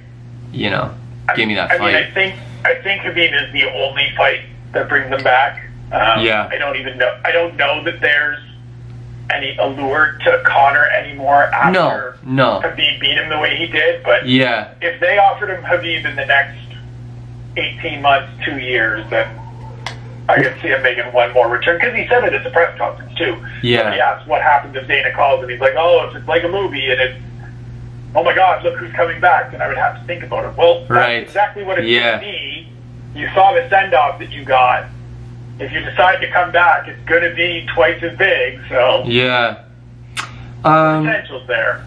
you 0.52 0.70
know, 0.70 0.92
give 1.36 1.46
me 1.46 1.54
that 1.54 1.70
I 1.70 1.78
fight. 1.78 1.94
mean, 1.94 2.02
I 2.02 2.10
think 2.10 2.34
I 2.64 2.74
think 2.82 3.02
Khabib 3.02 3.46
is 3.46 3.52
the 3.52 3.64
only 3.72 4.12
fight 4.16 4.40
that 4.72 4.88
brings 4.88 5.08
him 5.10 5.22
back. 5.22 5.70
Um, 5.92 6.24
Yeah. 6.24 6.48
I 6.50 6.58
don't 6.58 6.76
even 6.76 6.98
know. 6.98 7.20
I 7.24 7.32
don't 7.32 7.56
know 7.56 7.82
that 7.84 8.00
there's 8.00 8.38
any 9.34 9.56
allure 9.56 10.18
to 10.24 10.42
Conor 10.44 10.86
anymore 10.88 11.44
after 11.44 12.16
no, 12.24 12.60
no. 12.60 12.60
Khabib 12.68 13.00
beat 13.00 13.16
him 13.16 13.28
the 13.28 13.38
way 13.38 13.56
he 13.56 13.66
did. 13.66 14.02
But 14.02 14.26
Yeah. 14.26 14.68
if 14.80 15.00
they 15.00 15.18
offered 15.18 15.50
him 15.50 15.62
Khabib 15.62 16.04
in 16.04 16.16
the 16.16 16.26
next 16.26 16.58
18 17.56 18.00
months, 18.02 18.30
two 18.44 18.58
years, 18.58 19.04
then 19.10 19.26
I 20.28 20.36
could 20.42 20.54
see 20.62 20.68
him 20.68 20.82
making 20.82 21.12
one 21.12 21.32
more 21.32 21.48
return 21.48 21.78
because 21.78 21.94
he 21.94 22.06
said 22.06 22.24
it 22.24 22.32
at 22.32 22.44
the 22.44 22.50
press 22.50 22.76
conference 22.78 23.12
too. 23.18 23.36
Yeah. 23.62 23.78
Somebody 23.78 24.00
asked 24.00 24.28
what 24.28 24.42
happens 24.42 24.76
if 24.76 24.86
Dana 24.86 25.12
calls, 25.12 25.42
and 25.42 25.50
he's 25.50 25.60
like, 25.60 25.74
"Oh, 25.76 26.06
if 26.08 26.14
it's 26.16 26.28
like 26.28 26.44
a 26.44 26.48
movie 26.48 26.90
and 26.90 27.00
it's." 27.00 27.16
Oh 28.14 28.22
my 28.24 28.34
God! 28.34 28.62
Look 28.64 28.76
who's 28.76 28.92
coming 28.92 29.20
back, 29.20 29.52
and 29.52 29.62
I 29.62 29.68
would 29.68 29.76
have 29.78 29.98
to 30.00 30.04
think 30.06 30.22
about 30.24 30.44
it. 30.44 30.56
Well, 30.56 30.80
that's 30.80 30.90
Right. 30.90 31.22
exactly 31.22 31.62
what 31.64 31.78
it's 31.78 31.86
Yeah. 31.88 32.18
going 32.18 32.20
to 32.20 32.26
be. 32.26 32.68
You 33.14 33.28
saw 33.34 33.52
the 33.54 33.68
send 33.68 33.94
off 33.94 34.18
that 34.20 34.30
you 34.30 34.44
got. 34.44 34.84
If 35.60 35.72
you 35.72 35.80
decide 35.80 36.20
to 36.20 36.30
come 36.30 36.52
back, 36.52 36.88
it's 36.88 37.00
going 37.08 37.22
to 37.22 37.34
be 37.34 37.66
twice 37.74 38.02
as 38.02 38.16
big. 38.16 38.60
So 38.68 39.04
Yeah. 39.06 39.64
Um, 40.64 41.04
potential's 41.04 41.46
there. 41.46 41.84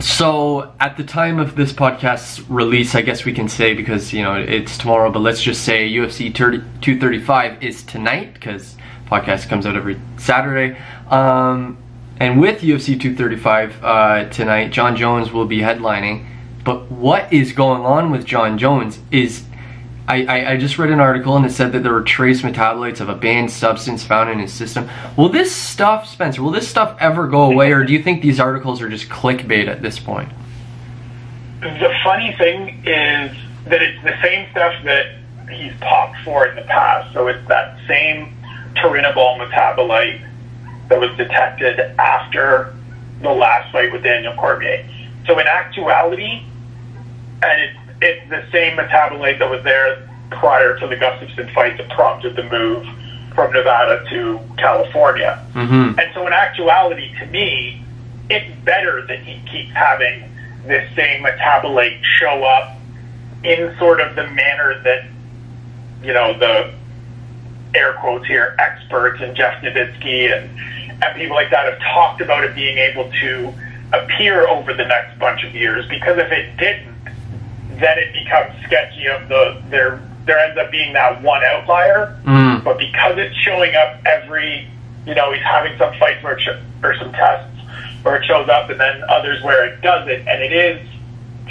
So, 0.00 0.72
at 0.80 0.96
the 0.96 1.04
time 1.04 1.38
of 1.38 1.56
this 1.56 1.74
podcast's 1.74 2.48
release, 2.48 2.94
I 2.94 3.02
guess 3.02 3.26
we 3.26 3.34
can 3.34 3.48
say 3.48 3.74
because 3.74 4.14
you 4.14 4.22
know 4.22 4.34
it's 4.34 4.78
tomorrow, 4.78 5.10
but 5.10 5.18
let's 5.18 5.42
just 5.42 5.62
say 5.62 5.90
UFC 5.90 6.34
30, 6.34 6.58
235 6.80 7.62
is 7.62 7.82
tonight 7.82 8.32
because 8.32 8.76
podcast 9.06 9.48
comes 9.50 9.66
out 9.66 9.76
every 9.76 10.00
Saturday. 10.16 10.78
Um, 11.10 11.76
and 12.18 12.40
with 12.40 12.62
UFC 12.62 12.98
235 13.00 13.84
uh, 13.84 14.28
tonight, 14.30 14.70
Jon 14.70 14.96
Jones 14.96 15.32
will 15.32 15.46
be 15.46 15.58
headlining. 15.58 16.26
But 16.64 16.90
what 16.90 17.30
is 17.32 17.52
going 17.52 17.82
on 17.82 18.10
with 18.10 18.24
Jon 18.24 18.56
Jones 18.56 18.98
is 19.10 19.44
I, 20.10 20.24
I, 20.24 20.50
I, 20.52 20.56
just 20.56 20.76
read 20.76 20.90
an 20.90 20.98
article 20.98 21.36
and 21.36 21.46
it 21.46 21.52
said 21.52 21.70
that 21.72 21.84
there 21.84 21.92
were 21.92 22.02
trace 22.02 22.42
metabolites 22.42 23.00
of 23.00 23.08
a 23.08 23.14
banned 23.14 23.48
substance 23.52 24.02
found 24.02 24.28
in 24.28 24.40
his 24.40 24.52
system. 24.52 24.90
Will 25.16 25.28
this 25.28 25.54
stuff, 25.54 26.08
Spencer, 26.08 26.42
will 26.42 26.50
this 26.50 26.68
stuff 26.68 26.96
ever 26.98 27.28
go 27.28 27.42
away 27.42 27.70
or 27.70 27.84
do 27.84 27.92
you 27.92 28.02
think 28.02 28.20
these 28.20 28.40
articles 28.40 28.82
are 28.82 28.88
just 28.88 29.08
clickbait 29.08 29.68
at 29.68 29.82
this 29.82 30.00
point? 30.00 30.32
The 31.60 31.94
funny 32.02 32.34
thing 32.38 32.82
is 32.84 33.36
that 33.66 33.82
it's 33.82 34.02
the 34.02 34.20
same 34.20 34.50
stuff 34.50 34.74
that 34.82 35.14
he's 35.48 35.72
popped 35.80 36.16
for 36.24 36.44
in 36.46 36.56
the 36.56 36.62
past. 36.62 37.12
So 37.12 37.28
it's 37.28 37.46
that 37.46 37.78
same 37.86 38.34
turinabol 38.74 39.38
metabolite 39.38 40.26
that 40.88 40.98
was 40.98 41.16
detected 41.16 41.78
after 42.00 42.74
the 43.22 43.30
last 43.30 43.70
fight 43.70 43.92
with 43.92 44.02
Daniel 44.02 44.34
Cormier. 44.34 44.88
So 45.26 45.38
in 45.38 45.46
actuality, 45.46 46.42
and 47.42 47.62
it's 47.62 47.79
it's 48.00 48.28
the 48.30 48.44
same 48.50 48.76
metabolite 48.76 49.38
that 49.38 49.50
was 49.50 49.62
there 49.64 50.08
prior 50.30 50.78
to 50.78 50.86
the 50.86 50.96
Gustafsson 50.96 51.52
fight 51.54 51.76
that 51.78 51.88
prompted 51.90 52.36
the 52.36 52.44
move 52.44 52.86
from 53.34 53.52
Nevada 53.52 54.04
to 54.10 54.40
California. 54.56 55.44
Mm-hmm. 55.52 55.98
And 55.98 56.14
so, 56.14 56.26
in 56.26 56.32
actuality, 56.32 57.14
to 57.18 57.26
me, 57.26 57.84
it's 58.28 58.54
better 58.64 59.06
that 59.06 59.20
he 59.20 59.40
keeps 59.50 59.72
having 59.72 60.24
this 60.66 60.88
same 60.94 61.24
metabolite 61.24 62.02
show 62.02 62.44
up 62.44 62.76
in 63.44 63.76
sort 63.78 64.00
of 64.00 64.14
the 64.14 64.26
manner 64.28 64.80
that, 64.82 65.06
you 66.02 66.12
know, 66.12 66.38
the 66.38 66.72
air 67.74 67.94
quotes 67.94 68.26
here 68.26 68.54
experts 68.58 69.20
and 69.22 69.36
Jeff 69.36 69.62
Novitzky 69.62 70.32
and, 70.36 70.50
and 71.02 71.16
people 71.16 71.36
like 71.36 71.50
that 71.50 71.70
have 71.72 71.80
talked 71.80 72.20
about 72.20 72.44
it 72.44 72.54
being 72.54 72.78
able 72.78 73.10
to 73.20 73.52
appear 73.92 74.46
over 74.48 74.74
the 74.74 74.84
next 74.84 75.18
bunch 75.18 75.44
of 75.44 75.54
years. 75.54 75.86
Because 75.88 76.18
if 76.18 76.30
it 76.30 76.56
didn't, 76.56 76.89
then 77.80 77.98
it 77.98 78.12
becomes 78.12 78.54
sketchy 78.64 79.06
of 79.06 79.28
the 79.28 79.62
there 79.70 80.02
there 80.26 80.38
ends 80.38 80.58
up 80.58 80.70
being 80.70 80.92
that 80.92 81.22
one 81.22 81.42
outlier. 81.42 82.16
Mm. 82.24 82.62
But 82.62 82.78
because 82.78 83.18
it's 83.18 83.34
showing 83.36 83.74
up 83.74 84.00
every, 84.06 84.68
you 85.06 85.14
know, 85.14 85.32
he's 85.32 85.42
having 85.42 85.76
some 85.78 85.92
fights 85.98 86.22
where 86.22 86.36
it 86.36 86.40
sh- 86.40 86.84
or 86.84 86.94
some 86.96 87.12
tests 87.12 87.46
where 88.02 88.16
it 88.16 88.24
shows 88.24 88.48
up, 88.48 88.70
and 88.70 88.80
then 88.80 89.02
others 89.08 89.42
where 89.42 89.66
it 89.66 89.80
doesn't, 89.82 90.28
and 90.28 90.42
it 90.42 90.52
is 90.52 90.86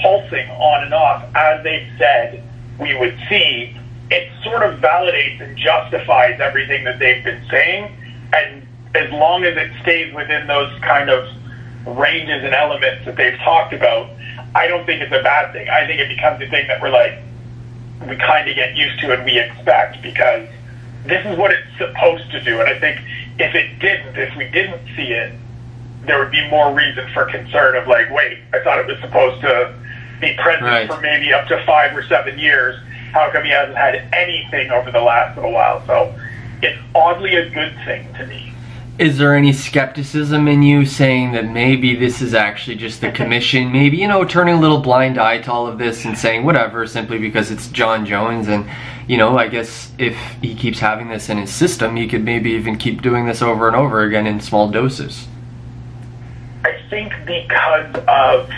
pulsing 0.01 0.49
on 0.49 0.84
and 0.84 0.93
off 0.93 1.23
as 1.36 1.63
they 1.63 1.88
said 1.97 2.43
we 2.80 2.97
would 2.97 3.17
see. 3.27 3.75
It 4.11 4.32
sort 4.43 4.63
of 4.63 4.80
validates 4.80 5.39
and 5.39 5.55
justifies 5.55 6.39
everything 6.39 6.84
that 6.86 6.97
they've 6.97 7.23
been 7.23 7.43
saying, 7.51 7.95
and 8.34 8.65
as 8.95 9.11
long 9.11 9.43
as 9.43 9.55
it 9.55 9.71
stays 9.84 10.13
within 10.15 10.47
those 10.47 10.71
kind 10.82 11.09
of 11.09 11.27
ranges 11.86 12.43
and 12.43 12.55
elements 12.55 13.05
that 13.05 13.15
they've 13.15 13.38
talked 13.39 13.73
about, 13.73 14.09
I 14.56 14.68
don't 14.68 14.86
think 14.86 15.02
it's 15.02 15.12
a 15.14 15.22
bad 15.24 15.54
thing. 15.54 15.70
I 15.70 15.86
think 15.86 16.00
it 16.00 16.10
becomes 16.10 16.41
a 16.41 16.47
thing 16.50 16.68
that 16.68 16.82
we're 16.82 16.89
like, 16.89 17.14
we 18.08 18.16
kind 18.16 18.50
of 18.50 18.56
get 18.56 18.76
used 18.76 19.00
to 19.02 19.14
and 19.14 19.24
we 19.26 19.39
expect 19.39 20.02
because 20.02 20.47
this 21.06 21.26
is 21.26 21.38
what 21.38 21.52
it's 21.52 21.68
supposed 21.78 22.30
to 22.32 22.41
do. 22.43 22.60
And 22.60 22.70
I 22.70 22.80
think 22.80 23.00
if 23.38 23.54
it 23.56 23.80
didn't, 23.80 24.18
if 24.18 24.36
we 24.36 24.45
didn't 24.50 24.82
see 24.95 25.12
it, 25.12 25.34
there 26.06 26.18
would 26.20 26.32
be 26.32 26.47
more 26.50 26.74
reason 26.74 27.08
for 27.14 27.26
concern 27.26 27.76
of 27.76 27.88
like, 27.88 28.10
wait, 28.12 28.39
I 28.54 28.64
thought 28.64 28.80
it 28.80 28.88
was 28.88 29.00
supposed 29.00 29.41
to 29.41 29.76
be 30.22 30.34
present 30.36 30.64
Right. 30.64 30.89
for 30.91 31.00
maybe 31.02 31.32
up 31.34 31.47
to 31.47 31.64
five 31.66 31.95
or 31.95 32.04
seven 32.04 32.39
years. 32.39 32.80
How 33.14 33.30
come 33.32 33.43
he 33.43 33.50
hasn't 33.52 33.78
had 33.78 33.95
anything 34.14 34.72
over 34.72 34.91
the 34.91 35.02
last 35.02 35.36
little 35.36 35.52
while? 35.52 35.86
So 35.86 36.14
it's 36.62 36.80
oddly 36.95 37.36
a 37.36 37.50
good 37.50 37.76
thing 37.86 38.12
to 38.16 38.26
me. 38.28 38.54
Is 39.00 39.18
there 39.18 39.34
any 39.34 39.54
skepticism 39.54 40.50
in 40.50 40.62
you 40.62 40.86
saying 40.86 41.32
that 41.32 41.50
maybe 41.50 41.95
this 41.95 42.22
is 42.22 42.34
actually 42.34 42.76
just 42.76 43.00
the 43.00 43.14
commission, 43.14 43.72
maybe, 43.72 43.95
you 43.95 44.10
know, 44.10 44.26
turning 44.26 44.56
a 44.56 44.60
little 44.60 44.82
blind 44.82 45.18
eye 45.18 45.38
to 45.38 45.52
all 45.52 45.68
of 45.68 45.78
this 45.78 46.04
and 46.04 46.18
saying 46.18 46.43
whatever 46.43 46.86
simply 46.86 47.18
because 47.18 47.50
it's 47.50 47.70
Jon 47.70 48.06
Jones? 48.06 48.50
And, 48.50 48.70
you 49.08 49.16
know, 49.16 49.38
I 49.38 49.47
guess 49.47 49.93
if 49.97 50.18
he 50.41 50.54
keeps 50.54 50.80
having 50.80 51.08
this 51.08 51.30
in 51.30 51.38
his 51.38 51.50
system, 51.50 51.95
he 51.95 52.10
could 52.10 52.26
maybe 52.26 52.52
even 52.52 52.78
keep 52.78 53.02
doing 53.02 53.26
this 53.26 53.41
over 53.41 53.68
and 53.68 53.76
over 53.78 54.02
again 54.02 54.28
in 54.28 54.41
small 54.41 54.70
doses. 54.70 55.30
I 56.66 56.78
think 56.89 57.14
because 57.26 57.95
of 58.06 58.50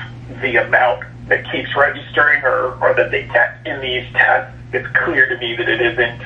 the 0.41 0.55
amount 0.55 1.03
that 1.27 1.49
keeps 1.51 1.75
registering 1.75 2.41
or, 2.43 2.79
or 2.81 2.95
that 2.95 3.11
they 3.11 3.27
test 3.27 3.67
in 3.67 3.79
these 3.79 4.11
tests, 4.13 4.57
it's 4.73 4.87
clear 5.05 5.29
to 5.29 5.37
me 5.37 5.55
that 5.55 5.69
it 5.69 5.81
isn't, 5.81 6.23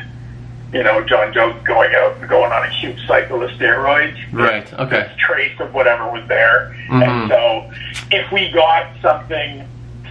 you 0.75 0.83
know, 0.83 1.01
Jon 1.05 1.31
Jones 1.31 1.63
going 1.63 1.95
out 1.95 2.17
and 2.17 2.27
going 2.27 2.51
on 2.51 2.63
a 2.63 2.69
huge 2.69 2.99
cycle 3.07 3.41
of 3.41 3.49
steroids. 3.51 4.17
Right, 4.33 4.71
okay. 4.73 5.09
Trace 5.17 5.57
of 5.61 5.73
whatever 5.73 6.11
was 6.11 6.27
there. 6.27 6.75
Mhm. 6.89 7.07
And 7.07 7.29
so 7.29 7.71
if 8.11 8.29
we 8.29 8.51
got 8.51 8.87
something 9.01 9.65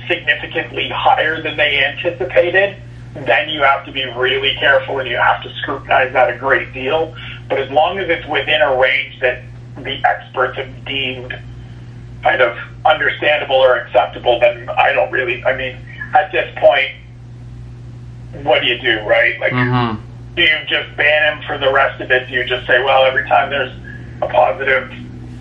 significantly 0.09 0.89
higher 0.89 1.43
than 1.43 1.59
they 1.59 1.85
anticipated, 1.85 2.77
then 3.15 3.51
you 3.51 3.63
have 3.63 3.85
to 3.85 3.93
be 3.93 4.07
really 4.17 4.55
careful 4.55 5.01
and 5.01 5.09
you 5.09 5.19
have 5.19 5.43
to 5.43 5.51
scrutinize 5.57 6.15
that 6.15 6.31
a 6.31 6.37
great 6.39 6.73
deal. 6.73 7.15
But 7.51 7.59
as 7.59 7.71
long 7.71 7.99
as 7.99 8.09
it's 8.09 8.27
within 8.27 8.63
a 8.63 8.75
range 8.75 9.21
that 9.21 9.43
the 9.77 10.03
experts 10.07 10.57
have 10.57 10.85
deemed 10.87 11.37
kind 12.23 12.41
of 12.41 12.57
understandable 12.87 13.57
or 13.57 13.77
acceptable, 13.77 14.41
then 14.41 14.71
I 14.71 14.95
don't 14.95 15.13
really, 15.13 15.45
I 15.45 15.55
mean, 15.55 15.77
at 16.15 16.33
this 16.33 16.51
point, 16.59 16.91
what 18.45 18.63
do 18.63 18.67
you 18.67 18.79
do, 18.79 19.01
right? 19.01 19.39
Like, 19.39 19.53
Mm-hmm. 19.53 20.01
Do 20.35 20.43
you 20.43 20.59
just 20.67 20.97
ban 20.97 21.37
him 21.37 21.45
for 21.47 21.59
the 21.59 21.73
rest 21.73 22.01
of 22.01 22.11
it? 22.11 22.29
Do 22.29 22.35
you 22.35 22.45
just 22.45 22.67
say, 22.67 22.83
well, 22.83 23.05
every 23.05 23.27
time 23.29 23.51
there's 23.51 23.73
a 24.21 24.27
positive 24.27 24.93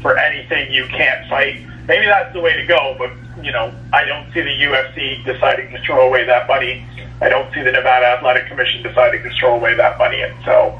for 0.01 0.17
anything, 0.17 0.71
you 0.71 0.85
can't 0.87 1.27
fight? 1.29 1.59
Maybe 1.87 2.05
that's 2.05 2.31
the 2.33 2.41
way 2.41 2.55
to 2.55 2.65
go, 2.65 2.95
but, 2.97 3.11
you 3.43 3.51
know, 3.51 3.73
I 3.91 4.05
don't 4.05 4.31
see 4.33 4.41
the 4.41 4.49
UFC 4.49 5.23
deciding 5.25 5.71
to 5.71 5.81
throw 5.83 6.07
away 6.07 6.25
that 6.25 6.47
money. 6.47 6.85
I 7.21 7.29
don't 7.29 7.51
see 7.53 7.61
the 7.61 7.71
Nevada 7.71 8.05
Athletic 8.05 8.47
Commission 8.47 8.83
deciding 8.83 9.23
to 9.23 9.31
throw 9.39 9.55
away 9.55 9.75
that 9.75 9.97
money. 9.97 10.21
And 10.21 10.35
so 10.45 10.79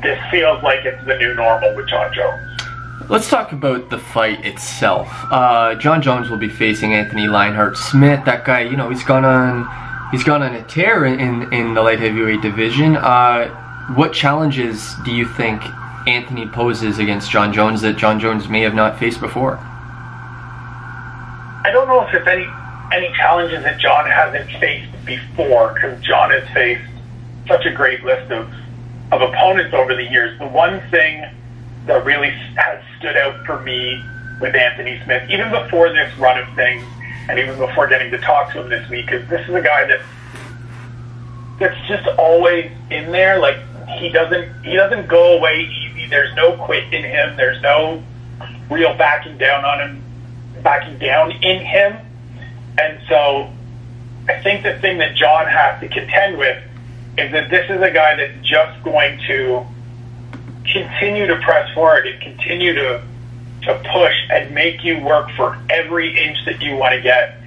this 0.00 0.18
feels 0.30 0.62
like 0.62 0.84
it's 0.84 1.04
the 1.06 1.16
new 1.16 1.34
normal 1.34 1.76
with 1.76 1.88
Jon 1.88 2.12
Jones. 2.14 2.62
Let's 3.08 3.28
talk 3.28 3.52
about 3.52 3.90
the 3.90 3.98
fight 3.98 4.44
itself. 4.44 5.08
Uh, 5.30 5.74
Jon 5.74 6.00
Jones 6.00 6.30
will 6.30 6.38
be 6.38 6.48
facing 6.48 6.94
Anthony 6.94 7.28
Lionheart 7.28 7.76
Smith. 7.76 8.24
That 8.24 8.44
guy, 8.44 8.60
you 8.60 8.76
know, 8.76 8.88
he's 8.88 9.04
gone 9.04 9.24
on, 9.24 9.64
he's 10.12 10.22
gone 10.22 10.42
on 10.42 10.54
a 10.54 10.62
tear 10.62 11.04
in 11.04 11.52
in 11.52 11.74
the 11.74 11.82
light 11.82 11.98
heavyweight 11.98 12.42
division. 12.42 12.96
Uh, 12.96 13.48
what 13.96 14.12
challenges 14.12 14.94
do 15.04 15.10
you 15.12 15.26
think 15.26 15.60
Anthony 16.06 16.46
poses 16.46 17.00
against 17.00 17.30
Jon 17.30 17.52
Jones 17.52 17.80
that 17.80 17.96
Jon 17.96 18.20
Jones 18.20 18.48
may 18.48 18.60
have 18.60 18.74
not 18.74 19.00
faced 19.00 19.20
before? 19.20 19.58
I 21.64 21.70
don't 21.72 21.88
know 21.88 22.02
if 22.02 22.12
there's 22.12 22.28
any 22.28 22.46
any 22.92 23.12
challenges 23.16 23.64
that 23.64 23.80
Jon 23.80 24.08
hasn't 24.08 24.48
faced 24.60 24.92
before 25.04 25.74
because 25.74 26.00
Jon 26.02 26.30
has 26.30 26.46
faced 26.52 26.88
such 27.48 27.66
a 27.66 27.72
great 27.72 28.04
list 28.04 28.30
of 28.30 28.52
of 29.10 29.22
opponents 29.22 29.74
over 29.74 29.94
the 29.94 30.04
years. 30.04 30.38
The 30.38 30.46
one 30.46 30.80
thing 30.90 31.26
that 31.86 32.04
really 32.04 32.30
has 32.30 32.82
stood 32.98 33.16
out 33.16 33.44
for 33.44 33.60
me 33.62 34.02
with 34.40 34.54
Anthony 34.54 35.00
Smith, 35.04 35.28
even 35.30 35.50
before 35.50 35.92
this 35.92 36.16
run 36.18 36.38
of 36.38 36.54
things, 36.54 36.84
and 37.28 37.38
even 37.38 37.58
before 37.58 37.86
getting 37.86 38.10
to 38.10 38.18
talk 38.18 38.52
to 38.52 38.60
him 38.60 38.68
this 38.68 38.88
week, 38.88 39.10
is 39.12 39.28
this 39.28 39.46
is 39.48 39.54
a 39.54 39.60
guy 39.60 39.86
that 39.86 40.00
that's 41.58 41.88
just 41.88 42.06
always 42.18 42.70
in 42.90 43.12
there. 43.12 43.38
Like 43.38 43.58
he 43.98 44.08
doesn't 44.08 44.64
he 44.64 44.74
doesn't 44.74 45.08
go 45.08 45.38
away 45.38 45.60
easy. 45.60 46.06
There's 46.08 46.34
no 46.34 46.56
quit 46.56 46.92
in 46.92 47.04
him. 47.04 47.36
There's 47.36 47.60
no 47.62 48.02
real 48.70 48.96
backing 48.96 49.38
down 49.38 49.64
on 49.64 49.80
him, 49.80 50.02
backing 50.62 50.98
down 50.98 51.30
in 51.30 51.64
him. 51.64 51.96
And 52.78 53.00
so 53.08 53.50
I 54.28 54.40
think 54.42 54.62
the 54.62 54.78
thing 54.80 54.98
that 54.98 55.14
Jon 55.14 55.46
has 55.46 55.80
to 55.80 55.88
contend 55.88 56.38
with 56.38 56.62
is 57.18 57.30
that 57.32 57.50
this 57.50 57.68
is 57.68 57.82
a 57.82 57.90
guy 57.90 58.16
that's 58.16 58.46
just 58.46 58.82
going 58.82 59.20
to 59.26 59.64
continue 60.64 61.26
to 61.26 61.36
press 61.36 61.72
forward 61.74 62.06
and 62.06 62.20
continue 62.20 62.74
to 62.74 63.02
to 63.64 63.74
push 63.92 64.14
and 64.30 64.52
make 64.54 64.82
you 64.84 64.98
work 65.00 65.30
for 65.36 65.56
every 65.70 66.16
inch 66.18 66.38
that 66.46 66.60
you 66.60 66.76
want 66.76 66.94
to 66.94 67.00
get. 67.00 67.38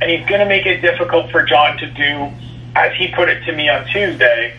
And 0.00 0.10
he's 0.10 0.26
going 0.28 0.40
to 0.40 0.46
make 0.46 0.64
it 0.66 0.80
difficult 0.80 1.30
for 1.30 1.42
Jon 1.44 1.76
to 1.78 1.86
do, 1.90 2.30
as 2.76 2.94
he 2.96 3.08
put 3.08 3.28
it 3.28 3.44
to 3.46 3.52
me 3.52 3.68
on 3.68 3.84
Tuesday. 3.86 4.54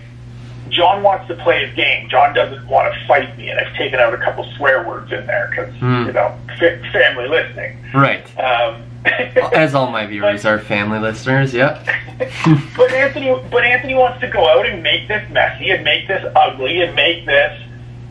Jon 0.70 1.02
wants 1.02 1.28
to 1.30 1.36
play 1.36 1.66
his 1.66 1.76
game. 1.76 2.10
Jon 2.10 2.34
doesn't 2.36 2.68
want 2.68 2.94
to 2.94 3.08
fight 3.08 3.36
me, 3.38 3.50
and 3.50 3.60
I've 3.60 3.74
taken 3.76 4.00
out 4.00 4.14
a 4.14 4.18
couple 4.18 4.44
swear 4.58 4.88
words 4.88 5.12
in 5.12 5.26
there 5.26 5.48
because 5.50 5.74
Hmm. 5.76 6.06
you 6.06 6.12
know 6.14 6.36
fa- 6.60 6.80
family 6.94 7.28
listening. 7.28 7.78
Right. 7.94 8.24
Um, 8.40 8.84
As 9.54 9.74
all 9.74 9.90
my 9.90 10.06
viewers 10.06 10.46
are 10.46 10.60
family 10.60 11.00
listeners. 11.00 11.54
Yep. 11.54 11.88
But 12.76 12.92
Anthony, 12.92 13.34
but 13.50 13.64
Anthony 13.64 13.96
wants 13.96 14.20
to 14.22 14.28
go 14.28 14.48
out 14.48 14.66
and 14.66 14.84
make 14.84 15.08
this 15.08 15.28
messy 15.32 15.70
and 15.72 15.84
make 15.86 16.08
this 16.08 16.24
ugly 16.36 16.82
and 16.82 16.94
make 16.96 17.26
this 17.26 17.62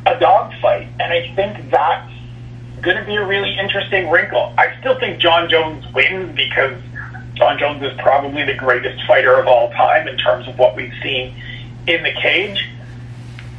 a 0.06 0.18
dogfight. 0.18 0.88
And 0.98 1.12
I 1.12 1.30
think 1.36 1.70
that's 1.70 2.10
going 2.82 2.96
to 2.96 3.04
be 3.04 3.16
a 3.16 3.26
really 3.26 3.56
interesting 3.58 4.10
wrinkle. 4.10 4.52
I 4.56 4.78
still 4.80 4.98
think 4.98 5.20
Jon 5.20 5.48
Jones 5.48 5.84
wins 5.92 6.34
because 6.36 6.80
Jon 7.34 7.58
Jones 7.58 7.82
is 7.82 7.92
probably 7.98 8.44
the 8.44 8.54
greatest 8.54 9.04
fighter 9.06 9.38
of 9.38 9.46
all 9.46 9.70
time 9.70 10.08
in 10.08 10.16
terms 10.16 10.48
of 10.48 10.58
what 10.58 10.76
we've 10.76 10.94
seen 11.02 11.34
in 11.86 12.02
the 12.02 12.12
cage. 12.12 12.68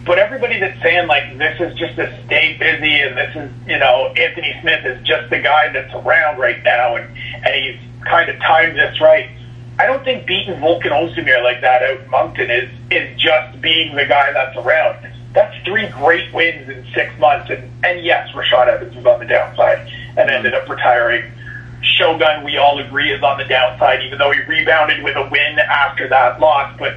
But 0.05 0.17
everybody 0.17 0.59
that's 0.59 0.81
saying 0.81 1.07
like 1.07 1.37
this 1.37 1.59
is 1.59 1.77
just 1.77 1.97
a 1.97 2.23
stay 2.25 2.57
busy 2.57 2.99
and 2.99 3.17
this 3.17 3.35
is 3.35 3.51
you 3.67 3.77
know 3.77 4.13
Anthony 4.17 4.57
Smith 4.61 4.85
is 4.85 5.05
just 5.05 5.29
the 5.29 5.39
guy 5.39 5.71
that's 5.71 5.93
around 5.93 6.39
right 6.39 6.63
now 6.63 6.95
and 6.95 7.05
and 7.45 7.55
he's 7.55 7.79
kind 8.05 8.29
of 8.29 8.37
timed 8.39 8.77
this 8.77 8.99
right. 8.99 9.29
I 9.77 9.85
don't 9.85 10.03
think 10.03 10.25
beating 10.25 10.55
Volkan 10.55 10.91
Ozdemir 10.91 11.43
like 11.43 11.61
that 11.61 11.83
out 11.83 12.01
in 12.01 12.09
Moncton 12.09 12.49
is 12.49 12.69
is 12.91 13.19
just 13.19 13.61
being 13.61 13.95
the 13.95 14.05
guy 14.05 14.31
that's 14.33 14.57
around. 14.57 15.05
That's 15.33 15.55
three 15.63 15.87
great 15.89 16.33
wins 16.33 16.69
in 16.69 16.85
six 16.93 17.17
months, 17.19 17.49
and 17.49 17.69
and 17.83 18.03
yes, 18.03 18.29
Rashad 18.33 18.67
Evans 18.67 18.95
was 18.95 19.05
on 19.05 19.19
the 19.19 19.25
downside 19.25 19.79
and 19.79 20.17
mm-hmm. 20.17 20.29
ended 20.29 20.53
up 20.53 20.67
retiring. 20.67 21.31
Shogun, 21.81 22.43
we 22.43 22.57
all 22.57 22.79
agree, 22.79 23.11
is 23.11 23.23
on 23.23 23.37
the 23.37 23.45
downside, 23.45 24.01
even 24.03 24.17
though 24.17 24.31
he 24.31 24.41
rebounded 24.41 25.03
with 25.03 25.15
a 25.15 25.29
win 25.29 25.59
after 25.59 26.07
that 26.09 26.39
loss. 26.39 26.75
But 26.77 26.95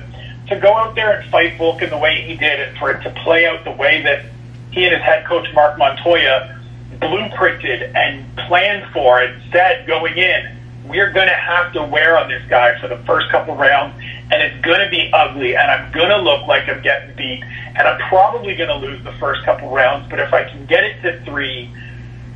to 0.48 0.56
go 0.58 0.74
out 0.76 0.94
there 0.94 1.20
and 1.20 1.30
fight 1.30 1.58
Volkan 1.58 1.90
the 1.90 1.98
way 1.98 2.22
he 2.22 2.36
did, 2.36 2.60
and 2.60 2.78
for 2.78 2.90
it 2.90 3.02
to 3.02 3.10
play 3.22 3.46
out 3.46 3.64
the 3.64 3.72
way 3.72 4.02
that 4.02 4.24
he 4.70 4.84
and 4.84 4.94
his 4.94 5.02
head 5.02 5.26
coach 5.26 5.46
Marc 5.54 5.78
Montoya 5.78 6.58
blueprinted 6.98 7.94
and 7.94 8.36
planned 8.48 8.90
for 8.92 9.20
and 9.20 9.42
said 9.52 9.86
going 9.86 10.16
in, 10.16 10.56
we're 10.92 11.10
going 11.10 11.28
to 11.28 11.34
have 11.34 11.72
to 11.72 11.82
wear 11.82 12.18
on 12.18 12.28
this 12.28 12.46
guy 12.48 12.78
for 12.78 12.86
the 12.86 12.98
first 12.98 13.30
couple 13.30 13.56
rounds, 13.56 13.98
and 14.30 14.42
it's 14.42 14.62
going 14.62 14.80
to 14.80 14.90
be 14.90 15.10
ugly, 15.12 15.56
and 15.56 15.70
I'm 15.70 15.90
going 15.90 16.10
to 16.10 16.18
look 16.18 16.46
like 16.46 16.68
I'm 16.68 16.82
getting 16.82 17.16
beat, 17.16 17.42
and 17.42 17.88
I'm 17.88 17.98
probably 18.08 18.54
going 18.54 18.68
to 18.68 18.76
lose 18.76 19.02
the 19.02 19.12
first 19.12 19.42
couple 19.44 19.70
rounds. 19.70 20.08
But 20.10 20.20
if 20.20 20.34
I 20.34 20.44
can 20.44 20.66
get 20.66 20.84
it 20.84 21.00
to 21.00 21.24
three, 21.24 21.70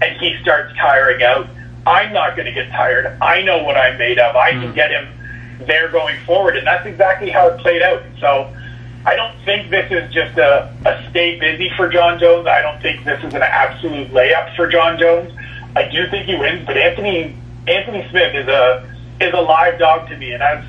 and 0.00 0.18
he 0.18 0.38
starts 0.40 0.74
tiring 0.76 1.22
out, 1.22 1.48
I'm 1.86 2.14
not 2.14 2.34
going 2.34 2.46
to 2.46 2.52
get 2.52 2.70
tired. 2.70 3.06
I 3.20 3.42
know 3.42 3.62
what 3.62 3.76
I'm 3.76 3.98
made 3.98 4.18
of. 4.18 4.34
I 4.34 4.52
can 4.52 4.70
hmm. 4.70 4.74
get 4.74 4.90
him 4.90 5.06
there 5.66 5.90
going 5.90 6.18
forward, 6.24 6.56
and 6.56 6.66
that's 6.66 6.86
exactly 6.86 7.28
how 7.30 7.48
it 7.48 7.60
played 7.60 7.82
out. 7.82 8.02
So. 8.20 8.52
I 9.08 9.14
don't 9.14 9.38
think 9.44 9.70
this 9.70 9.88
is 9.92 10.12
just 10.12 10.36
a, 10.36 10.68
a 10.84 11.10
stay 11.10 11.38
busy 11.38 11.70
for 11.76 11.88
Jon 11.88 12.18
Jones. 12.18 12.48
I 12.48 12.60
don't 12.60 12.82
think 12.82 13.04
this 13.04 13.22
is 13.22 13.34
an 13.34 13.42
absolute 13.42 14.10
layup 14.10 14.56
for 14.56 14.66
Jon 14.66 14.98
Jones. 14.98 15.32
I 15.76 15.88
do 15.88 16.10
think 16.10 16.26
he 16.26 16.34
wins, 16.34 16.66
but 16.66 16.76
Anthony 16.76 17.36
Anthony 17.66 18.06
Smith 18.10 18.34
is 18.34 18.46
a 18.48 18.84
is 19.20 19.32
a 19.32 19.40
live 19.40 19.78
dog 19.78 20.08
to 20.08 20.16
me, 20.16 20.32
and 20.32 20.42
as 20.42 20.64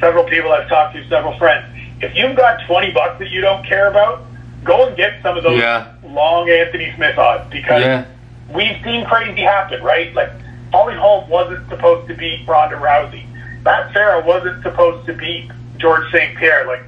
several 0.00 0.24
people 0.24 0.52
I've 0.52 0.68
talked 0.68 0.94
to, 0.94 1.08
several 1.08 1.36
friends, 1.38 1.66
if 2.02 2.14
you've 2.14 2.36
got 2.36 2.60
twenty 2.66 2.90
bucks 2.92 3.18
that 3.20 3.30
you 3.30 3.40
don't 3.40 3.64
care 3.66 3.88
about, 3.88 4.22
go 4.64 4.86
and 4.88 4.96
get 4.96 5.22
some 5.22 5.36
of 5.36 5.44
those 5.44 5.60
Yeah. 5.60 5.86
long 6.04 6.48
Anthony 6.50 6.92
Smith 6.96 7.16
odds 7.18 7.48
because 7.50 7.82
Yeah. 7.82 8.04
we've 8.52 8.76
seen 8.84 9.04
crazy 9.06 9.42
happen, 9.42 9.82
right? 9.82 10.12
Like 10.14 10.30
Holly 10.72 10.94
Holm 10.94 11.28
wasn't 11.28 11.68
supposed 11.68 12.08
to 12.08 12.14
beat 12.14 12.40
Ronda 12.46 12.76
Rousey. 12.76 13.22
Matt 13.64 13.92
Serra 13.92 14.20
wasn't 14.20 14.62
supposed 14.62 15.06
to 15.06 15.12
beat 15.14 15.50
George 15.78 16.10
St. 16.12 16.36
Pierre. 16.36 16.66
Like 16.66 16.82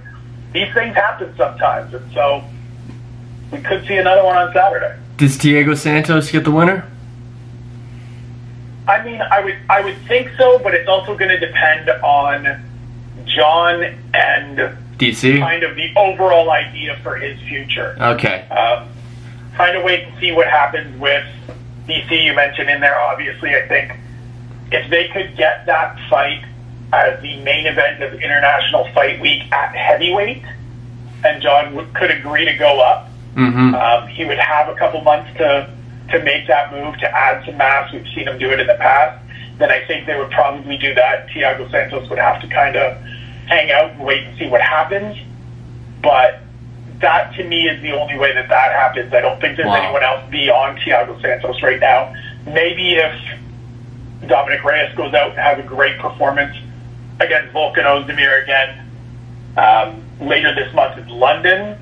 these 0.53 0.73
things 0.75 0.95
happen 0.95 1.33
sometimes, 1.37 1.95
and 1.95 2.13
so 2.13 2.43
we 3.51 3.59
could 3.61 3.87
see 3.87 3.97
another 3.97 4.25
one 4.25 4.37
on 4.37 4.53
Saturday. 4.53 4.95
Does 5.17 5.39
Thiago 5.39 5.77
Santos 5.77 6.31
get 6.31 6.45
the 6.45 6.51
winner? 6.51 6.85
I 8.89 9.05
mean, 9.05 9.21
I 9.21 9.41
would 9.41 9.57
I 9.69 9.81
would 9.83 9.97
think 10.09 10.31
so, 10.39 10.59
but 10.59 10.75
it's 10.75 10.89
also 10.89 11.17
going 11.17 11.31
to 11.31 11.39
depend 11.39 11.91
on 11.91 12.65
Jon 13.27 13.83
and 14.15 14.77
DC? 14.99 15.39
kind 15.39 15.63
of 15.63 15.77
the 15.77 15.93
overall 15.95 16.51
idea 16.51 16.99
for 17.03 17.17
his 17.17 17.39
future. 17.43 17.97
Okay. 18.01 18.49
Um, 18.49 18.89
kind 19.55 19.77
of 19.77 19.85
wait 19.85 20.05
and 20.05 20.19
see 20.21 20.33
what 20.33 20.47
happens 20.49 20.99
with 20.99 21.25
DC. 21.87 22.25
You 22.25 22.35
mentioned 22.35 22.71
in 22.71 22.81
there, 22.81 22.99
obviously. 22.99 23.55
I 23.55 23.69
think 23.69 23.93
if 24.73 24.89
they 24.91 25.09
could 25.09 25.37
get 25.37 25.67
that 25.67 25.99
fight 26.09 26.45
as 26.93 27.21
the 27.21 27.37
main 27.43 27.67
event 27.67 28.03
of 28.03 28.15
International 28.15 28.89
Fight 28.95 29.21
Week 29.21 29.43
at 29.53 29.75
heavyweight, 29.77 30.43
and 31.25 31.43
Jon 31.43 31.75
would, 31.75 31.93
could 31.95 32.11
agree 32.11 32.47
to 32.47 32.55
go 32.55 32.81
up, 32.81 33.05
Mm-hmm. 33.37 33.75
um, 33.77 34.09
he 34.09 34.25
would 34.25 34.39
have 34.39 34.69
a 34.69 34.75
couple 34.75 35.01
months 35.03 35.31
to 35.39 35.73
to 36.11 36.23
make 36.23 36.47
that 36.47 36.73
move 36.73 36.97
to 36.99 37.09
add 37.17 37.45
some 37.45 37.57
mass. 37.57 37.93
We've 37.93 38.07
seen 38.15 38.29
him 38.29 38.39
do 38.39 38.51
it 38.51 38.61
in 38.61 38.67
the 38.67 38.75
past. 38.75 39.23
Then 39.59 39.71
I 39.71 39.85
think 39.87 40.07
they 40.07 40.17
would 40.17 40.31
probably 40.31 40.77
do 40.79 40.95
that. 40.95 41.29
Thiago 41.29 41.71
Santos 41.71 42.09
would 42.09 42.19
have 42.19 42.41
to 42.43 42.49
kind 42.49 42.77
of 42.77 42.97
hang 43.47 43.71
out 43.71 43.91
and 43.93 44.01
wait 44.05 44.25
and 44.25 44.39
see 44.39 44.47
what 44.49 44.61
happens. 44.61 45.17
But 46.03 46.41
that 47.01 47.35
to 47.37 47.45
me 47.45 47.69
is 47.69 47.81
the 47.83 47.93
only 47.93 48.17
way 48.19 48.33
that 48.35 48.49
that 48.49 48.73
happens. 48.73 49.13
I 49.13 49.21
don't 49.21 49.41
think 49.41 49.57
there's 49.57 49.69
Wow. 49.69 49.83
anyone 49.83 50.03
else 50.03 50.23
beyond 50.31 50.79
Thiago 50.79 51.21
Santos 51.21 51.63
right 51.63 51.81
now. 51.81 52.15
Maybe 52.47 52.95
if 52.95 53.15
Dominic 54.27 54.65
Reyes 54.65 54.95
goes 54.97 55.15
out 55.15 55.31
and 55.31 55.39
has 55.39 55.59
a 55.59 55.63
great 55.63 55.99
performance 55.99 56.57
against 57.21 57.53
Volkan 57.53 57.85
Ozdemir 57.85 58.43
again 58.43 58.87
um, 59.57 60.03
later 60.27 60.55
this 60.55 60.73
month 60.75 60.99
in 60.99 61.09
London, 61.09 61.77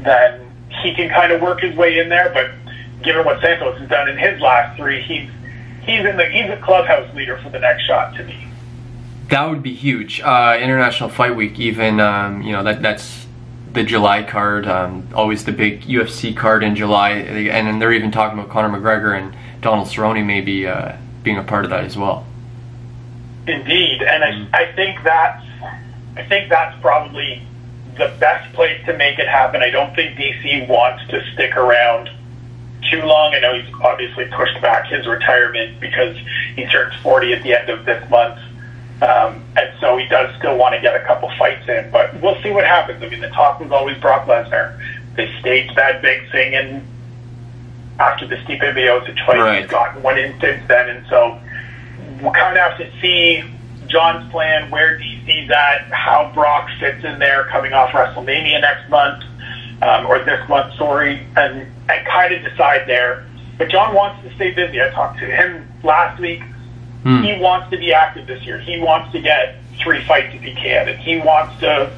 then 0.00 0.40
he 0.82 0.94
can 0.94 1.08
kind 1.08 1.32
of 1.32 1.40
work 1.40 1.60
his 1.60 1.74
way 1.76 1.98
in 1.98 2.08
there. 2.08 2.30
But 2.32 2.50
given 3.06 3.24
what 3.24 3.40
Santos 3.40 3.78
has 3.78 3.88
done 3.88 4.08
in 4.08 4.18
his 4.18 4.38
last 4.40 4.76
three, 4.76 5.00
he's 5.00 5.30
he's 5.82 6.04
in 6.04 6.16
the 6.18 6.26
he's 6.26 6.50
a 6.50 6.60
clubhouse 6.62 7.14
leader 7.14 7.38
for 7.38 7.48
the 7.48 7.60
next 7.60 7.84
shot 7.84 8.14
to 8.16 8.24
me. 8.24 8.48
That 9.30 9.48
would 9.48 9.62
be 9.62 9.72
huge. 9.72 10.20
Uh, 10.20 10.58
International 10.60 11.08
Fight 11.08 11.34
Week, 11.34 11.58
even 11.58 12.00
um, 12.00 12.42
you 12.42 12.52
know 12.52 12.62
that 12.64 12.82
that's 12.82 13.26
the 13.72 13.84
July 13.84 14.24
card. 14.24 14.66
Um, 14.66 15.08
always 15.14 15.44
the 15.44 15.52
big 15.52 15.82
UFC 15.82 16.36
card 16.36 16.62
in 16.62 16.76
July, 16.76 17.10
and 17.10 17.66
then 17.66 17.78
they're 17.78 17.92
even 17.92 18.10
talking 18.10 18.38
about 18.38 18.50
Conor 18.50 18.76
McGregor 18.76 19.16
and 19.16 19.34
Donald 19.62 19.88
Cerrone 19.88 20.26
maybe 20.26 20.66
uh, 20.66 20.96
being 21.22 21.38
a 21.38 21.44
part 21.44 21.64
of 21.64 21.70
that 21.70 21.84
as 21.84 21.96
well. 21.96 22.26
Indeed, 23.46 24.02
and 24.02 24.24
I, 24.24 24.62
I 24.64 24.72
think 24.72 25.02
that's 25.04 25.44
I 26.16 26.24
think 26.28 26.50
that's 26.50 26.78
probably 26.80 27.42
the 27.96 28.14
best 28.18 28.52
place 28.52 28.84
to 28.86 28.96
make 28.96 29.18
it 29.18 29.28
happen. 29.28 29.62
I 29.62 29.70
don't 29.70 29.94
think 29.94 30.18
DC 30.18 30.68
wants 30.68 31.06
to 31.08 31.22
stick 31.32 31.56
around 31.56 32.10
too 32.90 33.02
long. 33.02 33.34
I 33.34 33.40
know 33.40 33.58
he's 33.58 33.72
obviously 33.82 34.26
pushed 34.26 34.60
back 34.60 34.86
his 34.86 35.06
retirement 35.06 35.80
because 35.80 36.16
he 36.54 36.66
turns 36.66 36.94
40 37.02 37.32
at 37.34 37.42
the 37.42 37.58
end 37.58 37.68
of 37.70 37.84
this 37.84 38.08
month. 38.10 38.38
Um, 39.02 39.44
and 39.56 39.70
so 39.78 39.96
he 39.98 40.06
does 40.08 40.34
still 40.38 40.56
want 40.56 40.74
to 40.74 40.80
get 40.80 40.96
a 40.96 41.04
couple 41.04 41.30
fights 41.38 41.68
in, 41.68 41.90
but 41.90 42.18
we'll 42.22 42.40
see 42.42 42.50
what 42.50 42.64
happens. 42.64 43.02
I 43.02 43.08
mean, 43.10 43.20
the 43.20 43.28
talk 43.28 43.60
was 43.60 43.70
always 43.70 43.98
Brock 43.98 44.26
Lesnar. 44.26 44.80
They 45.16 45.30
staged 45.40 45.76
that 45.76 46.00
big 46.00 46.30
thing 46.32 46.54
and 46.54 46.86
after 47.98 48.26
the 48.26 48.36
Stipe 48.36 48.60
Miocic 48.60 49.16
fight, 49.26 49.38
Right. 49.38 49.62
he's 49.62 49.70
gotten 49.70 50.02
one 50.02 50.18
in 50.18 50.38
since 50.40 50.66
then, 50.68 50.88
and 50.88 51.06
so 51.08 51.38
we'll 52.20 52.32
kind 52.32 52.56
of 52.56 52.62
have 52.62 52.78
to 52.78 52.90
see 53.00 53.42
Jon's 53.86 54.30
plan, 54.30 54.70
where 54.70 54.98
DC's 54.98 55.50
at, 55.50 55.90
how 55.92 56.30
Brock 56.34 56.68
fits 56.80 57.04
in 57.04 57.18
there 57.18 57.44
coming 57.44 57.72
off 57.72 57.90
WrestleMania 57.90 58.60
next 58.60 58.88
month, 58.90 59.22
um, 59.82 60.06
or 60.06 60.18
this 60.20 60.46
month, 60.48 60.74
sorry, 60.76 61.26
and, 61.36 61.66
and 61.88 62.06
kind 62.06 62.34
of 62.34 62.42
decide 62.42 62.86
there. 62.86 63.26
But 63.58 63.68
Jon 63.68 63.94
wants 63.94 64.22
to 64.26 64.34
stay 64.34 64.52
busy. 64.52 64.80
I 64.82 64.90
talked 64.90 65.18
to 65.20 65.26
him 65.26 65.66
last 65.82 66.20
week. 66.20 66.42
Hmm. 67.02 67.22
He 67.22 67.38
wants 67.38 67.70
to 67.70 67.78
be 67.78 67.92
active 67.92 68.26
this 68.26 68.44
year. 68.44 68.58
He 68.58 68.78
wants 68.80 69.12
to 69.12 69.20
get 69.20 69.56
three 69.78 70.04
fights 70.04 70.34
if 70.34 70.42
he 70.42 70.54
can, 70.54 70.88
and 70.88 70.98
he 70.98 71.18
wants 71.18 71.58
to, 71.60 71.90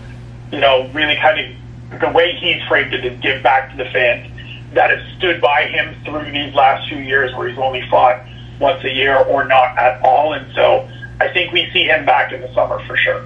you 0.53 0.61
know, 0.61 0.89
really 0.89 1.16
kind 1.16 1.41
of 1.41 2.01
the 2.01 2.11
way 2.11 2.34
he's 2.34 2.62
framed 2.68 2.93
it 2.93 3.05
is 3.05 3.18
give 3.20 3.43
back 3.43 3.70
to 3.70 3.76
the 3.76 3.91
fans 3.91 4.30
that 4.74 4.91
have 4.91 5.01
stood 5.16 5.41
by 5.41 5.64
him 5.64 5.97
through 6.05 6.30
these 6.30 6.55
last 6.55 6.89
few 6.89 6.99
years 6.99 7.34
where 7.34 7.49
he's 7.49 7.59
only 7.59 7.89
fought 7.89 8.22
once 8.61 8.84
a 8.84 8.93
year 8.93 9.16
or 9.16 9.45
not 9.45 9.78
at 9.78 10.03
all. 10.03 10.34
And 10.34 10.53
so 10.55 10.89
I 11.20 11.28
think 11.28 11.53
we 11.53 11.70
see 11.72 11.84
him 11.84 12.05
back 12.05 12.32
in 12.32 12.41
the 12.41 12.53
summer 12.55 12.78
for 12.86 12.97
sure. 12.97 13.24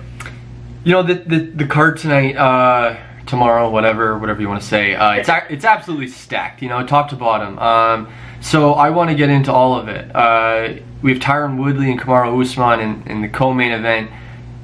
You 0.84 0.92
know 0.92 1.02
the 1.02 1.14
the, 1.14 1.38
the 1.38 1.66
card 1.66 1.96
tonight, 1.96 2.36
uh, 2.36 2.96
tomorrow, 3.26 3.70
whatever 3.70 4.18
whatever 4.18 4.40
you 4.40 4.48
want 4.48 4.60
to 4.60 4.66
say. 4.66 4.94
Uh, 4.94 5.12
it's 5.14 5.28
it's 5.50 5.64
absolutely 5.64 6.08
stacked. 6.08 6.62
You 6.62 6.68
know, 6.68 6.86
top 6.86 7.08
to 7.10 7.16
bottom. 7.16 7.58
Um, 7.58 8.12
so 8.40 8.74
I 8.74 8.90
want 8.90 9.10
to 9.10 9.16
get 9.16 9.30
into 9.30 9.52
all 9.52 9.78
of 9.78 9.88
it. 9.88 10.14
Uh, 10.14 10.82
we 11.00 11.12
have 11.12 11.22
Tyron 11.22 11.62
Woodley 11.62 11.90
and 11.90 12.00
Kamaru 12.00 12.40
Usman 12.40 12.80
in, 12.80 13.02
in 13.06 13.22
the 13.22 13.28
co-main 13.28 13.72
event. 13.72 14.10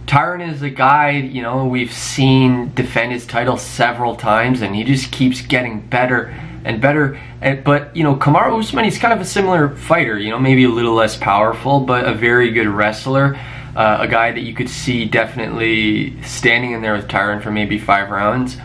Tyron 0.07 0.53
is 0.53 0.63
a 0.63 0.71
guy, 0.71 1.11
you 1.11 1.43
know, 1.43 1.67
we've 1.67 1.93
seen 1.93 2.73
defend 2.75 3.13
his 3.13 3.27
title 3.27 3.57
several 3.57 4.17
times, 4.17 4.63
and 4.63 4.75
he 4.75 4.83
just 4.83 5.13
keeps 5.13 5.43
getting 5.43 5.81
better 5.81 6.35
and 6.65 6.81
better. 6.81 7.21
And, 7.41 7.63
but 7.63 7.95
you 7.95 8.03
know, 8.03 8.17
Kamaru 8.17 8.59
Usman, 8.59 8.85
he's 8.85 8.99
kind 8.99 9.13
of 9.13 9.21
a 9.21 9.25
similar 9.25 9.77
fighter. 9.77 10.19
You 10.19 10.31
know, 10.31 10.39
maybe 10.39 10.65
a 10.65 10.71
little 10.71 10.95
less 10.95 11.17
powerful, 11.17 11.81
but 11.81 12.07
a 12.07 12.15
very 12.15 12.51
good 12.51 12.67
wrestler. 12.67 13.39
Uh, 13.77 13.99
a 14.01 14.09
guy 14.09 14.33
that 14.33 14.41
you 14.41 14.55
could 14.55 14.69
see 14.69 15.05
definitely 15.05 16.21
standing 16.23 16.73
in 16.73 16.83
there 16.83 16.95
with 16.95 17.07
Tyron 17.07 17.43
for 17.43 17.51
maybe 17.51 17.79
five 17.79 18.11
rounds. 18.11 18.57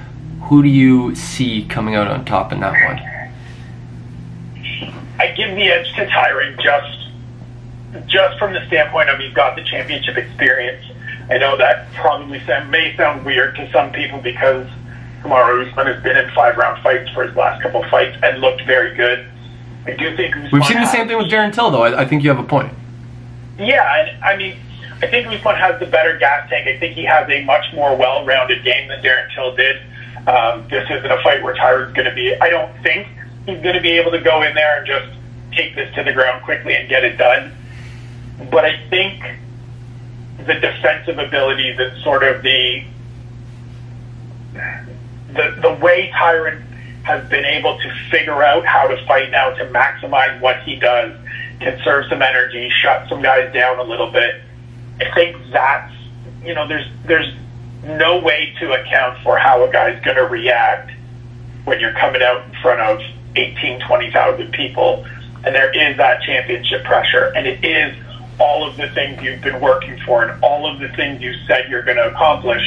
Who 0.43 0.63
do 0.63 0.69
you 0.69 1.13
see 1.15 1.65
coming 1.65 1.95
out 1.95 2.07
on 2.07 2.25
top 2.25 2.51
in 2.51 2.59
that 2.61 2.73
one? 2.73 2.99
I 5.19 5.31
give 5.35 5.55
the 5.55 5.63
edge 5.63 5.93
to 5.95 6.05
Tyron 6.07 6.61
just 6.61 6.99
just 8.07 8.39
from 8.39 8.53
the 8.53 8.65
standpoint 8.67 9.09
of 9.09 9.19
he's 9.19 9.33
got 9.33 9.55
the 9.55 9.63
championship 9.63 10.17
experience. 10.17 10.83
I 11.29 11.37
know 11.37 11.55
that 11.57 11.91
probably 11.93 12.39
may 12.69 12.95
sound 12.97 13.23
weird 13.23 13.55
to 13.55 13.71
some 13.71 13.91
people 13.91 14.19
because 14.19 14.67
Kamaru 15.21 15.69
Usman 15.69 15.87
has 15.87 16.03
been 16.03 16.17
in 16.17 16.29
five 16.31 16.57
round 16.57 16.81
fights 16.83 17.09
for 17.11 17.25
his 17.25 17.35
last 17.35 17.61
couple 17.61 17.83
fights 17.89 18.17
and 18.23 18.41
looked 18.41 18.63
very 18.65 18.95
good. 18.95 19.25
I 19.85 19.91
do 19.91 20.15
think 20.15 20.35
Usman 20.35 20.49
We've 20.51 20.65
seen 20.65 20.81
the 20.81 20.85
same 20.85 21.07
thing 21.07 21.17
with 21.17 21.27
Darren 21.27 21.53
Till, 21.53 21.71
though. 21.71 21.83
I, 21.83 22.01
I 22.01 22.05
think 22.05 22.23
you 22.23 22.29
have 22.29 22.39
a 22.39 22.47
point. 22.47 22.73
Yeah, 23.57 24.01
and 24.01 24.23
I 24.23 24.35
mean, 24.35 24.57
I 25.03 25.07
think 25.07 25.27
Usman 25.27 25.57
has 25.57 25.77
the 25.81 25.85
better 25.85 26.17
gas 26.17 26.49
tank. 26.49 26.65
I 26.65 26.79
think 26.79 26.95
he 26.95 27.03
has 27.03 27.29
a 27.29 27.43
much 27.43 27.65
more 27.73 27.93
well-rounded 27.93 28.63
game 28.63 28.87
than 28.87 29.03
Darren 29.03 29.27
Till 29.35 29.53
did. 29.53 29.81
Um, 30.25 30.65
this 30.69 30.89
isn't 30.89 31.11
a 31.11 31.21
fight 31.21 31.43
where 31.43 31.53
Tyron's 31.53 31.93
going 31.93 32.07
to 32.07 32.15
be. 32.15 32.33
I 32.39 32.47
don't 32.47 32.71
think 32.81 33.09
he's 33.45 33.61
going 33.61 33.75
to 33.75 33.81
be 33.81 33.91
able 33.91 34.11
to 34.11 34.21
go 34.21 34.43
in 34.43 34.55
there 34.55 34.77
and 34.77 34.87
just 34.87 35.11
take 35.51 35.75
this 35.75 35.93
to 35.95 36.03
the 36.03 36.13
ground 36.13 36.45
quickly 36.45 36.73
and 36.75 36.87
get 36.87 37.03
it 37.03 37.17
done. 37.17 37.51
But 38.49 38.63
I 38.63 38.79
think 38.89 39.21
the 40.37 40.53
defensive 40.53 41.19
ability, 41.19 41.73
that 41.73 42.01
sort 42.01 42.23
of 42.23 42.41
the 42.41 42.85
the 45.33 45.59
the 45.61 45.77
way 45.83 46.11
Tyron 46.15 46.63
has 47.03 47.29
been 47.29 47.43
able 47.43 47.77
to 47.77 47.93
figure 48.09 48.41
out 48.41 48.65
how 48.65 48.87
to 48.87 49.05
fight 49.05 49.31
now 49.31 49.49
to 49.49 49.65
maximize 49.65 50.39
what 50.39 50.63
he 50.63 50.77
does, 50.77 51.13
conserve 51.59 52.05
some 52.07 52.21
energy, 52.21 52.71
shut 52.81 53.09
some 53.09 53.21
guys 53.21 53.53
down 53.53 53.79
a 53.79 53.83
little 53.83 54.09
bit. 54.09 54.41
I 55.03 55.13
think 55.13 55.37
that's 55.51 55.93
you 56.43 56.53
know 56.53 56.67
there's 56.67 56.87
there's 57.05 57.33
no 57.83 58.19
way 58.19 58.53
to 58.59 58.73
account 58.73 59.21
for 59.23 59.37
how 59.37 59.63
a 59.63 59.71
guy's 59.71 60.01
going 60.03 60.17
to 60.17 60.23
react 60.23 60.91
when 61.65 61.79
you're 61.79 61.93
coming 61.93 62.21
out 62.21 62.45
in 62.45 62.55
front 62.61 62.79
of 62.79 63.01
18, 63.35 63.81
20,000 63.81 64.51
people, 64.53 65.05
and 65.43 65.53
there 65.53 65.69
is 65.71 65.97
that 65.97 66.21
championship 66.21 66.83
pressure, 66.85 67.33
and 67.35 67.45
it 67.45 67.63
is 67.63 67.95
all 68.39 68.67
of 68.67 68.77
the 68.77 68.87
things 68.89 69.21
you've 69.21 69.41
been 69.41 69.59
working 69.59 69.99
for 70.05 70.23
and 70.23 70.43
all 70.43 70.65
of 70.65 70.79
the 70.79 70.87
things 70.89 71.21
you 71.21 71.33
said 71.45 71.69
you're 71.69 71.83
going 71.83 71.97
to 71.97 72.09
accomplish 72.09 72.63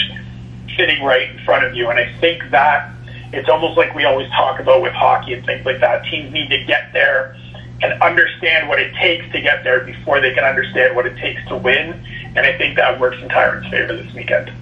sitting 0.76 1.02
right 1.02 1.30
in 1.30 1.38
front 1.44 1.64
of 1.64 1.74
you. 1.74 1.88
And 1.88 1.98
I 1.98 2.12
think 2.20 2.50
that 2.50 2.92
it's 3.32 3.48
almost 3.48 3.76
like 3.76 3.94
we 3.94 4.04
always 4.04 4.30
talk 4.30 4.60
about 4.60 4.82
with 4.82 4.92
hockey 4.92 5.34
and 5.34 5.44
things 5.44 5.64
like 5.66 5.80
that. 5.80 6.04
Teams 6.04 6.32
need 6.32 6.48
to 6.50 6.64
get 6.64 6.92
there 6.92 7.36
and 7.82 8.00
understand 8.02 8.68
what 8.68 8.80
it 8.80 8.94
takes 8.94 9.30
to 9.32 9.40
get 9.40 9.64
there 9.64 9.80
before 9.80 10.20
they 10.20 10.32
can 10.32 10.44
understand 10.44 10.96
what 10.96 11.06
it 11.06 11.16
takes 11.16 11.46
to 11.48 11.56
win. 11.56 11.92
And 12.34 12.38
I 12.38 12.56
think 12.56 12.76
that 12.76 12.98
works 12.98 13.18
in 13.22 13.28
Tyron's 13.28 13.68
favor 13.70 13.96
this 13.96 14.12
weekend. 14.14 14.52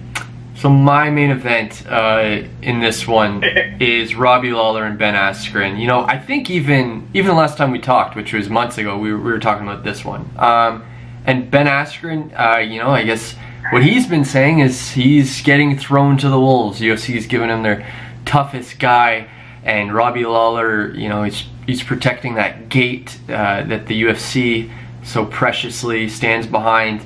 So 0.55 0.69
my 0.69 1.09
main 1.09 1.31
event 1.31 1.85
uh, 1.87 2.43
in 2.61 2.79
this 2.79 3.07
one 3.07 3.43
is 3.79 4.15
Robbie 4.15 4.51
Lawler 4.51 4.85
and 4.85 4.97
Ben 4.97 5.13
Askren. 5.13 5.79
You 5.79 5.87
know, 5.87 6.01
I 6.05 6.17
think 6.17 6.49
even 6.49 7.09
even 7.13 7.29
the 7.29 7.35
last 7.35 7.57
time 7.57 7.71
we 7.71 7.79
talked, 7.79 8.15
which 8.15 8.33
was 8.33 8.49
months 8.49 8.77
ago, 8.77 8.97
we 8.97 9.11
were, 9.11 9.17
we 9.17 9.31
were 9.31 9.39
talking 9.39 9.67
about 9.67 9.83
this 9.83 10.05
one. 10.05 10.29
Um, 10.37 10.85
and 11.25 11.51
Ben 11.51 11.67
Askren, 11.67 12.31
uh, 12.39 12.59
you 12.59 12.79
know, 12.79 12.89
I 12.89 13.03
guess 13.03 13.35
what 13.71 13.83
he's 13.83 14.07
been 14.07 14.25
saying 14.25 14.59
is 14.59 14.91
he's 14.91 15.41
getting 15.41 15.77
thrown 15.77 16.17
to 16.17 16.29
the 16.29 16.39
wolves. 16.39 16.79
UFC's 16.79 17.27
giving 17.27 17.49
him 17.49 17.63
their 17.63 17.85
toughest 18.25 18.79
guy, 18.79 19.27
and 19.63 19.93
Robbie 19.93 20.25
Lawler, 20.25 20.95
you 20.95 21.09
know, 21.09 21.23
he's 21.23 21.45
he's 21.65 21.83
protecting 21.83 22.35
that 22.35 22.69
gate 22.69 23.17
uh, 23.27 23.63
that 23.63 23.87
the 23.87 24.03
UFC 24.03 24.71
so 25.03 25.25
preciously 25.25 26.09
stands 26.09 26.47
behind. 26.47 27.05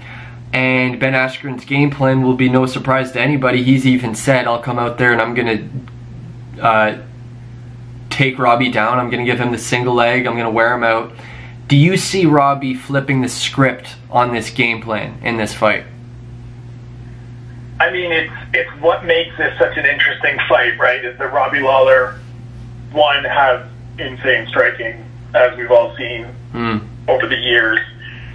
And 0.51 0.99
Ben 0.99 1.13
Askren's 1.13 1.65
game 1.65 1.91
plan 1.91 2.23
will 2.23 2.35
be 2.35 2.49
no 2.49 2.65
surprise 2.65 3.11
to 3.11 3.21
anybody. 3.21 3.63
He's 3.63 3.85
even 3.85 4.15
said, 4.15 4.47
"I'll 4.47 4.61
come 4.61 4.79
out 4.79 4.97
there 4.97 5.11
and 5.11 5.21
I'm 5.21 5.35
gonna 5.35 5.69
uh, 6.59 6.97
take 8.09 8.39
Robbie 8.39 8.71
down. 8.71 8.97
I'm 8.97 9.09
gonna 9.09 9.25
give 9.25 9.39
him 9.39 9.51
the 9.51 9.59
single 9.59 9.93
leg. 9.93 10.25
I'm 10.25 10.35
gonna 10.35 10.49
wear 10.49 10.73
him 10.73 10.83
out." 10.83 11.13
Do 11.67 11.75
you 11.77 11.97
see 11.97 12.25
Robbie 12.25 12.73
flipping 12.73 13.21
the 13.21 13.29
script 13.29 13.95
on 14.09 14.33
this 14.33 14.49
game 14.49 14.81
plan 14.81 15.19
in 15.21 15.37
this 15.37 15.53
fight? 15.53 15.85
I 17.79 17.91
mean, 17.91 18.11
it's 18.11 18.33
it's 18.53 18.81
what 18.81 19.05
makes 19.05 19.37
this 19.37 19.55
such 19.59 19.77
an 19.77 19.85
interesting 19.85 20.37
fight, 20.49 20.79
right? 20.79 21.05
Is 21.05 21.15
that 21.19 21.31
Robbie 21.31 21.59
Lawler, 21.61 22.19
one, 22.91 23.23
has 23.23 23.65
insane 23.99 24.47
striking, 24.47 25.03
as 25.33 25.55
we've 25.57 25.71
all 25.71 25.95
seen 25.97 26.27
Mm. 26.53 26.81
over 27.07 27.27
the 27.27 27.37
years. 27.37 27.79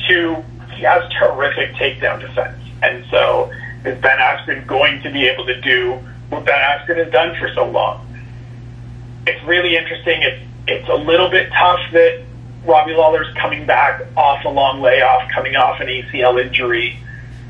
Two, 0.08 0.36
he 0.74 0.82
has 0.84 1.02
terrific 1.12 1.74
takedown 1.74 2.20
defense. 2.20 2.56
And 2.82 3.04
so 3.10 3.50
is 3.84 3.98
Ben 4.00 4.18
Askren 4.18 4.66
going 4.66 5.02
to 5.02 5.10
be 5.10 5.26
able 5.26 5.46
to 5.46 5.60
do 5.60 5.98
what 6.30 6.44
Ben 6.44 6.54
Askren 6.60 6.96
has 6.98 7.10
done 7.12 7.34
for 7.36 7.48
so 7.54 7.66
long? 7.66 8.06
It's 9.26 9.42
really 9.44 9.76
interesting. 9.76 10.22
It's, 10.22 10.40
it's 10.68 10.88
a 10.88 10.94
little 10.94 11.28
bit 11.30 11.50
tough 11.52 11.80
that 11.92 12.22
Robbie 12.64 12.94
Lawler's 12.94 13.32
coming 13.34 13.66
back 13.66 14.02
off 14.16 14.44
a 14.44 14.48
long 14.48 14.80
layoff, 14.80 15.28
coming 15.34 15.56
off 15.56 15.80
an 15.80 15.88
ACL 15.88 16.38
injury. 16.44 16.98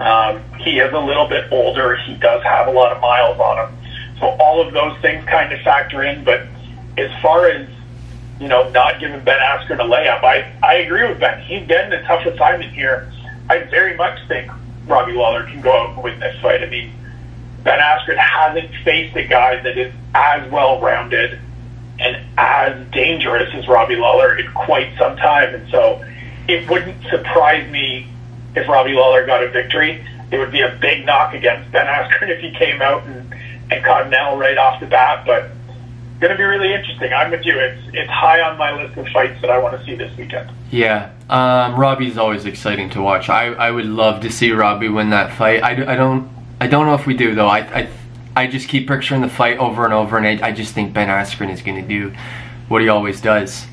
Um, 0.00 0.40
he 0.60 0.78
is 0.80 0.92
a 0.92 0.98
little 0.98 1.28
bit 1.28 1.46
older. 1.52 1.96
He 1.96 2.14
does 2.14 2.42
have 2.42 2.66
a 2.68 2.70
lot 2.72 2.92
of 2.92 3.00
miles 3.00 3.38
on 3.38 3.68
him. 3.68 3.76
So 4.20 4.26
all 4.26 4.60
of 4.66 4.72
those 4.72 4.96
things 5.02 5.24
kind 5.26 5.52
of 5.52 5.60
factor 5.60 6.02
in. 6.02 6.24
But 6.24 6.46
as 6.96 7.10
far 7.22 7.46
as 7.48 7.68
you 8.44 8.50
know, 8.50 8.68
not 8.72 9.00
giving 9.00 9.24
Ben 9.24 9.40
Askren 9.40 9.80
a 9.80 9.88
layup. 9.88 10.22
I, 10.22 10.52
I 10.62 10.74
agree 10.74 11.08
with 11.08 11.18
Ben. 11.18 11.40
He's 11.40 11.66
getting 11.66 11.94
a 11.94 12.02
tough 12.02 12.26
assignment 12.26 12.74
here. 12.74 13.10
I 13.48 13.60
very 13.70 13.96
much 13.96 14.18
think 14.28 14.52
Robbie 14.86 15.14
Lawler 15.14 15.44
can 15.44 15.62
go 15.62 15.72
out 15.72 15.94
and 15.94 16.04
win 16.04 16.20
this 16.20 16.38
fight. 16.42 16.62
I 16.62 16.66
mean, 16.66 16.92
Ben 17.62 17.78
Askren 17.78 18.18
hasn't 18.18 18.68
faced 18.84 19.16
a 19.16 19.24
guy 19.24 19.62
that 19.62 19.78
is 19.78 19.94
as 20.14 20.46
well 20.52 20.78
rounded 20.78 21.40
and 21.98 22.18
as 22.36 22.86
dangerous 22.92 23.48
as 23.54 23.66
Robbie 23.66 23.96
Lawler 23.96 24.36
in 24.36 24.52
quite 24.52 24.94
some 24.98 25.16
time. 25.16 25.54
And 25.54 25.70
so 25.70 26.04
it 26.46 26.68
wouldn't 26.68 27.02
surprise 27.04 27.66
me 27.70 28.06
if 28.54 28.68
Robbie 28.68 28.92
Lawler 28.92 29.24
got 29.24 29.42
a 29.42 29.48
victory. 29.48 30.06
It 30.30 30.36
would 30.36 30.52
be 30.52 30.60
a 30.60 30.76
big 30.82 31.06
knock 31.06 31.32
against 31.32 31.72
Ben 31.72 31.86
Askren 31.86 32.28
if 32.28 32.40
he 32.40 32.50
came 32.50 32.82
out 32.82 33.04
and, 33.04 33.34
and 33.70 33.82
caught 33.82 34.06
an 34.06 34.12
L 34.12 34.36
right 34.36 34.58
off 34.58 34.80
the 34.80 34.86
bat. 34.86 35.24
But 35.24 35.50
going 36.24 36.34
to 36.34 36.38
be 36.38 36.44
really 36.44 36.72
interesting. 36.72 37.12
I'm 37.12 37.30
with 37.30 37.44
you. 37.44 37.58
It's 37.58 37.82
it's 37.92 38.10
high 38.10 38.40
on 38.40 38.56
my 38.56 38.72
list 38.82 38.96
of 38.96 39.06
fights 39.08 39.38
that 39.42 39.50
I 39.50 39.58
want 39.58 39.78
to 39.78 39.84
see 39.84 39.94
this 39.94 40.16
weekend. 40.16 40.50
Yeah, 40.70 41.12
um, 41.28 41.78
Robbie's 41.78 42.16
always 42.16 42.46
exciting 42.46 42.88
to 42.90 43.02
watch. 43.02 43.28
I, 43.28 43.48
I 43.52 43.70
would 43.70 43.84
love 43.84 44.22
to 44.22 44.32
see 44.32 44.50
Robbie 44.50 44.88
win 44.88 45.10
that 45.10 45.36
fight. 45.36 45.62
I, 45.62 45.92
I 45.92 45.96
don't 45.96 46.30
I 46.62 46.66
don't 46.66 46.86
know 46.86 46.94
if 46.94 47.06
we 47.06 47.14
do 47.14 47.34
though. 47.34 47.48
I, 47.48 47.58
I 47.58 47.88
I 48.34 48.46
just 48.46 48.70
keep 48.70 48.88
picturing 48.88 49.20
the 49.20 49.28
fight 49.28 49.58
over 49.58 49.84
and 49.84 49.92
over, 49.92 50.16
and 50.16 50.26
I, 50.26 50.48
I 50.48 50.52
just 50.52 50.72
think 50.72 50.94
Ben 50.94 51.08
Askren 51.08 51.50
is 51.50 51.60
going 51.60 51.80
to 51.80 51.86
do 51.86 52.14
what 52.68 52.80
he 52.80 52.88
always 52.88 53.20
does. 53.20 53.66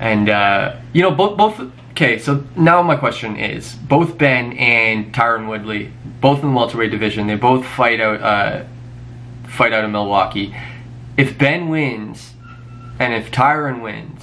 And 0.00 0.28
uh, 0.28 0.76
you 0.92 1.02
know, 1.02 1.12
both 1.12 1.36
both. 1.36 1.70
Okay, 1.92 2.18
so 2.18 2.44
now 2.56 2.82
my 2.82 2.96
question 2.96 3.36
is: 3.36 3.74
both 3.76 4.18
Ben 4.18 4.54
and 4.54 5.14
Tyron 5.14 5.46
Woodley, 5.46 5.92
both 6.20 6.42
in 6.42 6.48
the 6.48 6.56
welterweight 6.56 6.90
division, 6.90 7.28
they 7.28 7.36
both 7.36 7.64
fight 7.64 8.00
out 8.00 8.20
uh, 8.20 8.64
fight 9.46 9.72
out 9.72 9.84
of 9.84 9.92
Milwaukee. 9.92 10.52
If 11.16 11.36
Ben 11.38 11.68
wins, 11.68 12.32
and 12.98 13.12
if 13.14 13.30
Tyron 13.30 13.82
wins, 13.82 14.22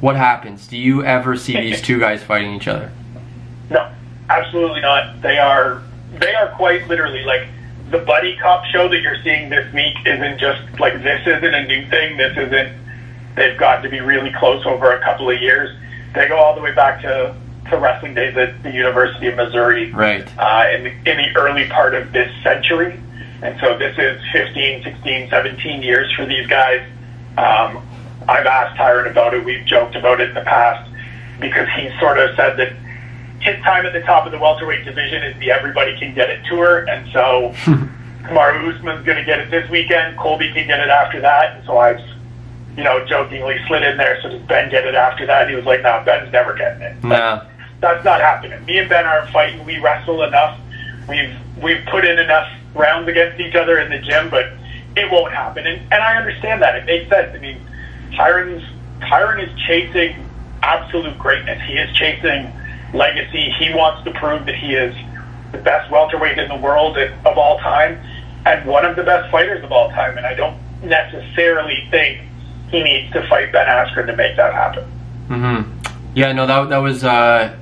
what 0.00 0.16
happens? 0.16 0.66
Do 0.68 0.76
you 0.76 1.04
ever 1.04 1.36
see 1.36 1.58
these 1.58 1.80
two 1.80 1.98
guys 1.98 2.22
fighting 2.22 2.54
each 2.54 2.68
other? 2.68 2.92
No, 3.70 3.90
absolutely 4.28 4.80
not. 4.82 5.22
They 5.22 5.38
are 5.38 5.82
they 6.18 6.34
are 6.34 6.48
quite 6.56 6.86
literally 6.88 7.24
like 7.24 7.48
the 7.90 7.98
buddy 7.98 8.36
cop 8.36 8.64
show 8.66 8.88
that 8.88 9.00
you're 9.00 9.20
seeing 9.22 9.48
this 9.48 9.72
week 9.72 9.94
isn't 10.04 10.38
just 10.38 10.60
like 10.78 11.02
this 11.02 11.26
isn't 11.26 11.54
a 11.54 11.66
new 11.66 11.88
thing. 11.88 12.16
This 12.16 12.36
isn't 12.36 12.76
they've 13.34 13.58
got 13.58 13.82
to 13.82 13.88
be 13.88 14.00
really 14.00 14.32
close 14.32 14.64
over 14.66 14.92
a 14.92 15.02
couple 15.02 15.30
of 15.30 15.40
years. 15.40 15.76
They 16.14 16.28
go 16.28 16.36
all 16.36 16.54
the 16.54 16.60
way 16.62 16.72
back 16.72 17.02
to, 17.02 17.34
to 17.70 17.76
wrestling 17.78 18.14
days 18.14 18.36
at 18.36 18.62
the 18.62 18.70
University 18.70 19.26
of 19.26 19.36
Missouri 19.36 19.92
Right. 19.92 20.26
uh, 20.38 20.66
in, 20.72 20.86
in 20.86 21.16
the 21.18 21.36
early 21.36 21.68
part 21.68 21.94
of 21.94 22.12
this 22.12 22.30
century. 22.42 22.98
And 23.42 23.58
so 23.60 23.76
this 23.76 23.96
is 23.98 24.20
15, 24.32 24.82
16, 24.82 25.30
17 25.30 25.82
years 25.82 26.10
for 26.12 26.24
these 26.24 26.46
guys. 26.46 26.86
Um, 27.36 27.86
I've 28.28 28.46
asked 28.46 28.78
Tyron 28.78 29.10
about 29.10 29.34
it. 29.34 29.44
We've 29.44 29.64
joked 29.66 29.94
about 29.94 30.20
it 30.20 30.30
in 30.30 30.34
the 30.34 30.42
past 30.42 30.90
because 31.38 31.68
he 31.76 31.90
sort 32.00 32.18
of 32.18 32.34
said 32.34 32.56
that 32.56 32.72
his 33.40 33.62
time 33.62 33.84
at 33.86 33.92
the 33.92 34.00
top 34.00 34.26
of 34.26 34.32
the 34.32 34.38
welterweight 34.38 34.84
division 34.84 35.22
is 35.22 35.38
the 35.38 35.50
everybody 35.50 35.96
can 35.98 36.14
get 36.14 36.30
it 36.30 36.44
tour. 36.46 36.88
And 36.88 37.06
so 37.12 37.52
Kamaru 38.22 38.74
Usman's 38.74 39.04
going 39.04 39.18
to 39.18 39.24
get 39.24 39.38
it 39.38 39.50
this 39.50 39.68
weekend. 39.70 40.16
Colby 40.16 40.52
can 40.52 40.66
get 40.66 40.80
it 40.80 40.88
after 40.88 41.20
that. 41.20 41.56
And 41.56 41.64
so 41.66 41.78
I've, 41.78 42.00
you 42.76 42.82
know, 42.82 43.04
jokingly 43.06 43.58
slid 43.68 43.82
in 43.82 43.96
there. 43.96 44.20
So 44.22 44.30
does 44.30 44.42
Ben 44.42 44.70
get 44.70 44.86
it 44.86 44.94
after 44.94 45.26
that? 45.26 45.42
And 45.42 45.50
he 45.50 45.56
was 45.56 45.66
like, 45.66 45.82
no, 45.82 46.02
Ben's 46.04 46.32
never 46.32 46.54
getting 46.54 46.82
it. 46.82 47.04
Nah. 47.04 47.44
That's 47.80 48.04
not 48.04 48.20
happening. 48.20 48.64
Me 48.64 48.78
and 48.78 48.88
Ben 48.88 49.04
aren't 49.04 49.30
fighting. 49.30 49.64
We 49.64 49.78
wrestle 49.78 50.22
enough. 50.22 50.58
We've 51.08 51.36
we've 51.62 51.84
put 51.86 52.04
in 52.04 52.18
enough 52.18 52.48
rounds 52.76 53.08
against 53.08 53.40
each 53.40 53.54
other 53.54 53.78
in 53.78 53.90
the 53.90 53.98
gym, 53.98 54.30
but 54.30 54.52
it 54.96 55.10
won't 55.10 55.32
happen. 55.32 55.66
And 55.66 55.80
and 55.92 56.02
I 56.02 56.16
understand 56.16 56.62
that. 56.62 56.76
It 56.76 56.86
makes 56.86 57.08
sense. 57.08 57.34
I 57.34 57.38
mean, 57.38 57.60
Tyron's 58.12 58.64
Tyron 59.00 59.42
is 59.42 59.60
chasing 59.66 60.24
absolute 60.62 61.18
greatness. 61.18 61.60
He 61.66 61.74
is 61.74 61.94
chasing 61.96 62.52
legacy. 62.94 63.50
He 63.58 63.74
wants 63.74 64.04
to 64.04 64.12
prove 64.12 64.46
that 64.46 64.54
he 64.54 64.74
is 64.74 64.94
the 65.52 65.58
best 65.58 65.90
welterweight 65.90 66.38
in 66.38 66.48
the 66.48 66.56
world 66.56 66.96
of 66.98 67.38
all 67.38 67.58
time 67.58 68.00
and 68.44 68.66
one 68.66 68.84
of 68.84 68.96
the 68.96 69.02
best 69.02 69.30
fighters 69.30 69.62
of 69.64 69.72
all 69.72 69.90
time. 69.90 70.16
And 70.16 70.26
I 70.26 70.34
don't 70.34 70.56
necessarily 70.82 71.86
think 71.90 72.20
he 72.70 72.82
needs 72.82 73.12
to 73.12 73.26
fight 73.28 73.52
Ben 73.52 73.66
Askren 73.66 74.06
to 74.06 74.16
make 74.16 74.36
that 74.36 74.52
happen. 74.52 74.84
Mm-hmm. 75.28 76.14
Yeah, 76.14 76.32
no, 76.32 76.46
that 76.46 76.68
that 76.70 76.78
was 76.78 77.04
uh, 77.04 77.56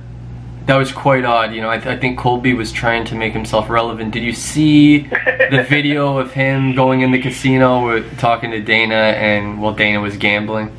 that 0.65 0.77
was 0.77 0.91
quite 0.91 1.25
odd. 1.25 1.53
You 1.53 1.61
know, 1.61 1.69
I, 1.69 1.77
th- 1.77 1.95
I 1.95 1.99
think 1.99 2.17
Colby 2.17 2.53
was 2.53 2.71
trying 2.71 3.05
to 3.05 3.15
make 3.15 3.33
himself 3.33 3.69
relevant. 3.69 4.13
Did 4.13 4.23
you 4.23 4.33
see 4.33 4.99
the 4.99 5.65
video 5.69 6.17
of 6.17 6.31
him 6.31 6.75
going 6.75 7.01
in 7.01 7.11
the 7.11 7.21
casino 7.21 7.85
with, 7.85 8.17
talking 8.17 8.51
to 8.51 8.59
Dana, 8.59 8.95
and 8.95 9.61
well, 9.61 9.73
Dana 9.73 10.01
was 10.01 10.17
gambling? 10.17 10.75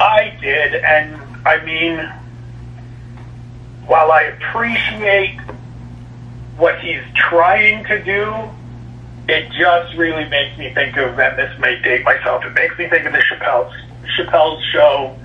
I 0.00 0.36
did, 0.40 0.74
and 0.76 1.20
I 1.46 1.64
mean, 1.64 1.98
while 3.86 4.12
I 4.12 4.22
appreciate 4.22 5.38
what 6.56 6.80
he's 6.80 7.02
trying 7.14 7.84
to 7.84 8.02
do, 8.02 8.34
it 9.28 9.50
just 9.52 9.94
really 9.96 10.28
makes 10.28 10.56
me 10.58 10.72
think 10.72 10.96
of, 10.96 11.18
and 11.18 11.38
this 11.38 11.58
may 11.58 11.80
date 11.82 12.04
myself, 12.04 12.44
it 12.44 12.54
makes 12.54 12.78
me 12.78 12.88
think 12.88 13.06
of 13.06 13.12
the 13.12 13.18
Chappelle's, 13.18 13.74
Chappelle's 14.16 14.64
show 14.72 15.16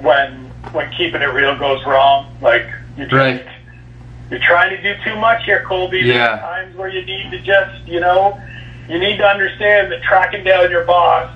when 0.00 0.44
when 0.72 0.90
keeping 0.92 1.20
it 1.20 1.26
real 1.26 1.56
goes 1.56 1.84
wrong. 1.84 2.26
Like 2.40 2.66
you 2.96 3.04
just 3.04 3.12
Right. 3.14 3.44
you're 4.30 4.40
trying 4.40 4.70
to 4.70 4.82
do 4.82 4.94
too 5.04 5.16
much 5.16 5.44
here, 5.44 5.62
Colby. 5.66 6.00
Yeah. 6.00 6.14
There's 6.28 6.40
times 6.40 6.76
where 6.76 6.88
you 6.88 7.04
need 7.04 7.30
to 7.30 7.38
just, 7.40 7.86
you 7.86 8.00
know, 8.00 8.40
you 8.88 8.98
need 8.98 9.16
to 9.18 9.26
understand 9.26 9.90
that 9.92 10.02
tracking 10.02 10.44
down 10.44 10.70
your 10.70 10.84
boss 10.84 11.30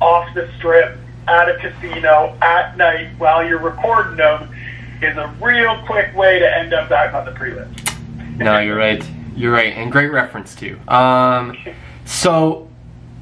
off 0.00 0.32
the 0.34 0.48
strip 0.58 0.96
at 1.28 1.48
a 1.48 1.54
casino 1.58 2.36
at 2.42 2.76
night 2.76 3.08
while 3.18 3.46
you're 3.46 3.58
recording 3.58 4.16
them 4.16 4.48
is 5.02 5.16
a 5.16 5.32
real 5.40 5.76
quick 5.86 6.14
way 6.14 6.38
to 6.38 6.56
end 6.58 6.72
up 6.74 6.88
back 6.88 7.14
on 7.14 7.24
the 7.24 7.30
prelims. 7.32 8.38
No, 8.38 8.58
you're 8.58 8.76
right. 8.76 9.04
You're 9.36 9.52
right, 9.52 9.72
and 9.74 9.90
great 9.90 10.12
reference 10.12 10.54
too. 10.54 10.78
Um, 10.88 11.56
so, 12.04 12.68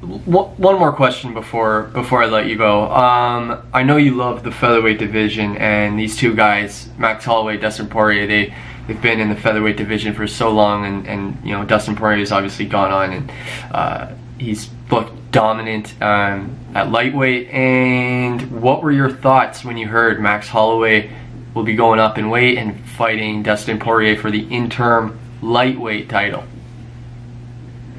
one 0.03 0.79
more 0.79 0.91
question 0.91 1.33
before 1.33 1.83
before 1.83 2.23
I 2.23 2.27
let 2.27 2.47
you 2.47 2.57
go. 2.57 2.91
Um, 2.91 3.67
I 3.73 3.83
know 3.83 3.97
you 3.97 4.15
love 4.15 4.43
the 4.43 4.51
featherweight 4.51 4.99
division, 4.99 5.57
and 5.57 5.97
these 5.97 6.15
two 6.15 6.35
guys, 6.35 6.89
Max 6.97 7.25
Holloway, 7.25 7.57
Dustin 7.57 7.87
Poirier, 7.87 8.27
they 8.27 8.53
they've 8.87 9.01
been 9.01 9.19
in 9.19 9.29
the 9.29 9.35
featherweight 9.35 9.77
division 9.77 10.13
for 10.13 10.27
so 10.27 10.49
long, 10.49 10.85
and 10.85 11.07
and 11.07 11.37
you 11.43 11.53
know 11.53 11.65
Dustin 11.65 11.95
Poirier 11.95 12.19
has 12.19 12.31
obviously 12.31 12.65
gone 12.65 12.91
on 12.91 13.13
and 13.13 13.31
uh, 13.71 14.11
he's 14.37 14.69
looked 14.91 15.31
dominant 15.31 15.99
um, 16.01 16.55
at 16.75 16.91
lightweight. 16.91 17.49
And 17.49 18.61
what 18.61 18.83
were 18.83 18.91
your 18.91 19.09
thoughts 19.09 19.65
when 19.65 19.77
you 19.77 19.87
heard 19.87 20.21
Max 20.21 20.47
Holloway? 20.47 21.11
will 21.53 21.63
be 21.63 21.75
going 21.75 21.99
up 21.99 22.17
in 22.17 22.29
weight 22.29 22.57
and 22.57 22.79
fighting 22.91 23.43
Dustin 23.43 23.79
Poirier 23.79 24.17
for 24.17 24.31
the 24.31 24.47
interim 24.49 25.19
lightweight 25.41 26.09
title. 26.09 26.43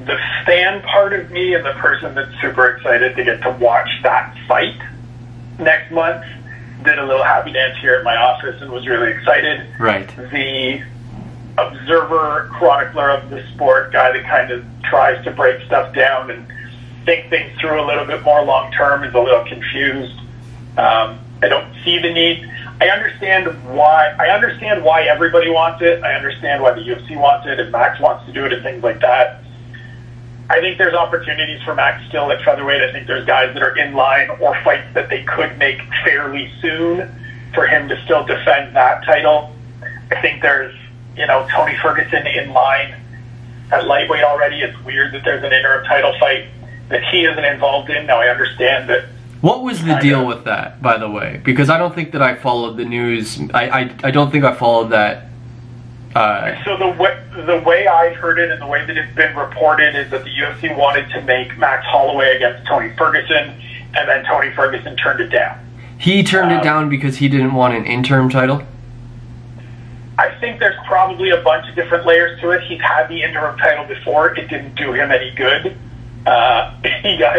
The 0.05 0.17
fan 0.45 0.81
part 0.83 1.13
of 1.13 1.31
me 1.31 1.53
and 1.55 1.65
the 1.65 1.73
person 1.73 2.13
that's 2.13 2.31
super 2.39 2.67
excited 2.67 3.15
to 3.15 3.23
get 3.23 3.41
to 3.41 3.51
watch 3.51 3.89
that 4.03 4.37
fight 4.47 4.79
next 5.59 5.91
month 5.91 6.25
did 6.83 6.99
a 6.99 7.05
little 7.05 7.23
happy 7.23 7.51
dance 7.51 7.77
here 7.79 7.95
at 7.95 8.03
my 8.03 8.15
office 8.15 8.61
and 8.61 8.71
was 8.71 8.87
really 8.87 9.11
excited. 9.11 9.67
Right. 9.79 10.07
the 10.31 10.83
observer, 11.57 12.49
chronicler 12.53 13.09
of 13.11 13.29
the 13.29 13.45
sport, 13.53 13.91
guy 13.91 14.11
that 14.11 14.23
kind 14.25 14.51
of 14.51 14.63
tries 14.83 15.23
to 15.23 15.31
break 15.31 15.65
stuff 15.65 15.93
down 15.95 16.29
and 16.29 16.47
think 17.05 17.29
things 17.29 17.57
through 17.59 17.81
a 17.81 17.85
little 17.85 18.05
bit 18.05 18.21
more 18.23 18.43
long 18.43 18.71
term, 18.71 19.03
is 19.03 19.13
a 19.13 19.19
little 19.19 19.45
confused. 19.45 20.17
Um, 20.77 21.19
I 21.41 21.47
don't 21.47 21.73
see 21.83 21.97
the 21.99 22.11
need. 22.11 22.49
I 22.81 22.89
understand 22.89 23.47
why. 23.73 24.13
I 24.19 24.29
understand 24.29 24.83
why 24.83 25.03
everybody 25.03 25.49
wants 25.49 25.81
it. 25.81 26.03
I 26.03 26.13
understand 26.13 26.61
why 26.61 26.73
the 26.73 26.81
UFC 26.81 27.17
wants 27.17 27.47
it, 27.47 27.59
and 27.59 27.71
Max 27.71 27.99
wants 28.01 28.25
to 28.25 28.33
do 28.33 28.45
it, 28.45 28.53
and 28.53 28.63
things 28.63 28.83
like 28.83 28.99
that. 28.99 29.41
I 30.49 30.59
think 30.59 30.77
there's 30.77 30.93
opportunities 30.93 31.61
for 31.63 31.73
Max 31.73 32.05
still 32.07 32.31
at 32.31 32.43
featherweight. 32.43 32.81
I 32.81 32.91
think 32.91 33.07
there's 33.07 33.25
guys 33.25 33.53
that 33.53 33.63
are 33.63 33.75
in 33.77 33.93
line 33.93 34.29
or 34.39 34.55
fights 34.63 34.87
that 34.93 35.09
they 35.09 35.23
could 35.23 35.57
make 35.57 35.81
fairly 36.03 36.51
soon 36.61 37.09
for 37.53 37.65
him 37.65 37.89
to 37.89 38.01
still 38.05 38.23
defend 38.25 38.75
that 38.75 39.03
title. 39.05 39.55
I 40.11 40.21
think 40.21 40.41
there's, 40.41 40.75
you 41.17 41.25
know, 41.25 41.47
Tony 41.51 41.75
Ferguson 41.81 42.27
in 42.27 42.51
line 42.53 42.93
at 43.71 43.87
lightweight 43.87 44.23
already. 44.23 44.61
It's 44.61 44.77
weird 44.83 45.13
that 45.13 45.23
there's 45.23 45.43
an 45.43 45.51
interim 45.51 45.85
title 45.85 46.13
fight 46.19 46.45
that 46.89 47.03
he 47.05 47.25
isn't 47.25 47.43
involved 47.43 47.89
in. 47.89 48.05
Now 48.05 48.21
I 48.21 48.27
understand 48.29 48.87
that 48.89 49.05
What 49.41 49.63
was 49.63 49.83
the 49.83 49.95
deal 49.95 50.27
with 50.27 50.43
that, 50.45 50.79
by 50.81 50.97
the 50.99 51.09
way? 51.09 51.41
Because 51.43 51.71
I 51.71 51.79
don't 51.79 51.95
think 51.95 52.11
that 52.11 52.21
I 52.21 52.35
followed 52.35 52.77
the 52.77 52.85
news. 52.85 53.39
I 53.53 53.69
I, 53.69 53.95
I 54.03 54.11
don't 54.11 54.29
think 54.31 54.43
I 54.43 54.53
followed 54.53 54.89
that. 54.91 55.25
Uh, 56.15 56.63
So 56.63 56.77
the 56.77 56.87
way, 56.91 57.21
the 57.45 57.57
way 57.65 57.87
I've 57.87 58.15
heard 58.15 58.39
it 58.39 58.49
and 58.49 58.61
the 58.61 58.65
way 58.67 58.85
that 58.85 58.95
it's 58.97 59.13
been 59.15 59.35
reported 59.35 59.95
is 59.95 60.09
that 60.11 60.23
the 60.23 60.29
UFC 60.29 60.75
wanted 60.75 61.09
to 61.09 61.21
make 61.21 61.57
Max 61.57 61.85
Holloway 61.85 62.37
against 62.37 62.65
Tony 62.65 62.89
Ferguson, 62.97 63.53
and 63.95 64.07
then 64.09 64.23
Tony 64.23 64.49
Ferguson 64.55 64.95
turned 64.95 65.19
it 65.19 65.27
down. 65.29 65.59
he 65.97 66.23
turned 66.23 66.51
Um, 66.51 66.59
it 66.59 66.63
down 66.63 66.89
because 66.89 67.17
he 67.17 67.27
didn't 67.29 67.53
want 67.53 67.73
an 67.73 67.85
interim 67.85 68.29
title. 68.29 68.63
I 70.17 70.29
think 70.39 70.59
there's 70.59 70.75
probably 70.87 71.29
a 71.31 71.41
bunch 71.41 71.67
of 71.69 71.75
different 71.75 72.05
layers 72.05 72.39
to 72.41 72.51
it. 72.51 72.61
He's 72.63 72.79
had 72.81 73.07
the 73.09 73.21
interim 73.21 73.57
title 73.57 73.83
before. 73.85 74.29
It 74.37 74.47
didn't 74.49 74.75
do 74.75 74.93
him 74.93 75.11
any 75.11 75.31
good. 75.31 75.75
Uh, 76.25 76.73
he 77.03 77.17
got 77.17 77.37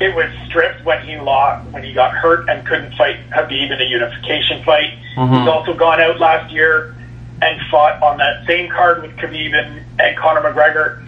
it 0.00 0.14
was 0.14 0.26
stripped 0.46 0.84
when 0.84 1.02
he 1.06 1.16
lost 1.18 1.66
when 1.70 1.82
he 1.82 1.92
got 1.94 2.12
hurt 2.12 2.48
and 2.48 2.66
couldn't 2.66 2.92
fight 2.94 3.16
Khabib 3.30 3.70
in 3.72 3.80
a 3.80 3.84
unification 3.84 4.62
fight. 4.64 4.92
Mhm. 5.16 5.38
He's 5.40 5.48
also 5.48 5.72
gone 5.74 6.00
out 6.00 6.18
last 6.20 6.52
year 6.52 6.94
and 7.40 7.60
fought 7.70 8.02
on 8.02 8.18
that 8.18 8.46
same 8.46 8.70
card 8.70 9.02
with 9.02 9.12
Khabib 9.16 9.54
and, 9.54 9.84
and 10.00 10.16
Conor 10.16 10.40
McGregor 10.40 11.00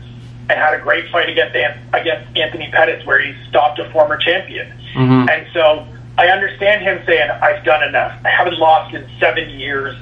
and 0.49 0.59
had 0.59 0.74
a 0.74 0.81
great 0.81 1.11
fight 1.11 1.28
against 1.28 1.55
against 1.93 2.37
Anthony 2.37 2.70
Pettis 2.72 3.05
where 3.07 3.20
he 3.20 3.35
stopped 3.49 3.78
a 3.78 3.89
former 3.91 4.16
champion. 4.16 4.72
Mhm. 4.95 5.28
And 5.31 5.47
so 5.53 5.87
I 6.18 6.28
understand 6.28 6.83
him 6.83 7.01
saying, 7.07 7.31
I've 7.31 7.64
done 7.64 7.83
enough. 7.89 8.12
I 8.24 8.31
haven't 8.31 8.59
lost 8.59 8.95
in 8.95 9.07
seven 9.18 9.49
years. 9.51 9.97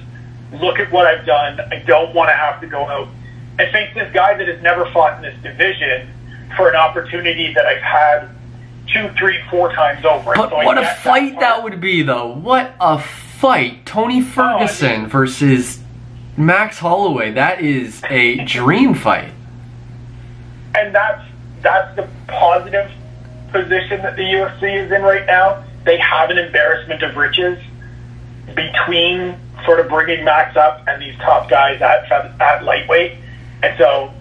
Look 0.52 0.78
at 0.78 0.90
what 0.90 1.06
I've 1.06 1.26
done. 1.26 1.60
I 1.70 1.76
don't 1.86 2.14
want 2.14 2.30
to 2.30 2.34
have 2.34 2.60
to 2.62 2.66
go 2.66 2.86
out 2.88 3.08
and 3.58 3.70
face 3.72 3.92
this 3.94 4.10
guy 4.14 4.34
that 4.36 4.48
has 4.48 4.62
never 4.62 4.90
fought 4.92 5.16
in 5.16 5.22
this 5.22 5.36
division 5.42 6.08
for 6.56 6.68
an 6.70 6.76
opportunity 6.76 7.52
that 7.52 7.66
I've 7.66 7.82
had 7.82 8.28
two, 8.92 9.10
three, 9.18 9.38
four 9.50 9.70
times 9.72 10.04
over. 10.06 10.32
But 10.34 10.48
so 10.50 10.56
what 10.56 10.78
a 10.78 10.86
fight 10.86 11.34
part. 11.34 11.40
that 11.40 11.62
would 11.62 11.80
be, 11.80 12.02
though. 12.02 12.32
What 12.32 12.74
a 12.80 12.98
fight. 12.98 13.84
Tony 13.84 14.22
Ferguson 14.22 15.06
versus 15.08 15.80
Max 16.38 16.78
Holloway. 16.78 17.32
That 17.32 17.60
is 17.60 18.02
a 18.08 18.44
dream 18.44 18.94
fight. 18.94 19.32
and 20.74 20.94
that's 20.94 21.24
that's 21.62 21.96
the 21.96 22.08
positive 22.28 22.90
position 23.50 24.02
that 24.02 24.16
the 24.16 24.22
UFC 24.22 24.84
is 24.84 24.92
in 24.92 25.02
right 25.02 25.26
now. 25.26 25.64
They 25.84 25.98
have 25.98 26.30
an 26.30 26.38
embarrassment 26.38 27.02
of 27.02 27.16
riches 27.16 27.58
between 28.54 29.36
sort 29.64 29.80
of 29.80 29.88
bringing 29.88 30.24
Max 30.24 30.56
up 30.56 30.84
and 30.86 31.02
these 31.02 31.16
top 31.16 31.48
guys 31.50 31.80
at 31.82 32.10
at 32.40 32.64
lightweight, 32.64 33.16
and 33.62 33.76
so 33.78 34.12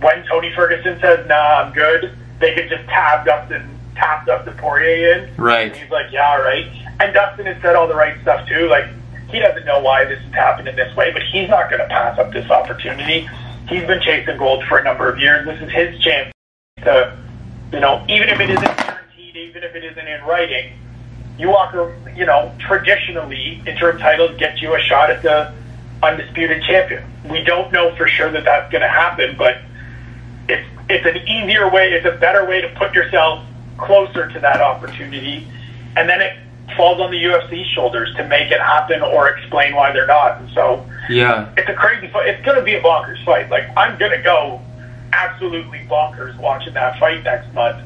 when 0.00 0.24
Tony 0.26 0.52
Ferguson 0.54 0.98
says, 1.00 1.26
"Nah, 1.26 1.62
I'm 1.62 1.72
good," 1.72 2.12
they 2.40 2.54
could 2.54 2.68
just 2.68 2.84
tap 2.88 3.24
Dustin 3.24 3.68
tap 3.94 4.26
Dustin 4.26 4.54
Poirier 4.58 5.14
in. 5.14 5.36
Right. 5.36 5.72
And 5.72 5.76
he's 5.76 5.90
like, 5.90 6.12
"Yeah, 6.12 6.28
all 6.28 6.42
right." 6.42 6.66
And 7.00 7.14
Dustin 7.14 7.46
has 7.46 7.60
said 7.62 7.74
all 7.76 7.88
the 7.88 7.94
right 7.94 8.20
stuff 8.22 8.46
too. 8.48 8.68
Like 8.68 8.86
he 9.32 9.38
doesn't 9.38 9.64
know 9.64 9.80
why 9.80 10.04
this 10.04 10.20
is 10.20 10.32
happening 10.32 10.76
this 10.76 10.94
way, 10.94 11.10
but 11.10 11.22
he's 11.22 11.48
not 11.48 11.70
going 11.70 11.80
to 11.80 11.88
pass 11.88 12.18
up 12.18 12.32
this 12.32 12.48
opportunity. 12.50 13.28
He's 13.68 13.84
been 13.86 14.02
chasing 14.02 14.36
gold 14.36 14.64
for 14.64 14.78
a 14.78 14.84
number 14.84 15.08
of 15.08 15.18
years. 15.18 15.46
This 15.46 15.60
is 15.62 15.70
his 15.72 15.98
chance 16.00 16.32
to, 16.84 17.18
you 17.72 17.80
know, 17.80 18.04
even 18.08 18.28
if 18.28 18.38
it 18.38 18.50
isn't 18.50 18.76
guaranteed, 18.76 19.36
even 19.36 19.62
if 19.62 19.74
it 19.74 19.84
isn't 19.84 20.06
in 20.06 20.22
writing, 20.24 20.74
you 21.38 21.48
walk, 21.48 21.74
you 22.14 22.26
know, 22.26 22.54
traditionally 22.58 23.62
interim 23.66 23.98
titles 23.98 24.36
get 24.38 24.60
you 24.60 24.74
a 24.74 24.80
shot 24.80 25.10
at 25.10 25.22
the 25.22 25.52
undisputed 26.02 26.62
champion. 26.64 27.04
We 27.30 27.42
don't 27.42 27.72
know 27.72 27.94
for 27.96 28.06
sure 28.06 28.30
that 28.30 28.44
that's 28.44 28.70
going 28.70 28.82
to 28.82 28.88
happen, 28.88 29.36
but 29.38 29.58
it's 30.48 30.68
it's 30.90 31.06
an 31.06 31.16
easier 31.26 31.70
way, 31.70 31.92
it's 31.92 32.04
a 32.04 32.18
better 32.18 32.44
way 32.44 32.60
to 32.60 32.68
put 32.76 32.92
yourself 32.94 33.46
closer 33.78 34.28
to 34.28 34.40
that 34.40 34.60
opportunity, 34.60 35.46
and 35.96 36.08
then 36.08 36.20
it 36.20 36.36
falls 36.76 37.00
on 37.00 37.10
the 37.10 37.22
UFC 37.22 37.64
shoulders 37.74 38.14
to 38.16 38.26
make 38.28 38.50
it 38.50 38.60
happen 38.60 39.02
or 39.02 39.28
explain 39.28 39.74
why 39.74 39.92
they're 39.92 40.06
not. 40.06 40.38
And 40.40 40.50
so 40.50 40.84
Yeah. 41.08 41.46
it's 41.56 41.68
a 41.68 41.74
crazy 41.74 42.08
fight. 42.08 42.28
It's 42.28 42.44
going 42.44 42.56
to 42.58 42.62
be 42.64 42.74
a 42.74 42.80
bonkers 42.82 43.22
fight. 43.24 43.50
Like 43.50 43.64
I'm 43.76 43.98
going 43.98 44.12
to 44.12 44.22
go 44.22 44.60
absolutely 45.12 45.80
bonkers 45.90 46.36
watching 46.38 46.74
that 46.74 46.98
fight 46.98 47.22
next 47.24 47.52
month, 47.54 47.78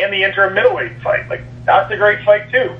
and 0.00 0.12
the 0.12 0.22
interim 0.22 0.54
middleweight 0.54 1.00
fight. 1.02 1.28
Like 1.28 1.42
that's 1.64 1.90
a 1.90 1.96
great 1.96 2.24
fight 2.24 2.50
too. 2.50 2.74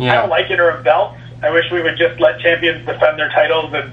I 0.00 0.14
don't 0.14 0.28
like 0.30 0.50
interim 0.50 0.82
belts. 0.82 1.18
I 1.42 1.50
wish 1.50 1.70
we 1.70 1.82
would 1.82 1.96
just 1.96 2.18
let 2.20 2.40
champions 2.40 2.84
defend 2.86 3.18
their 3.18 3.28
titles 3.30 3.72
and 3.74 3.92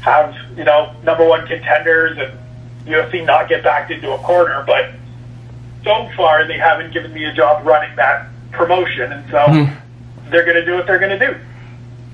have 0.00 0.34
you 0.56 0.64
know 0.64 0.92
number 1.04 1.24
one 1.26 1.46
contenders 1.46 2.16
and 2.18 2.38
UFC 2.86 3.24
not 3.24 3.48
get 3.48 3.62
backed 3.64 3.90
into 3.90 4.12
a 4.12 4.18
corner. 4.18 4.62
But 4.66 4.90
so 5.84 6.08
far 6.16 6.46
they 6.46 6.58
haven't 6.58 6.92
given 6.92 7.12
me 7.12 7.24
a 7.24 7.32
job 7.32 7.66
running 7.66 7.94
that 7.96 8.26
promotion, 8.52 9.10
and 9.12 9.30
so 9.30 9.40
Hmm. 9.46 9.72
They're 10.32 10.44
going 10.44 10.56
to 10.56 10.64
do 10.64 10.74
what 10.74 10.86
they're 10.86 10.98
going 10.98 11.18
to 11.18 11.26
do. 11.26 11.38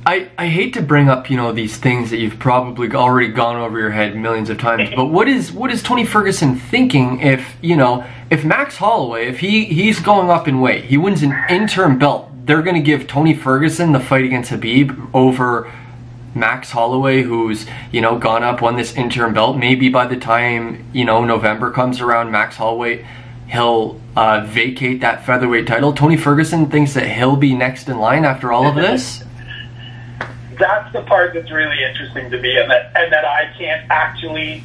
I, 0.09 0.31
I 0.39 0.47
hate 0.47 0.73
to 0.75 0.83
bring 0.83 1.11
up 1.11 1.29
you 1.29 1.37
know 1.37 1.53
these 1.53 1.77
things 1.77 2.11
that 2.11 2.17
you've 2.17 2.39
probably 2.39 2.91
already 2.93 3.29
gone 3.29 3.57
over 3.57 3.79
your 3.79 3.91
head 3.91 4.17
millions 4.17 4.49
of 4.49 4.57
times 4.59 4.89
but 4.97 5.07
what 5.07 5.29
is 5.29 5.53
what 5.53 5.71
is 5.71 5.83
Tony 5.83 6.07
Ferguson 6.07 6.57
thinking 6.57 7.21
if 7.21 7.57
you 7.61 7.77
know 7.77 8.07
if 8.31 8.43
Max 8.43 8.79
Holloway 8.79 9.27
if 9.27 9.41
he 9.41 9.67
he's 9.67 10.01
going 10.01 10.31
up 10.31 10.49
in 10.49 10.61
weight 10.61 10.85
he 10.85 10.97
wins 10.97 11.23
an 11.23 11.35
interim 11.51 11.99
belt 11.99 12.31
they're 12.47 12.63
gonna 12.63 12.81
give 12.81 13.07
Tony 13.07 13.35
Ferguson 13.35 13.93
the 13.93 14.01
fight 14.01 14.25
against 14.25 14.51
Khabib 14.51 15.11
over 15.13 15.71
Max 16.35 16.71
Holloway 16.71 17.23
who's 17.23 17.67
you 17.93 18.01
know 18.01 18.19
gone 18.19 18.43
up 18.43 18.63
won 18.63 18.77
this 18.77 18.95
interim 18.95 19.35
belt 19.35 19.59
maybe 19.59 19.91
by 19.91 20.07
the 20.07 20.17
time 20.17 20.89
you 20.95 21.05
know 21.05 21.23
November 21.23 21.71
comes 21.71 22.01
around 22.01 22.31
Max 22.31 22.57
Holloway 22.57 23.05
he'll 23.49 24.01
uh, 24.15 24.45
vacate 24.47 25.01
that 25.01 25.25
featherweight 25.25 25.67
title. 25.67 25.93
Tony 25.93 26.17
Ferguson 26.17 26.71
thinks 26.71 26.95
that 26.95 27.09
he'll 27.09 27.37
be 27.37 27.55
next 27.55 27.89
in 27.89 27.99
line 27.99 28.25
after 28.25 28.53
all 28.53 28.67
of 28.67 28.75
this. 28.75 29.25
That's 30.59 30.93
the 30.93 31.03
part 31.03 31.35
that's 31.35 31.53
really 31.53 31.85
interesting 31.85 32.33
to 32.33 32.41
me, 32.41 32.59
and 32.59 32.69
that 32.69 32.91
and 32.97 33.13
that 33.13 33.25
I 33.25 33.53
can't 33.57 33.89
actually 33.91 34.65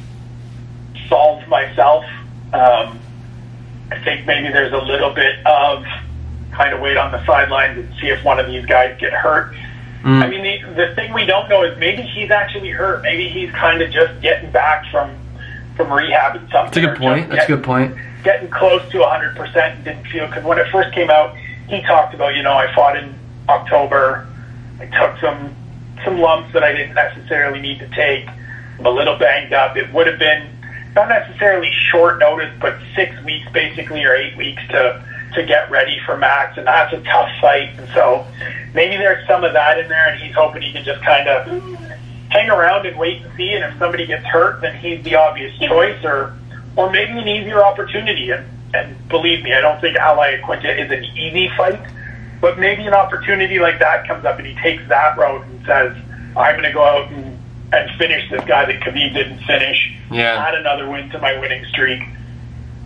solve 1.08 1.46
myself. 1.46 2.04
Um, 2.52 2.98
I 3.92 4.02
think 4.02 4.26
maybe 4.26 4.48
there's 4.48 4.72
a 4.72 4.84
little 4.84 5.14
bit 5.14 5.46
of 5.46 5.84
kind 6.50 6.74
of 6.74 6.80
wait 6.80 6.96
on 6.96 7.12
the 7.12 7.24
sidelines 7.24 7.78
and 7.78 7.94
see 8.00 8.08
if 8.08 8.24
one 8.24 8.40
of 8.40 8.48
these 8.48 8.66
guys 8.66 8.98
get 8.98 9.12
hurt. 9.12 9.54
Mm. 10.02 10.22
I 10.22 10.28
mean, 10.28 10.42
the, 10.42 10.86
the 10.86 10.94
thing 10.96 11.12
we 11.12 11.24
don't 11.26 11.48
know 11.48 11.62
is 11.62 11.78
maybe 11.78 12.02
he's 12.02 12.32
actually 12.32 12.70
hurt. 12.70 13.02
Maybe 13.02 13.28
he's 13.28 13.52
kind 13.52 13.80
of 13.80 13.92
just 13.92 14.20
getting 14.20 14.50
back 14.50 14.90
from 14.90 15.16
from 15.76 15.92
rehab 15.92 16.34
and 16.34 16.50
something. 16.50 16.72
That's 16.72 16.76
a 16.76 16.80
good 16.80 16.98
point. 16.98 17.30
That's 17.30 17.44
a 17.44 17.56
good 17.56 17.62
point. 17.62 17.96
Getting 18.24 18.50
close 18.50 18.82
to 18.90 18.98
100% 18.98 19.56
and 19.56 19.84
didn't 19.84 20.06
feel 20.06 20.26
because 20.26 20.44
when 20.44 20.58
it 20.58 20.66
first 20.72 20.92
came 20.92 21.10
out, 21.10 21.36
he 21.68 21.80
talked 21.82 22.14
about 22.14 22.34
you 22.34 22.42
know 22.42 22.54
I 22.54 22.74
fought 22.74 22.96
in 22.96 23.14
October. 23.48 24.26
I 24.80 24.86
took 24.86 25.20
some 25.20 25.54
some 26.04 26.18
lumps 26.18 26.52
that 26.52 26.62
I 26.62 26.72
didn't 26.72 26.94
necessarily 26.94 27.60
need 27.60 27.78
to 27.78 27.88
take. 27.88 28.28
I'm 28.78 28.86
a 28.86 28.90
little 28.90 29.16
banged 29.16 29.52
up. 29.52 29.76
It 29.76 29.92
would 29.92 30.06
have 30.06 30.18
been 30.18 30.48
not 30.94 31.08
necessarily 31.08 31.70
short 31.90 32.18
notice, 32.18 32.52
but 32.60 32.78
six 32.94 33.12
weeks 33.24 33.46
basically 33.52 34.04
or 34.04 34.14
eight 34.14 34.36
weeks 34.36 34.62
to 34.70 35.04
to 35.34 35.44
get 35.44 35.70
ready 35.70 35.98
for 36.06 36.16
Max, 36.16 36.56
and 36.56 36.66
that's 36.66 36.92
a 36.92 37.00
tough 37.02 37.30
fight. 37.40 37.70
And 37.76 37.88
so 37.92 38.26
maybe 38.72 38.96
there's 38.96 39.26
some 39.26 39.44
of 39.44 39.52
that 39.52 39.78
in 39.78 39.88
there, 39.88 40.08
and 40.08 40.22
he's 40.22 40.34
hoping 40.34 40.62
he 40.62 40.72
can 40.72 40.84
just 40.84 41.02
kind 41.02 41.28
of 41.28 41.46
hang 42.30 42.50
around 42.50 42.86
and 42.86 42.96
wait 42.96 43.22
and 43.22 43.36
see. 43.36 43.52
And 43.52 43.64
if 43.64 43.78
somebody 43.78 44.06
gets 44.06 44.24
hurt, 44.24 44.60
then 44.60 44.76
he's 44.78 45.02
the 45.02 45.16
obvious 45.16 45.56
choice, 45.58 46.02
or 46.04 46.34
or 46.76 46.90
maybe 46.90 47.18
an 47.18 47.28
easier 47.28 47.62
opportunity. 47.62 48.30
And 48.30 48.46
and 48.74 49.08
believe 49.08 49.44
me, 49.44 49.52
I 49.52 49.60
don't 49.60 49.80
think 49.80 49.96
Al 49.96 50.16
Iaquinta 50.16 50.78
is 50.84 50.90
an 50.90 51.04
easy 51.16 51.48
fight, 51.56 51.80
but 52.40 52.58
maybe 52.58 52.84
an 52.86 52.94
opportunity 52.94 53.60
like 53.60 53.78
that 53.78 54.08
comes 54.08 54.24
up, 54.24 54.38
and 54.38 54.46
he 54.46 54.54
takes 54.56 54.86
that 54.88 55.16
route 55.16 55.44
and 55.46 55.64
says, 55.64 55.96
"I'm 56.36 56.56
going 56.56 56.64
to 56.64 56.72
go 56.72 56.84
out 56.84 57.10
and." 57.10 57.32
And 57.72 57.90
finish 57.98 58.30
this 58.30 58.44
guy 58.44 58.66
that 58.66 58.80
Khabib 58.82 59.14
didn't 59.14 59.38
finish. 59.38 59.92
Yeah. 60.08 60.46
Add 60.46 60.54
another 60.54 60.88
win 60.88 61.10
to 61.10 61.18
my 61.18 61.36
winning 61.40 61.64
streak 61.64 62.02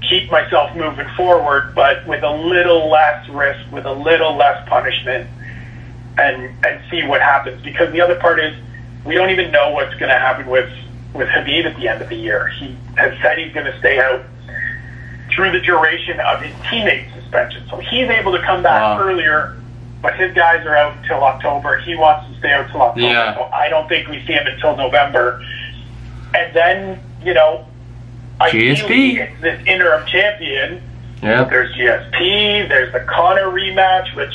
keep 0.08 0.30
myself 0.30 0.74
moving 0.74 1.08
forward, 1.16 1.74
but 1.74 2.06
with 2.06 2.22
a 2.22 2.30
little 2.30 2.90
less 2.90 3.28
risk, 3.28 3.60
with 3.72 3.86
a 3.86 3.92
little 3.92 4.36
less 4.36 4.66
punishment, 4.68 5.28
and 6.18 6.54
and 6.64 6.80
see 6.90 7.04
what 7.04 7.20
happens. 7.20 7.62
Because 7.62 7.92
the 7.92 8.00
other 8.00 8.16
part 8.16 8.40
is 8.40 8.54
we 9.04 9.14
don't 9.14 9.30
even 9.30 9.50
know 9.50 9.70
what's 9.70 9.94
going 9.94 10.10
to 10.10 10.18
happen 10.18 10.46
with 10.46 10.70
with 11.14 11.28
Khabib 11.28 11.64
at 11.66 11.76
the 11.76 11.88
end 11.88 12.02
of 12.02 12.08
the 12.08 12.14
year. 12.16 12.48
He 12.48 12.76
has 12.96 13.12
said 13.22 13.38
he's 13.38 13.52
going 13.52 13.66
to 13.66 13.78
stay 13.78 13.98
out 13.98 14.22
through 15.34 15.52
the 15.52 15.60
duration 15.60 16.18
of 16.20 16.40
his 16.40 16.54
teammate 16.66 17.12
suspension, 17.14 17.62
so 17.68 17.76
he's 17.78 18.08
able 18.08 18.32
to 18.32 18.42
come 18.42 18.62
back 18.62 18.80
Wow. 18.98 19.00
earlier. 19.04 19.54
But 20.00 20.14
his 20.16 20.32
guys 20.32 20.64
are 20.64 20.76
out 20.76 20.96
until 20.98 21.24
October. 21.24 21.78
He 21.78 21.96
wants 21.96 22.30
to 22.32 22.38
stay 22.38 22.52
out 22.52 22.70
till 22.70 22.80
October. 22.82 23.00
Yeah. 23.08 23.34
So 23.34 23.42
I 23.52 23.68
don't 23.68 23.88
think 23.88 24.06
we 24.08 24.24
see 24.26 24.32
him 24.32 24.46
until 24.46 24.76
November. 24.76 25.44
And 26.34 26.54
then, 26.54 27.00
you 27.24 27.34
know, 27.34 27.66
GSP. 28.40 29.18
it's 29.18 29.40
this 29.40 29.60
interim 29.66 30.06
champion. 30.06 30.80
Yeah. 31.20 31.42
There's 31.44 31.74
GSP. 31.74 32.68
There's 32.68 32.92
the 32.92 33.00
Conor 33.00 33.46
rematch, 33.46 34.14
which 34.14 34.32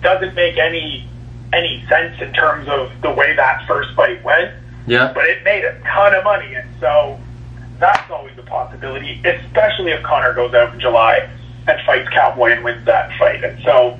doesn't 0.00 0.34
make 0.34 0.56
any 0.56 1.06
any 1.52 1.84
sense 1.88 2.20
in 2.22 2.32
terms 2.32 2.66
of 2.68 2.90
the 3.02 3.10
way 3.10 3.36
that 3.36 3.66
first 3.68 3.90
fight 3.94 4.24
went. 4.24 4.52
Yeah. 4.86 5.12
But 5.14 5.24
it 5.24 5.42
made 5.44 5.64
a 5.64 5.78
ton 5.80 6.14
of 6.14 6.24
money, 6.24 6.54
and 6.54 6.68
so 6.80 7.18
that's 7.78 8.10
always 8.10 8.36
a 8.38 8.42
possibility, 8.42 9.20
especially 9.24 9.92
if 9.92 10.02
Conor 10.02 10.34
goes 10.34 10.54
out 10.54 10.74
in 10.74 10.80
July 10.80 11.28
and 11.66 11.80
fights 11.86 12.08
Cowboy 12.10 12.52
and 12.52 12.64
wins 12.64 12.84
that 12.86 13.16
fight. 13.18 13.42
And 13.42 13.62
so, 13.62 13.98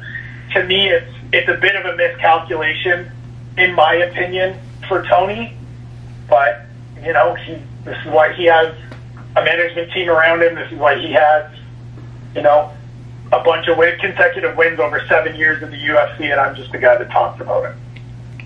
to 0.53 0.65
me, 0.65 0.89
it's 0.89 1.11
it's 1.33 1.49
a 1.49 1.55
bit 1.55 1.75
of 1.75 1.85
a 1.87 1.97
miscalculation, 1.97 3.11
in 3.57 3.75
my 3.75 3.95
opinion, 3.95 4.59
for 4.89 5.05
Tony. 5.05 5.57
But 6.29 6.67
you 7.03 7.13
know, 7.13 7.35
he 7.35 7.57
this 7.85 7.97
is 8.05 8.13
why 8.13 8.33
he 8.33 8.45
has 8.45 8.75
a 9.37 9.45
management 9.45 9.93
team 9.93 10.09
around 10.09 10.43
him. 10.43 10.55
This 10.55 10.71
is 10.71 10.79
why 10.79 10.99
he 10.99 11.13
has, 11.13 11.51
you 12.35 12.43
know, 12.43 12.73
a 13.33 13.43
bunch 13.43 13.67
of 13.69 13.77
win- 13.77 13.99
consecutive 13.99 14.57
wins 14.57 14.79
over 14.79 15.05
seven 15.09 15.35
years 15.35 15.63
in 15.63 15.71
the 15.71 15.77
UFC, 15.77 16.31
and 16.31 16.41
I'm 16.41 16.55
just 16.55 16.73
the 16.73 16.79
guy 16.79 16.97
that 16.97 17.11
talks 17.11 17.41
about 17.41 17.65
it. 17.65 17.77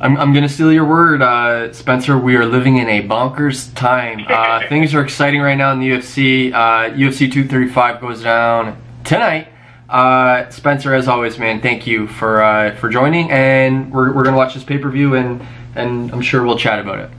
I'm, 0.01 0.17
I'm 0.17 0.33
gonna 0.33 0.49
steal 0.49 0.73
your 0.73 0.85
word, 0.85 1.23
uh, 1.23 1.73
Spencer. 1.73 2.17
We 2.17 2.37
are 2.37 2.47
living 2.47 2.77
in 2.77 2.89
a 2.89 3.03
bonkers 3.03 3.75
time. 3.75 4.25
Uh, 4.29 4.67
things 4.69 4.95
are 4.95 5.03
exciting 5.03 5.41
right 5.41 5.57
now 5.57 5.73
in 5.73 5.81
the 5.81 5.91
UFC. 5.91 6.53
Uh, 6.53 6.91
UFC 6.95 7.31
235 7.31 8.01
goes 8.01 8.23
down 8.23 8.81
tonight. 9.05 9.49
Uh, 9.89 10.49
Spencer, 10.51 10.95
as 10.95 11.09
always, 11.09 11.39
man, 11.39 11.61
thank 11.61 11.87
you 11.87 12.07
for 12.07 12.43
uh, 12.43 12.77
for 12.77 12.89
joining, 12.89 13.31
and 13.31 13.93
we're, 13.93 14.13
we're 14.13 14.23
gonna 14.23 14.37
watch 14.37 14.55
this 14.55 14.63
pay 14.63 14.79
per 14.79 14.91
view, 14.91 15.17
and 15.17 15.45
and 15.75 16.13
I'm 16.13 16.23
sure 16.23 16.45
we'll 16.45 16.59
chat 16.59 16.79
about 16.79 17.01
it. 17.01 17.11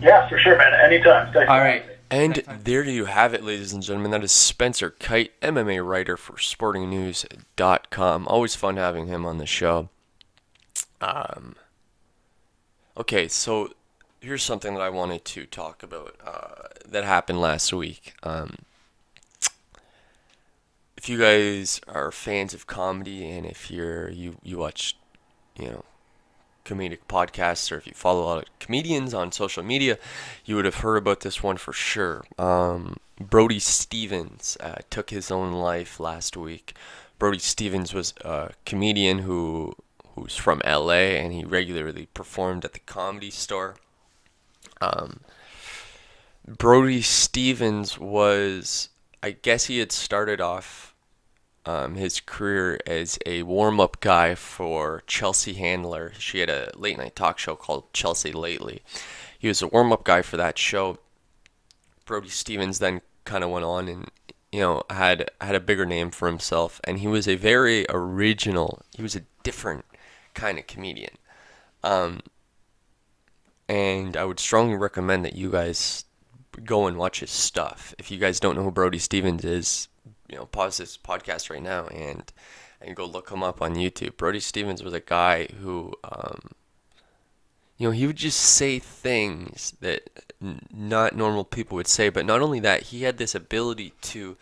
Yeah, 0.00 0.28
for 0.28 0.38
sure, 0.38 0.56
man. 0.58 0.72
Anytime. 0.84 1.32
Thanks. 1.32 1.48
All 1.48 1.60
right. 1.60 1.84
And 2.10 2.42
there 2.64 2.84
you 2.84 3.06
have 3.06 3.32
it, 3.32 3.42
ladies 3.42 3.72
and 3.72 3.82
gentlemen. 3.82 4.10
That 4.10 4.22
is 4.22 4.32
Spencer 4.32 4.90
Kyte, 4.90 5.30
MMA 5.40 5.82
writer 5.86 6.18
for 6.18 6.34
SportingNews.com. 6.34 8.28
Always 8.28 8.54
fun 8.54 8.76
having 8.76 9.06
him 9.06 9.24
on 9.24 9.38
the 9.38 9.46
show. 9.46 9.88
Um, 11.00 11.54
okay, 12.96 13.28
so 13.28 13.72
here's 14.20 14.42
something 14.42 14.74
that 14.74 14.82
I 14.82 14.88
wanted 14.88 15.24
to 15.26 15.46
talk 15.46 15.82
about 15.82 16.16
uh, 16.24 16.68
that 16.86 17.04
happened 17.04 17.40
last 17.40 17.72
week. 17.72 18.14
Um, 18.22 18.56
if 20.96 21.08
you 21.08 21.18
guys 21.18 21.80
are 21.88 22.12
fans 22.12 22.54
of 22.54 22.66
comedy 22.66 23.28
and 23.28 23.44
if 23.44 23.70
you're 23.70 24.08
you 24.10 24.36
you 24.44 24.58
watch, 24.58 24.96
you 25.58 25.66
know, 25.66 25.84
comedic 26.64 27.00
podcasts 27.08 27.72
or 27.72 27.76
if 27.76 27.86
you 27.86 27.92
follow 27.92 28.22
a 28.22 28.26
lot 28.26 28.38
of 28.38 28.58
comedians 28.60 29.12
on 29.12 29.32
social 29.32 29.64
media, 29.64 29.98
you 30.44 30.54
would 30.54 30.64
have 30.64 30.76
heard 30.76 30.96
about 30.96 31.20
this 31.20 31.42
one 31.42 31.56
for 31.56 31.72
sure. 31.72 32.24
Um, 32.38 32.98
Brody 33.20 33.58
Stevens 33.58 34.56
uh, 34.60 34.76
took 34.90 35.10
his 35.10 35.30
own 35.30 35.52
life 35.52 35.98
last 35.98 36.36
week. 36.36 36.74
Brody 37.18 37.38
Stevens 37.38 37.92
was 37.92 38.14
a 38.24 38.50
comedian 38.64 39.18
who 39.18 39.74
who's 40.14 40.36
from 40.36 40.60
LA 40.64 41.14
and 41.18 41.32
he 41.32 41.44
regularly 41.44 42.06
performed 42.06 42.64
at 42.64 42.72
the 42.72 42.78
comedy 42.80 43.30
store. 43.30 43.76
Um, 44.80 45.20
Brody 46.46 47.02
Stevens 47.02 47.98
was, 47.98 48.88
I 49.22 49.30
guess 49.30 49.66
he 49.66 49.78
had 49.78 49.92
started 49.92 50.40
off 50.40 50.94
um, 51.64 51.94
his 51.94 52.20
career 52.20 52.80
as 52.86 53.18
a 53.24 53.42
warm 53.44 53.78
up 53.80 54.00
guy 54.00 54.34
for 54.34 55.02
Chelsea 55.06 55.54
Handler. 55.54 56.12
She 56.18 56.40
had 56.40 56.50
a 56.50 56.70
late 56.74 56.98
night 56.98 57.14
talk 57.14 57.38
show 57.38 57.54
called 57.54 57.92
Chelsea 57.92 58.32
Lately. 58.32 58.82
He 59.38 59.48
was 59.48 59.62
a 59.62 59.68
warm 59.68 59.92
up 59.92 60.04
guy 60.04 60.22
for 60.22 60.36
that 60.36 60.58
show. 60.58 60.98
Brody 62.04 62.28
Stevens 62.28 62.78
then 62.80 63.00
kind 63.24 63.44
of 63.44 63.50
went 63.50 63.64
on 63.64 63.86
and 63.88 64.10
you 64.50 64.60
know 64.60 64.82
had 64.90 65.30
had 65.40 65.54
a 65.54 65.60
bigger 65.60 65.86
name 65.86 66.10
for 66.10 66.26
himself, 66.28 66.80
and 66.84 66.98
he 66.98 67.06
was 67.06 67.28
a 67.28 67.36
very 67.36 67.86
original. 67.88 68.82
He 68.94 69.02
was 69.02 69.16
a 69.16 69.22
different 69.44 69.84
kind 70.34 70.58
of 70.58 70.66
comedian. 70.66 71.16
Um, 71.82 72.20
and 73.68 74.16
I 74.16 74.24
would 74.24 74.40
strongly 74.40 74.76
recommend 74.76 75.24
that 75.24 75.34
you 75.34 75.50
guys 75.50 76.04
go 76.64 76.86
and 76.86 76.96
watch 76.96 77.20
his 77.20 77.30
stuff. 77.30 77.94
If 77.98 78.10
you 78.10 78.18
guys 78.18 78.40
don't 78.40 78.56
know 78.56 78.62
who 78.62 78.70
Brody 78.70 78.98
Stevens 78.98 79.44
is, 79.44 79.88
you 80.28 80.36
know, 80.36 80.46
pause 80.46 80.76
this 80.78 80.96
podcast 80.96 81.50
right 81.50 81.62
now 81.62 81.86
and 81.88 82.32
and 82.80 82.96
go 82.96 83.04
look 83.04 83.30
him 83.30 83.42
up 83.42 83.62
on 83.62 83.76
YouTube. 83.76 84.16
Brody 84.16 84.40
Stevens 84.40 84.82
was 84.82 84.92
a 84.92 85.00
guy 85.00 85.46
who, 85.60 85.94
um, 86.02 86.40
you 87.78 87.86
know, 87.86 87.92
he 87.92 88.06
would 88.06 88.16
just 88.16 88.40
say 88.40 88.78
things 88.78 89.74
that 89.80 90.10
n- 90.42 90.66
not 90.72 91.14
normal 91.14 91.44
people 91.44 91.76
would 91.76 91.86
say. 91.86 92.08
But 92.08 92.26
not 92.26 92.42
only 92.42 92.58
that, 92.60 92.84
he 92.84 93.04
had 93.04 93.18
this 93.18 93.34
ability 93.36 93.92
to 94.02 94.36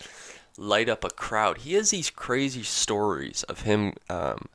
light 0.57 0.89
up 0.89 1.05
a 1.05 1.11
crowd. 1.11 1.59
He 1.59 1.75
has 1.75 1.91
these 1.91 2.11
crazy 2.11 2.63
stories 2.63 3.43
of 3.45 3.63
him 3.63 3.93
um, 4.09 4.47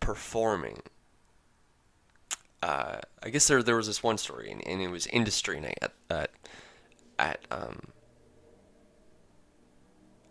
performing. 0.00 0.82
Uh, 2.62 2.98
I 3.22 3.30
guess 3.30 3.46
there 3.48 3.62
there 3.62 3.76
was 3.76 3.86
this 3.86 4.02
one 4.02 4.18
story, 4.18 4.50
and, 4.50 4.66
and 4.66 4.82
it 4.82 4.88
was 4.88 5.06
industry 5.06 5.60
night 5.60 5.78
at 5.80 5.92
at, 6.10 6.30
at 7.18 7.40
um 7.50 7.80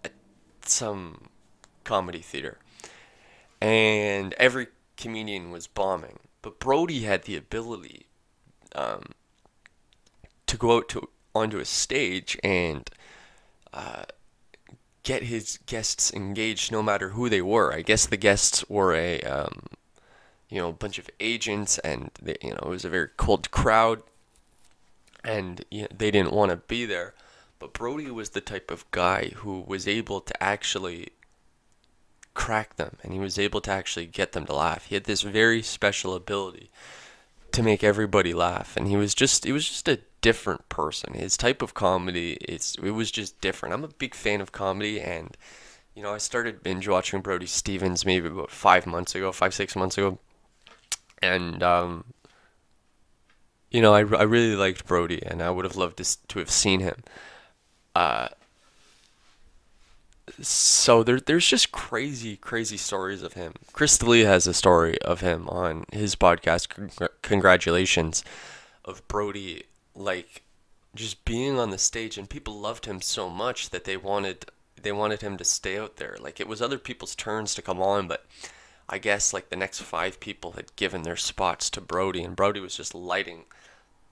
at 0.04 0.12
some 0.66 1.30
comedy 1.84 2.20
theater, 2.20 2.58
and 3.62 4.34
every 4.34 4.68
comedian 4.98 5.50
was 5.50 5.66
bombing, 5.66 6.20
but 6.42 6.60
Brody 6.60 7.02
had 7.02 7.24
the 7.24 7.36
ability 7.36 8.06
um, 8.76 9.14
to 10.46 10.58
go 10.58 10.78
out 10.78 10.90
to 10.90 11.10
onto 11.34 11.60
a 11.60 11.66
stage 11.66 12.38
and 12.44 12.90
uh, 13.74 14.04
get 15.04 15.24
his 15.24 15.60
guests 15.66 16.14
engaged, 16.14 16.72
no 16.72 16.84
matter 16.84 17.10
who 17.10 17.30
they 17.30 17.42
were. 17.42 17.74
I 17.74 17.82
guess 17.82 18.06
the 18.06 18.18
guests 18.18 18.68
were 18.70 18.94
a 18.94 19.22
um, 19.22 19.68
you 20.50 20.60
know, 20.60 20.72
bunch 20.72 20.98
of 20.98 21.10
agents, 21.20 21.78
and 21.80 22.12
they, 22.22 22.36
you 22.42 22.52
know, 22.52 22.64
it 22.64 22.70
was 22.70 22.86
a 22.86 22.90
very 22.90 23.10
cold 23.18 23.52
crowd, 23.52 24.02
and 25.24 25.64
you 25.70 25.84
know, 25.84 25.88
they 25.96 26.12
didn't 26.12 26.34
want 26.34 26.52
to 26.52 26.58
be 26.58 26.86
there. 26.86 27.14
But 27.60 27.74
Brody 27.74 28.10
was 28.10 28.30
the 28.30 28.42
type 28.42 28.72
of 28.72 28.90
guy 28.92 29.32
who 29.36 29.62
was 29.62 29.88
able 29.88 30.22
to 30.22 30.44
actually 30.44 31.10
crack 32.34 32.78
them 32.78 32.96
and 33.04 33.12
he 33.12 33.20
was 33.20 33.38
able 33.38 33.60
to 33.60 33.70
actually 33.72 34.06
get 34.06 34.32
them 34.32 34.46
to 34.46 34.56
laugh. 34.56 34.86
He 34.86 34.96
had 34.96 35.04
this 35.04 35.24
very 35.24 35.62
special 35.62 36.16
ability 36.16 36.72
to 37.52 37.62
make 37.62 37.84
everybody 37.84 38.34
laugh 38.34 38.78
and 38.78 38.88
he 38.88 38.96
was 38.96 39.14
just 39.14 39.46
it 39.46 39.52
was 39.52 39.68
just 39.68 39.90
a 39.90 40.00
different 40.22 40.68
person. 40.70 41.14
His 41.14 41.38
type 41.38 41.62
of 41.62 41.74
comedy 41.74 42.34
it's 42.42 42.76
it 42.76 42.92
was 42.92 43.12
just 43.12 43.40
different. 43.42 43.74
I'm 43.74 43.84
a 43.84 43.88
big 43.90 44.14
fan 44.14 44.42
of 44.42 44.52
comedy 44.52 45.00
and 45.02 45.36
you 45.96 46.04
know, 46.04 46.14
I 46.14 46.18
started 46.18 46.64
binge 46.64 46.88
watching 46.88 47.22
Brody 47.22 47.46
Stevens 47.46 48.06
maybe 48.06 48.28
about 48.28 48.52
5 48.52 48.86
months 48.86 49.16
ago, 49.16 49.32
5 49.32 49.54
6 49.54 49.76
months 49.76 49.98
ago. 49.98 50.18
And 51.22 51.64
um 51.64 52.06
you 53.72 53.82
know, 53.82 53.94
I, 53.94 54.00
I 54.00 54.24
really 54.24 54.56
liked 54.56 54.86
Brody 54.86 55.22
and 55.26 55.44
I 55.44 55.52
would 55.52 55.66
have 55.66 55.76
loved 55.76 55.98
to, 55.98 56.28
to 56.28 56.40
have 56.40 56.50
seen 56.50 56.80
him. 56.80 57.04
Uh 57.96 58.30
so 60.42 61.04
there, 61.04 61.20
there's 61.20 61.48
just 61.48 61.72
crazy, 61.72 62.38
crazy 62.38 62.78
stories 62.78 63.24
of 63.24 63.34
him. 63.34 63.54
Chris 63.74 63.98
D'Elia 63.98 64.28
has 64.28 64.48
a 64.48 64.54
story 64.54 65.02
of 65.02 65.22
him 65.22 65.50
on 65.50 65.86
his 65.92 66.16
podcast. 66.16 66.68
Congr- 66.68 67.10
congratulations, 67.22 68.24
of 68.86 69.08
Brody, 69.08 69.64
like 69.96 70.44
just 70.96 71.24
being 71.26 71.60
on 71.60 71.70
the 71.70 71.78
stage, 71.78 72.18
and 72.18 72.30
people 72.30 72.60
loved 72.60 72.86
him 72.86 73.02
so 73.02 73.30
much 73.30 73.70
that 73.70 73.84
they 73.84 73.98
wanted, 73.98 74.46
they 74.82 74.92
wanted 74.92 75.22
him 75.22 75.38
to 75.38 75.46
stay 75.46 75.78
out 75.78 75.98
there. 75.98 76.18
Like 76.20 76.40
it 76.40 76.48
was 76.48 76.62
other 76.62 76.78
people's 76.78 77.16
turns 77.16 77.54
to 77.56 77.62
come 77.62 77.82
on, 77.82 78.08
but 78.08 78.26
I 78.88 78.98
guess 78.98 79.34
like 79.34 79.50
the 79.50 79.56
next 79.56 79.82
five 79.82 80.20
people 80.20 80.54
had 80.54 80.76
given 80.76 81.04
their 81.04 81.16
spots 81.18 81.70
to 81.72 81.82
Brody, 81.82 82.24
and 82.24 82.36
Brody 82.36 82.60
was 82.60 82.76
just 82.76 82.96
lighting, 82.96 83.46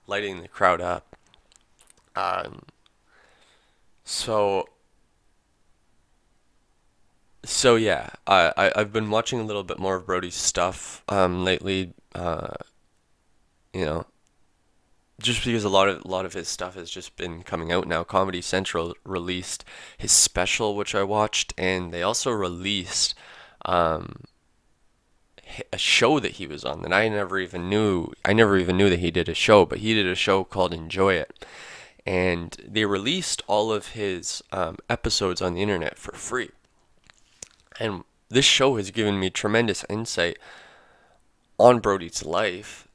lighting 0.06 0.42
the 0.42 0.48
crowd 0.48 0.80
up. 0.80 1.16
Um. 2.16 2.62
So 4.04 4.68
so 7.44 7.76
yeah, 7.76 8.10
I, 8.26 8.52
I 8.56 8.72
I've 8.76 8.92
been 8.92 9.10
watching 9.10 9.40
a 9.40 9.44
little 9.44 9.64
bit 9.64 9.78
more 9.78 9.96
of 9.96 10.06
Brody's 10.06 10.34
stuff 10.34 11.02
um 11.08 11.44
lately. 11.44 11.92
Uh, 12.14 12.54
you 13.72 13.84
know, 13.84 14.06
just 15.20 15.44
because 15.44 15.64
a 15.64 15.68
lot 15.68 15.88
of 15.88 16.04
a 16.04 16.08
lot 16.08 16.24
of 16.24 16.32
his 16.32 16.48
stuff 16.48 16.74
has 16.74 16.90
just 16.90 17.16
been 17.16 17.42
coming 17.42 17.72
out 17.72 17.88
now. 17.88 18.04
Comedy 18.04 18.40
Central 18.40 18.94
released 19.04 19.64
his 19.96 20.12
special, 20.12 20.76
which 20.76 20.94
I 20.94 21.02
watched, 21.02 21.54
and 21.58 21.92
they 21.92 22.02
also 22.02 22.30
released 22.30 23.14
um 23.64 24.24
a 25.72 25.78
show 25.78 26.20
that 26.20 26.32
he 26.32 26.46
was 26.46 26.64
on 26.64 26.82
that 26.82 26.92
I 26.92 27.08
never 27.08 27.38
even 27.38 27.68
knew. 27.68 28.12
I 28.24 28.32
never 28.32 28.58
even 28.58 28.76
knew 28.76 28.90
that 28.90 29.00
he 29.00 29.10
did 29.10 29.28
a 29.28 29.34
show, 29.34 29.64
but 29.64 29.78
he 29.78 29.94
did 29.94 30.06
a 30.06 30.14
show 30.14 30.44
called 30.44 30.72
Enjoy 30.72 31.14
It, 31.14 31.44
and 32.06 32.56
they 32.66 32.84
released 32.84 33.42
all 33.46 33.72
of 33.72 33.88
his 33.88 34.42
um, 34.52 34.76
episodes 34.88 35.42
on 35.42 35.54
the 35.54 35.62
internet 35.62 35.98
for 35.98 36.12
free. 36.12 36.50
And 37.80 38.04
this 38.28 38.44
show 38.44 38.76
has 38.76 38.90
given 38.90 39.18
me 39.18 39.30
tremendous 39.30 39.84
insight 39.88 40.38
on 41.58 41.80
Brody's 41.80 42.24
life 42.24 42.87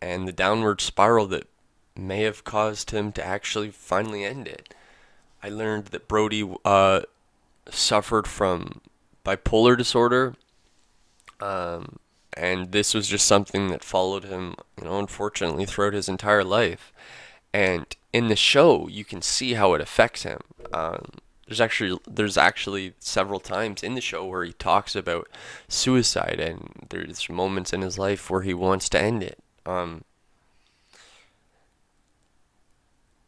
and 0.00 0.26
the 0.26 0.32
downward 0.32 0.80
spiral 0.80 1.26
that 1.28 1.48
may 1.96 2.22
have 2.22 2.44
caused 2.44 2.90
him 2.90 3.12
to 3.12 3.24
actually 3.24 3.70
finally 3.70 4.24
end 4.24 4.46
it. 4.46 4.74
I 5.42 5.48
learned 5.48 5.86
that 5.86 6.08
Brody 6.08 6.48
uh, 6.64 7.02
suffered 7.70 8.26
from 8.26 8.80
bipolar 9.24 9.76
disorder, 9.76 10.34
um, 11.40 11.98
and 12.36 12.72
this 12.72 12.94
was 12.94 13.08
just 13.08 13.26
something 13.26 13.68
that 13.68 13.84
followed 13.84 14.24
him, 14.24 14.56
you 14.78 14.84
know, 14.84 14.98
unfortunately 14.98 15.64
throughout 15.64 15.94
his 15.94 16.08
entire 16.08 16.44
life. 16.44 16.92
And 17.52 17.86
in 18.12 18.28
the 18.28 18.36
show, 18.36 18.88
you 18.88 19.04
can 19.04 19.22
see 19.22 19.54
how 19.54 19.74
it 19.74 19.80
affects 19.80 20.24
him. 20.24 20.40
Um, 20.72 21.06
there's 21.46 21.60
actually 21.60 21.98
there's 22.06 22.36
actually 22.36 22.94
several 22.98 23.40
times 23.40 23.82
in 23.82 23.94
the 23.94 24.00
show 24.00 24.26
where 24.26 24.44
he 24.44 24.52
talks 24.52 24.96
about 24.96 25.28
suicide 25.68 26.40
and 26.40 26.86
there's 26.90 27.28
moments 27.28 27.72
in 27.72 27.82
his 27.82 27.98
life 27.98 28.28
where 28.28 28.42
he 28.42 28.52
wants 28.52 28.88
to 28.88 29.00
end 29.00 29.22
it 29.22 29.38
um 29.66 30.02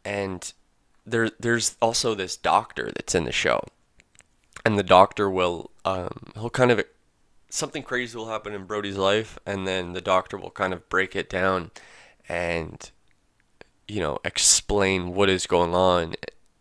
and 0.05 0.53
there 1.05 1.29
there's 1.39 1.75
also 1.81 2.15
this 2.15 2.37
doctor 2.37 2.91
that's 2.95 3.15
in 3.15 3.25
the 3.25 3.31
show 3.31 3.61
and 4.65 4.77
the 4.77 4.83
doctor 4.83 5.29
will 5.29 5.71
um 5.85 6.31
he'll 6.35 6.49
kind 6.49 6.71
of 6.71 6.83
something 7.49 7.83
crazy 7.83 8.17
will 8.17 8.29
happen 8.29 8.53
in 8.53 8.65
Brody's 8.65 8.97
life 8.97 9.39
and 9.45 9.67
then 9.67 9.93
the 9.93 10.01
doctor 10.01 10.37
will 10.37 10.51
kind 10.51 10.73
of 10.73 10.87
break 10.89 11.15
it 11.15 11.29
down 11.29 11.71
and 12.27 12.91
you 13.87 13.99
know 13.99 14.19
explain 14.23 15.13
what 15.13 15.29
is 15.29 15.47
going 15.47 15.73
on 15.73 16.15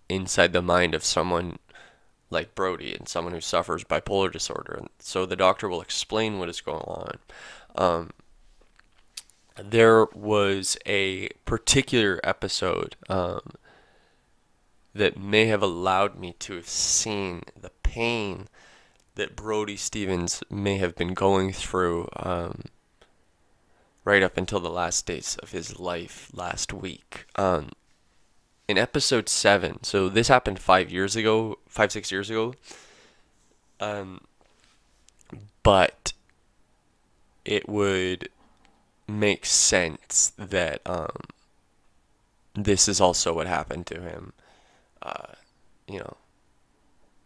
inside 0.09 0.53
the 0.53 0.63
mind 0.63 0.95
of 0.95 1.05
someone 1.05 1.59
like 2.31 2.55
Brody 2.55 2.95
and 2.95 3.09
someone 3.09 3.33
who 3.33 3.41
suffers 3.41 3.85
bipolar 3.85 4.31
disorder. 4.31 4.75
And 4.79 4.89
so 4.99 5.25
the 5.27 5.37
doctor 5.37 5.69
will 5.69 5.81
explain 5.81 6.39
what 6.39 6.49
is 6.49 6.61
going 6.61 6.83
on. 6.83 7.19
Um, 7.77 8.11
there 9.63 10.07
was 10.15 10.77
a 10.87 11.29
particular 11.45 12.21
episode 12.25 12.97
um, 13.09 13.41
that 14.95 15.19
may 15.19 15.47
have 15.47 15.63
allowed 15.63 16.19
me 16.19 16.35
to 16.41 16.55
have 16.55 16.69
seen 16.69 17.43
the 17.61 17.71
pain 17.83 18.49
that 19.15 19.37
Brody 19.37 19.77
Stevens 19.77 20.43
may 20.49 20.79
have 20.79 20.95
been 20.95 21.15
going 21.15 21.53
through 21.53 22.09
um, 22.17 22.63
right 24.05 24.23
up 24.23 24.37
until 24.37 24.61
the 24.61 24.71
last 24.71 25.07
days 25.07 25.37
of 25.43 25.51
his 25.51 25.79
life 25.79 26.31
last 26.33 26.73
week. 26.73 27.27
Um, 27.37 27.71
in 28.69 28.79
episode 28.79 29.29
seven, 29.29 29.83
so 29.83 30.09
this 30.09 30.29
happened 30.29 30.59
five 30.59 30.91
years 30.91 31.17
ago, 31.17 31.59
five 31.69 31.91
six 31.91 32.13
years 32.13 32.31
ago. 32.31 32.55
Um, 33.81 34.23
but 35.63 36.13
it 37.45 37.69
would 37.69 38.29
make 39.09 39.47
sense 39.47 40.33
that 40.37 40.81
um, 40.87 41.17
this 42.55 42.89
is 42.89 43.01
also 43.01 43.35
what 43.35 43.47
happened 43.47 43.87
to 43.87 44.01
him. 44.01 44.33
Uh, 45.03 45.33
you 45.87 45.99
know, 45.99 46.17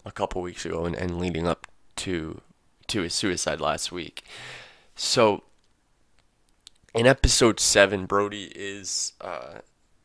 a 0.05 0.13
couple 0.13 0.41
weeks 0.43 0.65
ago 0.65 0.85
and, 0.85 0.95
and 0.95 1.19
leading 1.19 1.47
up 1.47 1.67
to 1.97 2.41
to 2.89 3.03
his 3.03 3.15
suicide 3.15 3.61
last 3.61 3.93
week. 3.93 4.25
So 4.95 5.43
in 6.95 7.07
episode 7.07 7.59
seven, 7.59 8.07
Brody 8.07 8.53
is 8.55 9.13
uh, 9.21 9.61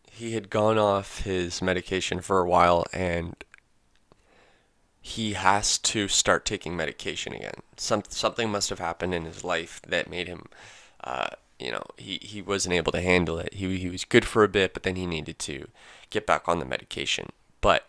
he 0.10 0.34
had 0.34 0.50
gone 0.50 0.78
off 0.78 1.22
his 1.24 1.62
medication 1.62 2.22
for 2.22 2.40
a 2.40 2.48
while 2.48 2.86
and 2.94 3.36
he 5.02 5.34
has 5.34 5.78
to 5.78 6.08
start 6.08 6.46
taking 6.46 6.76
medication 6.76 7.34
again. 7.34 7.62
Some 7.78 8.04
something 8.10 8.50
must 8.50 8.70
have 8.70 8.80
happened 8.80 9.14
in 9.14 9.26
his 9.26 9.44
life 9.44 9.82
that 9.88 10.10
made 10.10 10.28
him, 10.28 10.48
uh, 11.04 11.30
you 11.60 11.72
know, 11.72 11.84
he, 11.98 12.20
he 12.22 12.42
wasn't 12.42 12.76
able 12.76 12.92
to 12.92 13.02
handle 13.02 13.40
it. 13.40 13.54
He 13.56 13.78
he 13.78 13.90
was 13.90 14.06
good 14.06 14.26
for 14.26 14.44
a 14.44 14.50
bit, 14.50 14.74
but 14.74 14.84
then 14.84 14.96
he 14.96 15.06
needed 15.06 15.40
to 15.40 15.68
get 16.10 16.26
back 16.26 16.48
on 16.48 16.60
the 16.60 16.66
medication. 16.66 17.30
But 17.62 17.86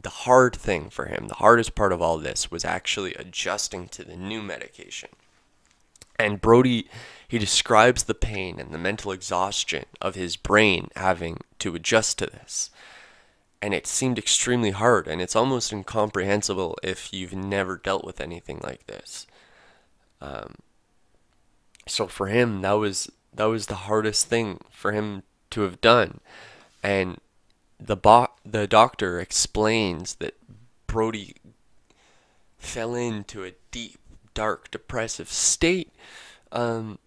the 0.00 0.10
hard 0.10 0.54
thing 0.54 0.90
for 0.90 1.06
him, 1.06 1.28
the 1.28 1.34
hardest 1.36 1.74
part 1.74 1.92
of 1.92 2.02
all 2.02 2.18
this, 2.18 2.50
was 2.50 2.64
actually 2.64 3.14
adjusting 3.14 3.88
to 3.88 4.04
the 4.04 4.16
new 4.16 4.42
medication. 4.42 5.10
And 6.18 6.40
Brody, 6.40 6.88
he 7.28 7.38
describes 7.38 8.04
the 8.04 8.14
pain 8.14 8.58
and 8.58 8.72
the 8.72 8.78
mental 8.78 9.12
exhaustion 9.12 9.84
of 10.00 10.14
his 10.14 10.36
brain 10.36 10.88
having 10.96 11.38
to 11.60 11.74
adjust 11.74 12.18
to 12.18 12.26
this. 12.26 12.70
And 13.62 13.74
it 13.74 13.86
seemed 13.86 14.18
extremely 14.18 14.70
hard, 14.70 15.08
and 15.08 15.20
it's 15.20 15.36
almost 15.36 15.72
incomprehensible 15.72 16.78
if 16.82 17.12
you've 17.12 17.34
never 17.34 17.76
dealt 17.76 18.04
with 18.04 18.20
anything 18.20 18.60
like 18.62 18.86
this. 18.86 19.26
Um, 20.20 20.56
so 21.86 22.06
for 22.06 22.26
him, 22.26 22.62
that 22.62 22.72
was 22.72 23.10
that 23.32 23.44
was 23.44 23.66
the 23.66 23.74
hardest 23.74 24.26
thing 24.26 24.60
for 24.70 24.92
him 24.92 25.22
to 25.50 25.62
have 25.62 25.80
done, 25.80 26.20
and 26.82 27.18
the 27.78 27.96
bo- 27.96 28.32
the 28.44 28.66
doctor 28.66 29.20
explains 29.20 30.16
that 30.16 30.34
Brody 30.86 31.34
fell 32.58 32.94
into 32.94 33.44
a 33.44 33.52
deep 33.70 33.98
dark, 34.34 34.70
depressive 34.70 35.28
state 35.28 35.92
um, 36.52 36.98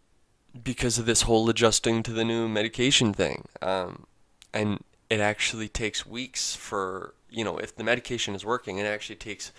because 0.64 0.98
of 0.98 1.06
this 1.06 1.24
whole 1.24 1.50
adjusting 1.50 2.04
to 2.04 2.12
the 2.12 2.26
new 2.26 2.48
medication 2.48 3.14
thing. 3.14 3.46
Um, 3.62 4.06
and 4.54 4.84
it 5.10 5.20
actually 5.20 5.68
takes 5.68 6.06
weeks 6.06 6.56
for, 6.56 7.14
you 7.30 7.44
know, 7.44 7.58
if 7.58 7.76
the 7.76 7.84
medication 7.84 8.36
is 8.36 8.46
working, 8.46 8.78
it 8.78 8.86
actually 8.86 9.16
takes 9.16 9.52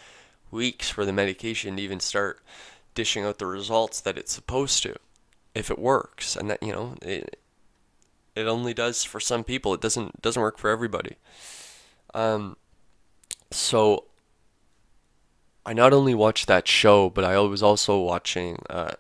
weeks 0.51 0.91
for 0.91 1.05
the 1.05 1.13
medication 1.13 1.77
to 1.77 1.83
even 1.83 2.01
start 2.01 2.41
dishing 2.95 3.25
out 3.25 3.39
the 3.39 3.47
results 3.47 4.01
that 4.01 4.19
it's 4.19 4.33
supposed 4.33 4.83
to 4.83 4.97
if 5.55 5.71
it 5.71 5.79
works 5.79 6.37
and 6.37 6.51
that 6.51 6.63
you 6.63 6.73
know 6.73 6.95
it 7.03 7.41
it 8.37 8.47
only 8.47 8.73
does 8.73 9.05
for 9.05 9.21
some 9.21 9.45
people 9.45 9.75
it 9.75 9.81
doesn't 9.81 10.23
doesn't 10.23 10.43
work 10.43 10.59
for 10.59 10.71
everybody 10.71 11.17
um 12.15 12.57
so 13.51 14.05
I 15.67 15.73
not 15.73 15.93
only 15.93 16.15
watched 16.15 16.47
that 16.47 16.67
show, 16.67 17.11
but 17.11 17.25
I 17.25 17.39
was 17.39 17.63
also 17.63 18.01
watching 18.01 18.63
uh, 18.71 18.93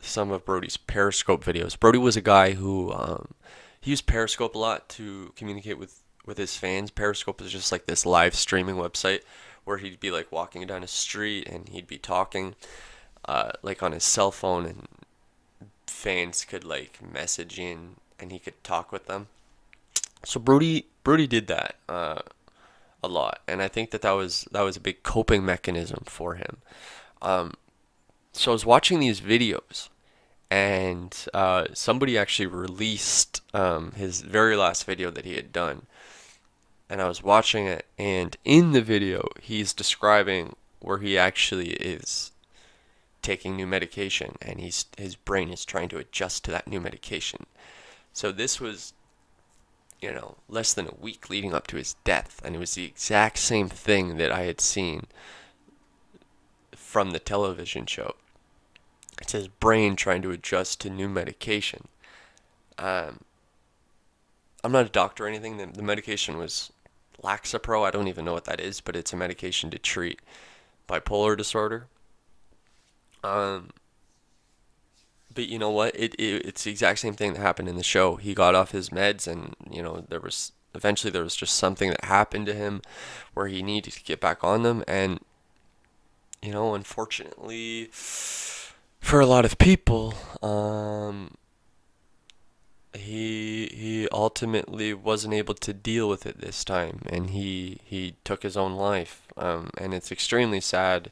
some 0.00 0.30
of 0.30 0.44
Brody's 0.44 0.76
Periscope 0.76 1.44
videos. 1.44 1.78
Brody 1.78 1.98
was 1.98 2.16
a 2.16 2.20
guy 2.20 2.52
who 2.52 2.92
um, 2.92 3.34
he 3.80 3.90
used 3.90 4.06
Periscope 4.06 4.54
a 4.54 4.58
lot 4.58 4.88
to 4.90 5.32
communicate 5.36 5.78
with 5.78 6.00
with 6.26 6.38
his 6.38 6.56
fans. 6.56 6.90
Periscope 6.90 7.40
is 7.40 7.50
just 7.50 7.72
like 7.72 7.86
this 7.86 8.04
live 8.04 8.34
streaming 8.34 8.76
website 8.76 9.20
where 9.64 9.78
he'd 9.78 10.00
be 10.00 10.10
like 10.10 10.30
walking 10.32 10.66
down 10.66 10.82
a 10.82 10.88
street 10.88 11.48
and 11.48 11.68
he'd 11.68 11.86
be 11.86 11.98
talking 11.98 12.54
uh, 13.26 13.52
like 13.62 13.82
on 13.82 13.92
his 13.92 14.04
cell 14.04 14.32
phone 14.32 14.66
and 14.66 14.88
fans 15.92 16.44
could 16.44 16.64
like 16.64 16.98
message 17.02 17.58
in 17.58 17.96
and 18.18 18.32
he 18.32 18.38
could 18.38 18.62
talk 18.64 18.90
with 18.90 19.06
them. 19.06 19.28
So 20.24 20.40
Brody 20.40 20.86
Brody 21.04 21.26
did 21.26 21.46
that 21.48 21.76
uh, 21.88 22.20
a 23.02 23.08
lot, 23.08 23.40
and 23.46 23.60
I 23.60 23.68
think 23.68 23.90
that 23.90 24.02
that 24.02 24.12
was 24.12 24.46
that 24.52 24.62
was 24.62 24.76
a 24.76 24.80
big 24.80 25.02
coping 25.02 25.44
mechanism 25.44 26.04
for 26.06 26.34
him. 26.34 26.58
Um, 27.20 27.54
so 28.32 28.52
I 28.52 28.54
was 28.54 28.66
watching 28.66 29.00
these 29.00 29.20
videos, 29.20 29.88
and 30.50 31.14
uh, 31.34 31.66
somebody 31.74 32.16
actually 32.16 32.46
released 32.46 33.42
um, 33.52 33.92
his 33.92 34.22
very 34.22 34.56
last 34.56 34.84
video 34.84 35.10
that 35.10 35.24
he 35.24 35.34
had 35.34 35.52
done, 35.52 35.86
and 36.88 37.02
I 37.02 37.08
was 37.08 37.22
watching 37.22 37.66
it, 37.66 37.86
and 37.98 38.36
in 38.44 38.72
the 38.72 38.82
video 38.82 39.28
he's 39.40 39.72
describing 39.72 40.56
where 40.80 40.98
he 40.98 41.16
actually 41.18 41.70
is 41.70 42.31
taking 43.22 43.56
new 43.56 43.66
medication, 43.66 44.36
and 44.42 44.60
he's 44.60 44.86
his 44.98 45.14
brain 45.16 45.50
is 45.50 45.64
trying 45.64 45.88
to 45.90 45.98
adjust 45.98 46.44
to 46.44 46.50
that 46.50 46.68
new 46.68 46.80
medication. 46.80 47.46
So 48.12 48.32
this 48.32 48.60
was 48.60 48.92
you 50.02 50.12
know, 50.12 50.34
less 50.48 50.74
than 50.74 50.88
a 50.88 50.94
week 51.00 51.30
leading 51.30 51.54
up 51.54 51.68
to 51.68 51.76
his 51.76 51.94
death, 52.02 52.42
and 52.44 52.56
it 52.56 52.58
was 52.58 52.74
the 52.74 52.84
exact 52.84 53.38
same 53.38 53.68
thing 53.68 54.16
that 54.16 54.32
I 54.32 54.42
had 54.42 54.60
seen 54.60 55.06
from 56.74 57.12
the 57.12 57.20
television 57.20 57.86
show. 57.86 58.16
It's 59.20 59.32
his 59.32 59.46
brain 59.46 59.94
trying 59.94 60.20
to 60.22 60.32
adjust 60.32 60.80
to 60.80 60.90
new 60.90 61.08
medication. 61.08 61.86
Um, 62.78 63.20
I'm 64.64 64.72
not 64.72 64.86
a 64.86 64.90
doctor 64.90 65.24
or 65.24 65.28
anything. 65.28 65.56
The, 65.56 65.66
the 65.66 65.82
medication 65.82 66.36
was 66.36 66.72
Lexapro. 67.22 67.86
I 67.86 67.92
don't 67.92 68.08
even 68.08 68.24
know 68.24 68.32
what 68.32 68.46
that 68.46 68.60
is, 68.60 68.80
but 68.80 68.96
it's 68.96 69.12
a 69.12 69.16
medication 69.16 69.70
to 69.70 69.78
treat 69.78 70.20
bipolar 70.88 71.36
disorder. 71.36 71.86
Um, 73.22 73.70
but 75.34 75.48
you 75.48 75.58
know 75.58 75.70
what? 75.70 75.94
It, 75.96 76.14
it 76.16 76.46
it's 76.46 76.64
the 76.64 76.70
exact 76.70 76.98
same 76.98 77.14
thing 77.14 77.32
that 77.32 77.40
happened 77.40 77.68
in 77.68 77.76
the 77.76 77.82
show. 77.82 78.16
He 78.16 78.34
got 78.34 78.54
off 78.54 78.72
his 78.72 78.90
meds, 78.90 79.26
and 79.26 79.54
you 79.70 79.82
know 79.82 80.04
there 80.08 80.20
was 80.20 80.52
eventually 80.74 81.10
there 81.10 81.22
was 81.22 81.36
just 81.36 81.56
something 81.56 81.90
that 81.90 82.04
happened 82.04 82.46
to 82.46 82.54
him 82.54 82.82
where 83.34 83.48
he 83.48 83.62
needed 83.62 83.92
to 83.94 84.02
get 84.02 84.20
back 84.20 84.42
on 84.44 84.62
them, 84.62 84.84
and 84.86 85.20
you 86.42 86.50
know, 86.50 86.74
unfortunately, 86.74 87.88
for 87.92 89.20
a 89.20 89.26
lot 89.26 89.44
of 89.44 89.58
people, 89.58 90.14
um, 90.42 91.34
he 92.94 93.70
he 93.72 94.08
ultimately 94.12 94.92
wasn't 94.92 95.34
able 95.34 95.54
to 95.54 95.72
deal 95.72 96.08
with 96.08 96.26
it 96.26 96.40
this 96.40 96.64
time, 96.64 97.02
and 97.08 97.30
he 97.30 97.80
he 97.84 98.16
took 98.24 98.42
his 98.42 98.56
own 98.56 98.74
life, 98.74 99.28
um, 99.36 99.70
and 99.78 99.94
it's 99.94 100.10
extremely 100.10 100.60
sad, 100.60 101.10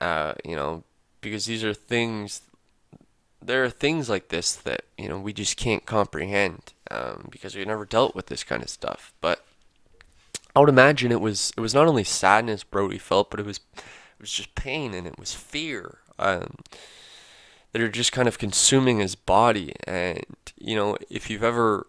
uh, 0.00 0.34
you 0.44 0.54
know, 0.54 0.84
because 1.22 1.46
these 1.46 1.64
are 1.64 1.72
things 1.72 2.42
there 3.44 3.64
are 3.64 3.70
things 3.70 4.08
like 4.08 4.28
this 4.28 4.54
that 4.54 4.82
you 4.96 5.08
know 5.08 5.18
we 5.18 5.32
just 5.32 5.56
can't 5.56 5.86
comprehend 5.86 6.74
um, 6.90 7.28
because 7.30 7.56
we 7.56 7.64
never 7.64 7.84
dealt 7.86 8.14
with 8.14 8.26
this 8.26 8.44
kind 8.44 8.62
of 8.62 8.68
stuff. 8.68 9.12
But 9.20 9.44
I 10.54 10.60
would 10.60 10.68
imagine 10.68 11.10
it 11.10 11.20
was 11.20 11.52
it 11.56 11.60
was 11.60 11.74
not 11.74 11.86
only 11.86 12.04
sadness 12.04 12.64
Brody 12.64 12.98
felt, 12.98 13.30
but 13.30 13.40
it 13.40 13.46
was 13.46 13.60
it 13.76 14.20
was 14.20 14.32
just 14.32 14.54
pain 14.54 14.94
and 14.94 15.06
it 15.06 15.18
was 15.18 15.32
fear 15.34 15.98
um, 16.18 16.56
that 17.72 17.82
are 17.82 17.88
just 17.88 18.12
kind 18.12 18.28
of 18.28 18.38
consuming 18.38 18.98
his 18.98 19.14
body. 19.14 19.74
And 19.86 20.24
you 20.58 20.76
know, 20.76 20.96
if 21.10 21.30
you've 21.30 21.42
ever 21.42 21.86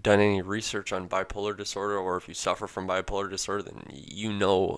done 0.00 0.20
any 0.20 0.42
research 0.42 0.92
on 0.92 1.08
bipolar 1.08 1.56
disorder 1.56 1.98
or 1.98 2.16
if 2.16 2.26
you 2.26 2.34
suffer 2.34 2.66
from 2.66 2.88
bipolar 2.88 3.30
disorder, 3.30 3.62
then 3.62 3.82
you 3.90 4.32
know 4.32 4.76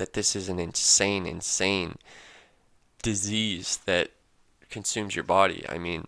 that 0.00 0.14
this 0.14 0.34
is 0.34 0.48
an 0.48 0.58
insane, 0.58 1.26
insane 1.26 1.96
disease 3.02 3.78
that 3.84 4.10
consumes 4.70 5.14
your 5.14 5.24
body. 5.24 5.62
I 5.68 5.76
mean, 5.76 6.06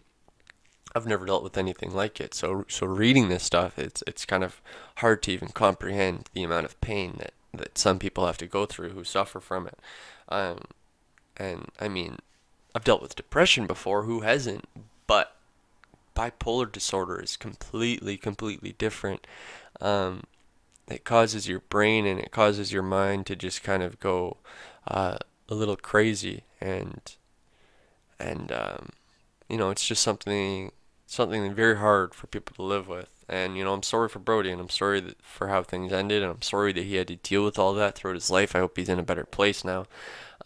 I've 0.95 1.07
never 1.07 1.26
dealt 1.26 1.43
with 1.45 1.59
anything 1.59 1.95
like 1.95 2.18
it. 2.18 2.32
So 2.32 2.64
so 2.68 2.86
reading 2.86 3.28
this 3.28 3.45
stuff, 3.45 3.78
it's 3.78 4.03
it's 4.07 4.24
kind 4.24 4.43
of 4.43 4.62
hard 4.97 5.22
to 5.24 5.32
even 5.32 5.49
comprehend 5.49 6.30
the 6.32 6.43
amount 6.43 6.64
of 6.64 6.80
pain 6.80 7.16
that 7.18 7.34
that 7.53 7.76
some 7.76 7.99
people 7.99 8.24
have 8.26 8.38
to 8.38 8.47
go 8.47 8.64
through 8.64 8.90
who 8.90 9.05
suffer 9.05 9.40
from 9.40 9.66
it. 9.66 9.78
Um, 10.30 10.61
and 11.36 11.70
I 11.78 11.88
mean, 11.88 12.16
I've 12.74 12.84
dealt 12.84 13.03
with 13.03 13.14
depression 13.14 13.66
before. 13.66 14.05
Who 14.05 14.20
hasn't? 14.20 14.64
But 15.07 15.36
bipolar 16.16 16.72
disorder 16.72 17.20
is 17.20 17.36
completely 17.36 18.16
completely 18.16 18.72
different. 18.78 19.26
Um, 19.82 20.22
it 20.93 21.05
causes 21.05 21.49
your 21.49 21.61
brain 21.61 22.07
and 22.07 22.18
it 22.18 22.30
causes 22.30 22.72
your 22.72 22.82
mind 22.82 23.26
to 23.26 23.36
just 23.36 23.62
kind 23.62 23.82
of 23.82 23.99
go 24.01 24.38
uh, 24.86 25.16
a 25.49 25.55
little 25.55 25.76
crazy 25.76 26.45
and 26.61 27.16
and 28.18 28.53
um, 28.53 28.90
you 29.49 29.57
know 29.57 29.70
it's 29.70 29.86
just 29.86 30.03
something 30.03 30.72
something 31.07 31.55
very 31.55 31.76
hard 31.76 32.14
for 32.14 32.26
people 32.26 32.57
to 32.57 32.62
live 32.62 32.88
with. 32.88 33.24
And 33.28 33.57
you 33.57 33.64
know 33.64 33.74
I'm 33.74 33.82
sorry 33.82 34.09
for 34.09 34.18
Brody 34.18 34.51
and 34.51 34.61
I'm 34.61 34.68
sorry 34.68 35.14
for 35.22 35.49
how 35.49 35.62
things 35.62 35.93
ended, 35.93 36.22
and 36.22 36.30
I'm 36.32 36.43
sorry 36.43 36.72
that 36.72 36.84
he 36.84 36.97
had 36.97 37.09
to 37.09 37.16
deal 37.16 37.45
with 37.45 37.59
all 37.59 37.74
that 37.74 37.97
throughout 37.97 38.14
his 38.14 38.30
life. 38.30 38.55
I 38.55 38.61
hope 38.61 38.76
he's 38.76 38.88
in 38.88 38.99
a 38.99 39.05
better 39.05 39.24
place 39.24 39.64
now. 39.64 39.86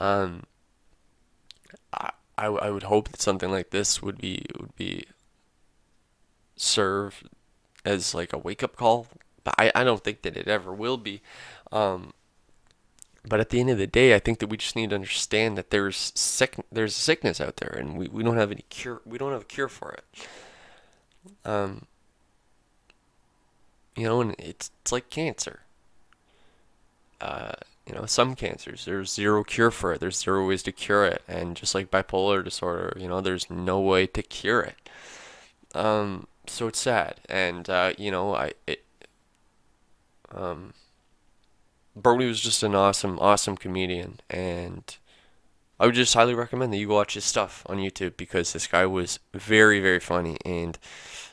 Um, 0.01 0.45
I, 1.93 2.11
I, 2.37 2.47
I 2.47 2.71
would 2.71 2.85
hope 2.85 3.11
that 3.11 3.21
something 3.21 3.51
like 3.51 3.71
this 3.71 4.03
would 4.03 4.19
be 4.19 4.45
would 4.59 4.77
be 4.77 5.07
serve 6.57 7.23
as 7.85 8.15
like 8.15 8.33
a 8.33 8.39
wake 8.39 8.63
up 8.63 8.77
call, 8.77 9.07
but 9.47 9.55
I, 9.59 9.71
I 9.77 9.85
don't 9.85 10.03
think 10.03 10.23
that 10.23 10.37
it 10.37 10.49
ever 10.49 10.75
will 10.75 10.97
be. 10.97 11.23
Um, 11.71 12.13
but 13.25 13.39
at 13.39 13.51
the 13.51 13.61
end 13.61 13.71
of 13.71 13.79
the 13.79 13.87
day, 13.87 14.13
I 14.13 14.19
think 14.19 14.41
that 14.41 14.49
we 14.49 14.57
just 14.57 14.75
need 14.75 14.91
to 14.91 14.97
understand 14.97 15.57
that 15.57 15.71
there's 15.71 16.13
sick, 16.17 16.57
there's 16.71 16.97
sickness 16.97 17.41
out 17.41 17.59
there, 17.59 17.71
and 17.79 17.97
we, 17.97 18.09
we 18.09 18.25
don't 18.25 18.37
have 18.37 18.51
any 18.51 18.65
cure. 18.71 19.01
We 19.07 19.19
don't 19.19 19.31
have 19.31 19.43
a 19.43 19.47
cure 19.47 19.69
for 19.69 19.93
it. 19.93 20.29
Um, 21.45 21.87
you 23.95 24.05
know, 24.05 24.21
and 24.21 24.35
it's 24.39 24.73
it's 24.83 24.91
like 24.91 25.11
cancer. 25.11 25.61
Uh, 27.21 27.53
you 27.87 27.95
know, 27.95 28.05
some 28.05 28.35
cancers 28.35 28.85
there's 28.85 29.13
zero 29.13 29.45
cure 29.45 29.71
for 29.71 29.93
it. 29.93 30.01
There's 30.01 30.19
zero 30.19 30.47
ways 30.47 30.65
to 30.65 30.73
cure 30.73 31.05
it, 31.05 31.23
and 31.29 31.57
just 31.57 31.73
like 31.73 31.93
bipolar 31.93 32.43
disorder, 32.43 32.97
you 33.01 33.07
know, 33.07 33.21
there's 33.21 33.49
no 33.49 33.79
way 33.79 34.09
to 34.09 34.23
cure 34.23 34.63
it. 34.63 34.91
Um, 35.73 36.27
so 36.49 36.67
it's 36.67 36.81
sad, 36.81 37.21
and 37.29 37.71
uh, 37.71 37.93
you 37.97 38.11
know, 38.11 38.35
I 38.35 38.53
it. 38.67 38.86
Um, 40.35 40.75
Brody 41.95 42.27
was 42.27 42.41
just 42.41 42.63
an 42.63 42.75
awesome, 42.75 43.19
awesome 43.21 43.57
comedian, 43.57 44.21
and 44.29 44.97
I 45.79 45.87
would 45.87 45.95
just 45.95 46.15
highly 46.15 46.35
recommend 46.35 46.73
that 46.73 46.79
you 46.79 46.89
watch 46.89 47.15
his 47.15 47.25
stuff 47.25 47.63
on 47.67 47.79
YouTube 47.79 48.17
because 48.17 48.53
this 48.53 48.67
guy 48.67 48.87
was 48.87 49.19
very, 49.35 49.81
very 49.81 50.01
funny. 50.01 50.39
And 50.45 50.79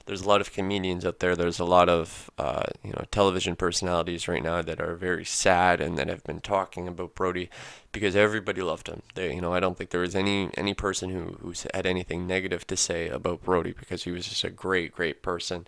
there's 0.05 0.21
a 0.21 0.27
lot 0.27 0.41
of 0.41 0.51
comedians 0.51 1.05
out 1.05 1.19
there. 1.19 1.35
There's 1.35 1.59
a 1.59 1.65
lot 1.65 1.87
of 1.87 2.29
uh, 2.37 2.63
you 2.83 2.91
know 2.91 3.05
television 3.09 3.55
personalities 3.55 4.27
right 4.27 4.43
now 4.43 4.61
that 4.61 4.81
are 4.81 4.95
very 4.95 5.23
sad 5.23 5.79
and 5.79 5.97
that 5.97 6.09
have 6.09 6.23
been 6.25 6.41
talking 6.41 6.87
about 6.89 7.15
Brody 7.15 7.49
because 7.93 8.15
everybody 8.15 8.61
loved 8.61 8.87
him. 8.87 9.01
They, 9.15 9.33
you 9.33 9.41
know, 9.41 9.53
I 9.53 9.61
don't 9.61 9.77
think 9.77 9.91
there 9.91 10.01
was 10.01 10.15
any 10.15 10.49
any 10.55 10.73
person 10.73 11.09
who 11.09 11.37
who 11.41 11.53
had 11.73 11.85
anything 11.85 12.27
negative 12.27 12.67
to 12.67 12.75
say 12.75 13.07
about 13.07 13.43
Brody 13.43 13.73
because 13.77 14.03
he 14.03 14.11
was 14.11 14.27
just 14.27 14.43
a 14.43 14.49
great, 14.49 14.91
great 14.91 15.21
person. 15.21 15.67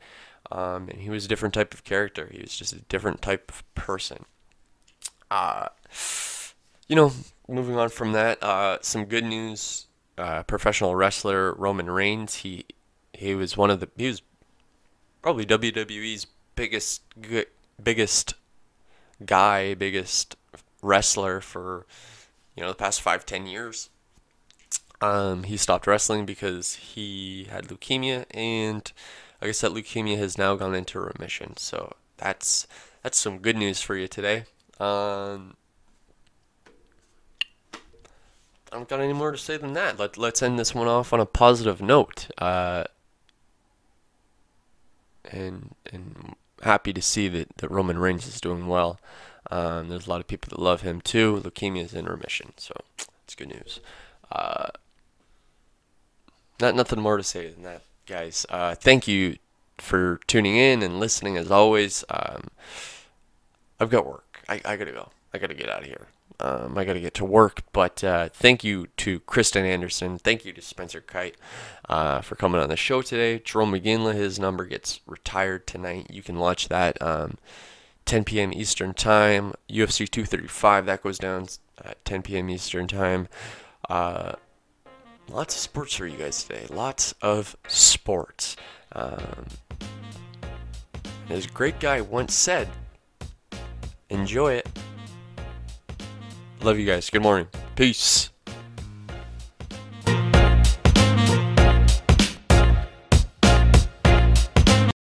Um, 0.52 0.90
and 0.90 1.02
he 1.02 1.10
was 1.10 1.26
a 1.26 1.28
different 1.28 1.54
type 1.54 1.74
of 1.74 1.84
character. 1.84 2.30
He 2.32 2.42
was 2.42 2.56
just 2.56 2.74
a 2.74 2.82
different 2.82 3.22
type 3.22 3.52
of 3.52 3.76
person. 3.76 4.26
Uh, 5.32 5.70
you 6.88 6.96
know, 6.96 7.12
moving 7.48 7.78
on 7.78 7.90
from 7.90 8.14
that, 8.14 8.42
uh, 8.44 8.78
some 8.82 9.06
good 9.06 9.24
news. 9.24 9.88
Uh, 10.18 10.44
professional 10.44 10.96
wrestler 10.96 11.54
Roman 11.54 11.90
Reigns. 11.90 12.36
He 12.36 12.66
he 13.12 13.36
was 13.36 13.58
one 13.58 13.70
of 13.70 13.82
the 13.82 13.90
he 13.98 14.08
was 14.08 14.22
probably 15.22 15.46
WWE's 15.46 16.28
biggest 16.56 17.02
biggest 17.84 18.36
guy, 19.26 19.74
biggest 19.74 20.38
wrestler 20.82 21.42
for 21.42 21.86
you 22.56 22.64
know 22.64 22.70
the 22.70 22.76
past 22.76 23.02
five 23.02 23.26
ten 23.26 23.46
years. 23.46 23.90
Um, 25.02 25.44
he 25.44 25.58
stopped 25.58 25.88
wrestling 25.88 26.26
because 26.26 26.76
he 26.76 27.48
had 27.50 27.68
leukemia, 27.68 28.26
and 28.32 28.90
I 29.50 29.68
that 29.68 29.74
leukemia 29.74 30.18
has 30.18 30.38
now 30.38 30.56
gone 30.56 30.76
into 30.76 31.00
remission. 31.00 31.58
So 31.58 31.94
that's 32.18 32.68
that's 33.04 33.18
some 33.18 33.40
good 33.40 33.58
news 33.58 33.82
for 33.82 33.96
you 33.96 34.08
today. 34.08 34.46
Um, 34.80 35.56
I 37.74 38.78
don't 38.78 38.90
got 38.90 39.00
any 39.00 39.14
more 39.14 39.32
to 39.32 39.38
say 39.38 39.58
than 39.58 39.74
that. 39.74 40.00
Let, 40.00 40.18
let's 40.18 40.42
end 40.42 40.60
this 40.60 40.76
one 40.76 40.88
off 40.88 41.14
on 41.14 41.20
a 41.20 41.26
positive 41.26 41.82
note. 41.82 42.28
Uh, 42.38 42.86
and 45.32 45.76
and 45.92 46.36
happy 46.62 46.94
to 46.94 47.02
see 47.02 47.28
that, 47.30 47.58
that 47.58 47.72
Roman 47.72 47.98
Reigns 47.98 48.28
is 48.28 48.42
doing 48.42 48.68
well. 48.68 49.00
Um, 49.52 49.90
there's 49.90 50.08
a 50.08 50.10
lot 50.10 50.22
of 50.22 50.28
people 50.28 50.50
that 50.50 50.62
love 50.62 50.82
him 50.82 51.02
too. 51.02 51.42
Leukemia 51.44 51.84
is 51.84 51.94
in 51.94 52.06
remission, 52.06 52.54
so 52.58 52.74
it's 53.24 53.36
good 53.36 53.50
news. 53.50 53.80
Uh, 54.32 54.70
not 56.60 56.76
nothing 56.76 57.00
more 57.00 57.18
to 57.18 57.24
say 57.24 57.50
than 57.50 57.64
that, 57.64 57.84
guys. 58.06 58.45
Uh, 58.49 58.76
thank 58.76 59.07
you 59.07 59.38
for 59.77 60.19
tuning 60.27 60.56
in 60.56 60.82
and 60.82 60.99
listening 60.99 61.38
as 61.38 61.52
always. 61.52 62.03
Um, 62.10 62.48
I've 63.80 63.90
got 63.90 64.06
work. 64.06 64.41
I, 64.48 64.61
I 64.64 64.76
gotta 64.77 64.91
go. 64.91 65.10
I 65.34 65.38
gotta 65.38 65.53
get 65.53 65.69
out 65.69 65.82
of 65.82 65.88
here. 65.88 66.07
Um, 66.40 66.77
I 66.77 66.84
got 66.84 66.94
to 66.94 66.99
get 66.99 67.14
to 67.15 67.26
work, 67.26 67.61
but 67.72 68.03
uh, 68.03 68.30
thank 68.30 68.64
you 68.64 68.88
to 68.98 69.22
Kristen 69.22 69.65
Anderson. 69.65 70.18
Thank 70.18 70.44
you 70.44 70.52
to 70.53 70.61
Spencer 70.61 70.99
Kyte 71.02 71.36
uh, 71.88 72.22
for 72.22 72.36
coming 72.36 72.60
on 72.60 72.69
the 72.69 72.76
show 72.76 73.02
today. 73.02 73.40
Jarome 73.40 73.82
Iginla, 73.82 74.15
his 74.15 74.38
number 74.38 74.65
gets 74.65 74.99
retired 75.06 75.65
tonight. 75.65 76.07
You 76.10 76.22
can 76.22 76.38
watch 76.38 76.68
that 76.68 77.02
um, 77.02 77.38
10 78.06 78.26
p.m. 78.26 78.52
Eastern 78.53 78.94
Time. 78.94 79.53
UFC 79.69 80.10
235, 80.10 80.86
that 80.88 81.03
goes 81.03 81.18
down 81.18 81.48
at 81.84 82.03
10 82.03 82.23
p.m. 82.23 82.49
Eastern 82.49 82.88
Time. 82.88 83.30
Uh, 83.90 84.34
lots 85.30 85.56
of 85.56 85.61
sports 85.61 85.93
for 85.93 86.07
you 86.07 86.18
guys 86.18 86.43
today. 86.43 86.65
Lots 86.69 87.14
of 87.22 87.56
sports. 87.68 88.56
Um, 88.91 89.45
great 91.53 91.80
guy 91.80 92.02
once 92.02 92.34
said, 92.34 92.68
enjoy 94.10 94.53
it. 94.53 94.68
Love 96.61 96.80
you 96.80 96.85
guys. 96.85 97.10
Good 97.10 97.22
morning. 97.22 97.47
Peace. 97.76 98.30